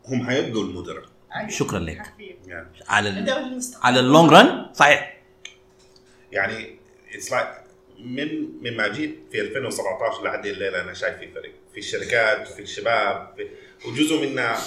هم 0.07 0.27
حيبقوا 0.27 0.63
المدراء 0.63 1.03
شكرا 1.47 1.79
لك. 1.79 2.13
يعني. 2.47 2.67
على 2.87 3.09
ال... 3.09 3.61
على 3.81 3.99
ال 3.99 4.06
long 4.06 4.31
run 4.31 4.65
صحيح. 4.73 5.17
يعني 6.31 6.75
it's 7.15 7.31
like 7.31 7.47
من 7.99 8.27
من 8.63 8.77
ما 8.77 8.87
جيت 8.87 9.19
في 9.31 9.41
2017 9.41 10.23
لحد 10.23 10.45
الليلة 10.45 10.81
أنا 10.81 10.93
شايف 10.93 11.17
في 11.17 11.31
فرق 11.31 11.51
في 11.73 11.79
الشركات 11.79 12.47
في 12.47 12.61
الشباب 12.61 13.33
في 13.37 13.87
وجزء 13.89 14.29
منها 14.29 14.57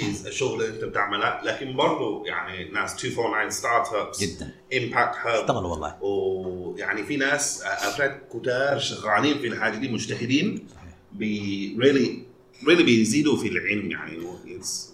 الشغل 0.00 0.62
اللي 0.62 0.74
انت 0.76 0.84
بتعمله 0.84 1.40
لكن 1.44 1.76
برضه 1.76 2.26
يعني 2.26 2.70
ناس 2.70 2.94
249 3.04 3.50
startups 3.50 4.20
جدا 4.20 4.50
Impact 4.76 5.16
Hub 5.18 5.40
اشتغلوا 5.40 5.70
والله 5.70 6.02
ويعني 6.02 7.02
في 7.02 7.16
ناس 7.16 7.62
افراد 7.62 8.20
كتار 8.32 8.78
شغالين 8.78 9.38
في 9.38 9.46
الحاجة 9.46 9.76
دي 9.76 9.88
مجتهدين 9.88 10.66
بي 11.12 11.76
really 11.80 12.22
really 12.68 12.82
بيزيدوا 12.82 13.36
في 13.36 13.48
العلم 13.48 13.90
يعني 13.90 14.18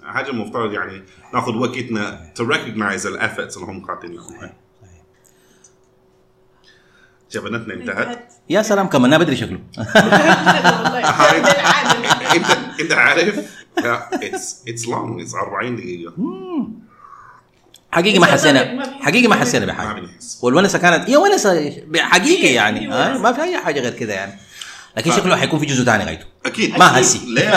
حاجة 0.04 0.30
المفترض 0.30 0.72
يعني 0.72 1.02
ناخذ 1.34 1.54
وقتنا 1.56 2.32
to 2.38 2.42
recognize 2.42 3.06
ال 3.06 3.12
efforts 3.12 3.56
اللي 3.56 3.66
هم 3.68 3.84
قاطينها 3.86 4.22
صحيح. 4.22 4.52
جبنتنا 7.32 7.74
انتهت. 7.74 8.32
يا 8.50 8.62
سلام 8.62 8.86
كمان 8.86 9.12
أنا 9.12 9.24
بدري 9.24 9.36
شكله. 9.36 9.60
انت 12.36 12.46
إنت 12.80 12.92
عارف؟ 12.92 13.61
it's 13.78 14.56
it's 14.68 14.86
long 14.88 15.20
it's 15.20 15.34
40 15.34 15.76
دقيقة. 15.76 16.12
حقيقي 17.92 18.18
ما 18.18 18.26
حسينا. 18.26 18.82
حقيقي 19.02 19.26
ما 19.28 19.34
حسينا 19.34 19.66
بحاجة. 19.66 20.02
والونسه 20.42 20.78
كانت 20.78 21.10
هي 21.10 21.16
ونسه 21.16 21.72
حقيقي 21.96 22.48
هي- 22.48 22.54
يعني 22.54 22.94
آه 22.94 23.08
ونسة. 23.10 23.22
ما 23.22 23.32
في 23.32 23.42
أي 23.42 23.58
حاجة 23.58 23.80
غير 23.80 23.92
كده 23.92 24.14
يعني. 24.14 24.32
لكن 24.96 25.12
شكله 25.12 25.36
حيكون 25.36 25.58
في 25.60 25.66
جزء 25.66 25.84
ثاني 25.84 26.04
غايته. 26.04 26.24
أكيد. 26.46 26.78
ما 26.78 27.00
هسي. 27.00 27.20
ليه 27.26 27.50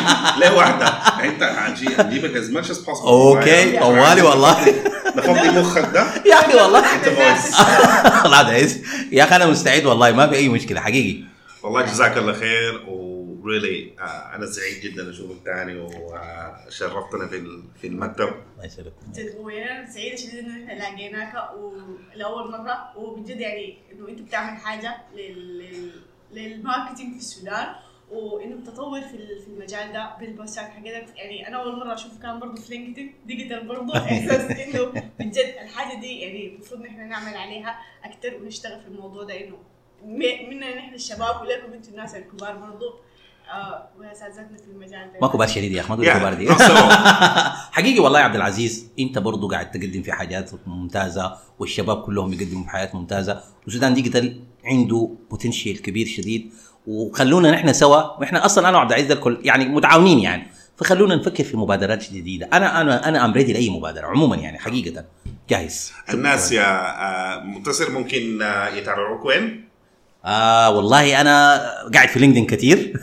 ليه 0.40 0.50
واحدة. 0.56 0.86
أنت 1.24 1.42
هجي 1.42 2.00
أجيبك 2.00 2.36
از 2.36 2.50
ماتش 2.50 2.70
از 2.70 2.84
possible. 2.86 3.04
أوكي. 3.06 3.78
طوالي 3.78 4.22
والله. 4.22 4.56
نفضي 5.16 5.50
مخك 5.50 5.90
ده. 5.94 6.06
يا 6.26 6.34
أخي 6.34 6.54
والله. 6.54 6.78
أنت 6.94 7.08
فويس. 7.08 7.54
يا 9.12 9.24
أخي 9.24 9.36
أنا 9.36 9.46
مستعد 9.46 9.84
والله 9.84 10.12
ما 10.12 10.26
في 10.28 10.34
أي 10.36 10.48
مشكلة 10.48 10.80
حقيقي. 10.80 11.24
والله 11.64 11.82
جزاك 11.82 12.16
الله 12.18 12.32
خير 12.32 12.84
وريلي 12.88 13.92
أنا 14.34 14.46
سعيد 14.46 14.82
جدا 14.82 15.10
أشوفك 15.10 15.44
تاني 15.44 15.78
وشرفتنا 15.78 17.26
في 17.28 17.36
ال- 17.36 17.62
في 17.80 17.86
المكتب. 17.86 18.28
الله 18.54 18.64
يسلمك 18.64 18.92
جد 19.14 19.36
وأنا 19.38 19.90
سعيده 19.90 20.16
شديد 20.16 20.34
انه 20.38 20.64
إحنا 20.64 20.72
لاقيناك 20.78 21.50
ولأول 21.54 22.50
مرة 22.50 22.98
وبجد 22.98 23.40
يعني 23.40 23.78
إنه 23.92 24.08
أنت 24.08 24.20
بتعمل 24.20 24.56
حاجة 24.60 24.96
لل... 25.14 25.58
لل... 25.58 25.90
لل 26.32 26.47
marketing 26.47 27.12
في 27.12 27.18
السودان 27.18 27.66
وإنه 28.10 28.64
تطور 28.66 29.00
في 29.00 29.14
ال- 29.16 29.40
في 29.40 29.48
المجال 29.48 29.92
ده 29.92 30.16
بال 30.20 30.31
posts 30.31 30.59
ات 30.59 30.64
حقتك. 30.70 31.06
يعني 31.16 31.48
أنا 31.48 31.56
أول 31.62 31.76
مرة 31.76 31.94
أشوف 31.94 32.18
كان 32.22 32.38
برضه 32.40 32.62
في 32.62 32.70
LinkedIn 32.74 33.14
digital 33.26 33.66
برضه 33.68 33.96
إحساس 34.06 34.40
إنه 34.50 34.84
بجد 35.20 35.54
الحاجة 35.62 36.00
دي 36.00 36.20
يعني 36.20 36.46
المفروض 36.54 36.80
نحن 36.80 37.08
نعمل 37.08 37.36
عليها 37.36 37.78
أكثر 38.04 38.34
ونشتغل 38.36 38.80
في 38.80 38.86
الموضوع 38.88 39.22
ده 39.24 39.40
إنه 39.40 39.58
م- 40.04 40.50
منا 40.50 40.76
نحن 40.76 40.94
الشباب 40.94 41.40
ولكم 41.42 41.72
أنتم 41.72 41.90
الناس 41.90 42.14
الكبار 42.14 42.56
برضه 42.56 42.94
آه 43.52 43.88
واساتذتنا 43.98 44.56
في 44.56 44.70
المجال 44.70 45.12
ده. 45.12 45.18
ما 45.22 45.28
كبار 45.28 45.46
شديد 45.48 45.72
يا 45.72 45.80
أخي 45.80 45.88
ما 45.90 45.94
تقول 45.96 46.06
Yeah. 46.08 46.16
كبار 46.18 46.34
دي. 46.34 46.48
حقيقي 47.76 48.00
والله 48.00 48.18
يا 48.20 48.24
عبد 48.24 48.34
العزيز 48.36 48.88
أنت 48.98 49.18
برضو 49.18 49.48
قاعد 49.48 49.70
تقدم 49.70 50.02
في 50.02 50.12
حاجات 50.12 50.50
ممتازة 50.66 51.36
والشباب 51.58 52.02
كلهم 52.02 52.32
يقدموا 52.32 52.64
في 52.64 52.70
حياه 52.70 52.90
ممتازة. 52.94 53.40
والسودان 53.64 53.94
digital 53.94 54.40
عنده 54.64 55.10
potential 55.30 55.82
كبير 55.82 56.06
شديد. 56.06 56.52
وخلونا 56.86 57.50
نحن 57.50 57.72
سوا 57.72 58.18
وإحنا 58.20 58.44
أصلا 58.46 58.68
أنا 58.68 58.76
وعبد 58.78 58.92
العزيز 58.92 59.10
الكل 59.10 59.38
يعني 59.42 59.64
متعاونين 59.64 60.18
يعني. 60.18 60.46
فخلونا 60.76 61.14
نفكر 61.16 61.44
في 61.44 61.56
مبادرات 61.56 62.12
جديدة. 62.12 62.48
أنا 62.52 62.80
أنا 62.80 63.08
أنا 63.08 63.24
I'm 63.24 63.32
ready 63.32 63.52
لأي 63.52 63.70
مبادرة 63.70 64.06
عموما 64.06 64.36
يعني 64.36 64.58
حقيقة. 64.58 65.04
جاهز. 65.48 65.92
الناس 66.14 66.52
يا 66.52 66.64
آه، 66.66 67.42
منتصر 67.44 67.90
ممكن 67.90 68.42
آه، 68.42 68.68
يتابعوك 68.68 69.24
وين؟ 69.24 69.68
آه 70.24 70.70
والله 70.76 71.20
أنا 71.20 71.60
قاعد 71.94 72.08
في 72.08 72.18
LinkedIn 72.18 72.46
كثير 72.46 73.00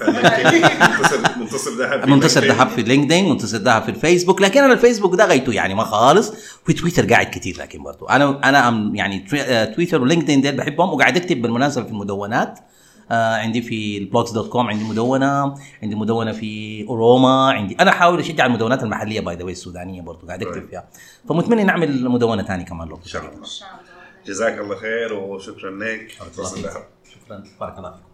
منتصر 1.37 1.71
ذهب 1.71 2.03
في 2.05 2.11
منتصر. 2.11 2.45
ذهب 2.45 2.67
في 2.69 2.81
LinkedIn 2.81 3.29
منتصر 3.29 3.57
ذهب 3.57 3.83
في 3.83 3.89
الفيسبوك 3.89 4.41
لكن 4.41 4.63
أنا 4.63 4.73
الفيسبوك 4.73 5.15
ده 5.15 5.25
غيته 5.25 5.53
يعني 5.53 5.73
ما 5.75 5.83
خالص. 5.83 6.33
في 6.65 6.73
تويتر 6.73 7.05
قاعد 7.09 7.25
كتير 7.25 7.57
لكن 7.59 7.83
برضو. 7.83 8.05
أنا 8.05 8.39
أنا 8.49 8.91
يعني 8.93 9.25
آه، 9.35 9.65
تويتر 9.65 10.01
و 10.01 10.06
LinkedIn 10.06 10.41
ديل 10.41 10.57
بحبهم 10.57 10.89
وقاعد 10.93 11.17
أكتب 11.17 11.41
بالمناسبة 11.41 11.83
في 11.85 11.91
المدونات. 11.91 12.59
آه 13.11 13.35
عندي 13.35 13.61
في 13.61 13.97
البلوجز 13.97 14.31
دوت 14.31 14.49
كوم 14.49 14.67
عندي 14.67 14.83
مدونة 14.83 15.55
عندي 15.83 15.95
مدونة 15.95 16.31
في 16.31 16.85
أوروما 16.89 17.51
عندي 17.51 17.75
أنا 17.79 17.91
أحاول 17.91 18.19
اشجع 18.19 18.45
المدونات 18.45 18.83
المحلية 18.83 19.19
باي 19.19 19.35
ذا 19.35 19.43
السودانية 19.43 20.01
برضه 20.01 20.27
قاعد 20.27 20.43
أكتب 20.43 20.61
Right. 20.65 20.69
فيها. 20.69 20.87
فمتمنى 21.29 21.63
نعمل 21.63 22.09
مدونة 22.09 22.43
ثانية 22.43 22.65
كمان 22.65 22.87
لو 22.87 22.95
إن 22.95 23.01
شاء 23.09 23.21
الله 23.21 23.33
ان 23.37 23.45
شاء 23.45 23.67
الله. 23.69 23.79
جزاك 24.27 24.59
الله 24.59 24.75
خير 24.75 25.13
وشكرا 25.13 25.71
لك. 25.71 26.17
para 27.57 27.75
Canavico. 27.75 28.09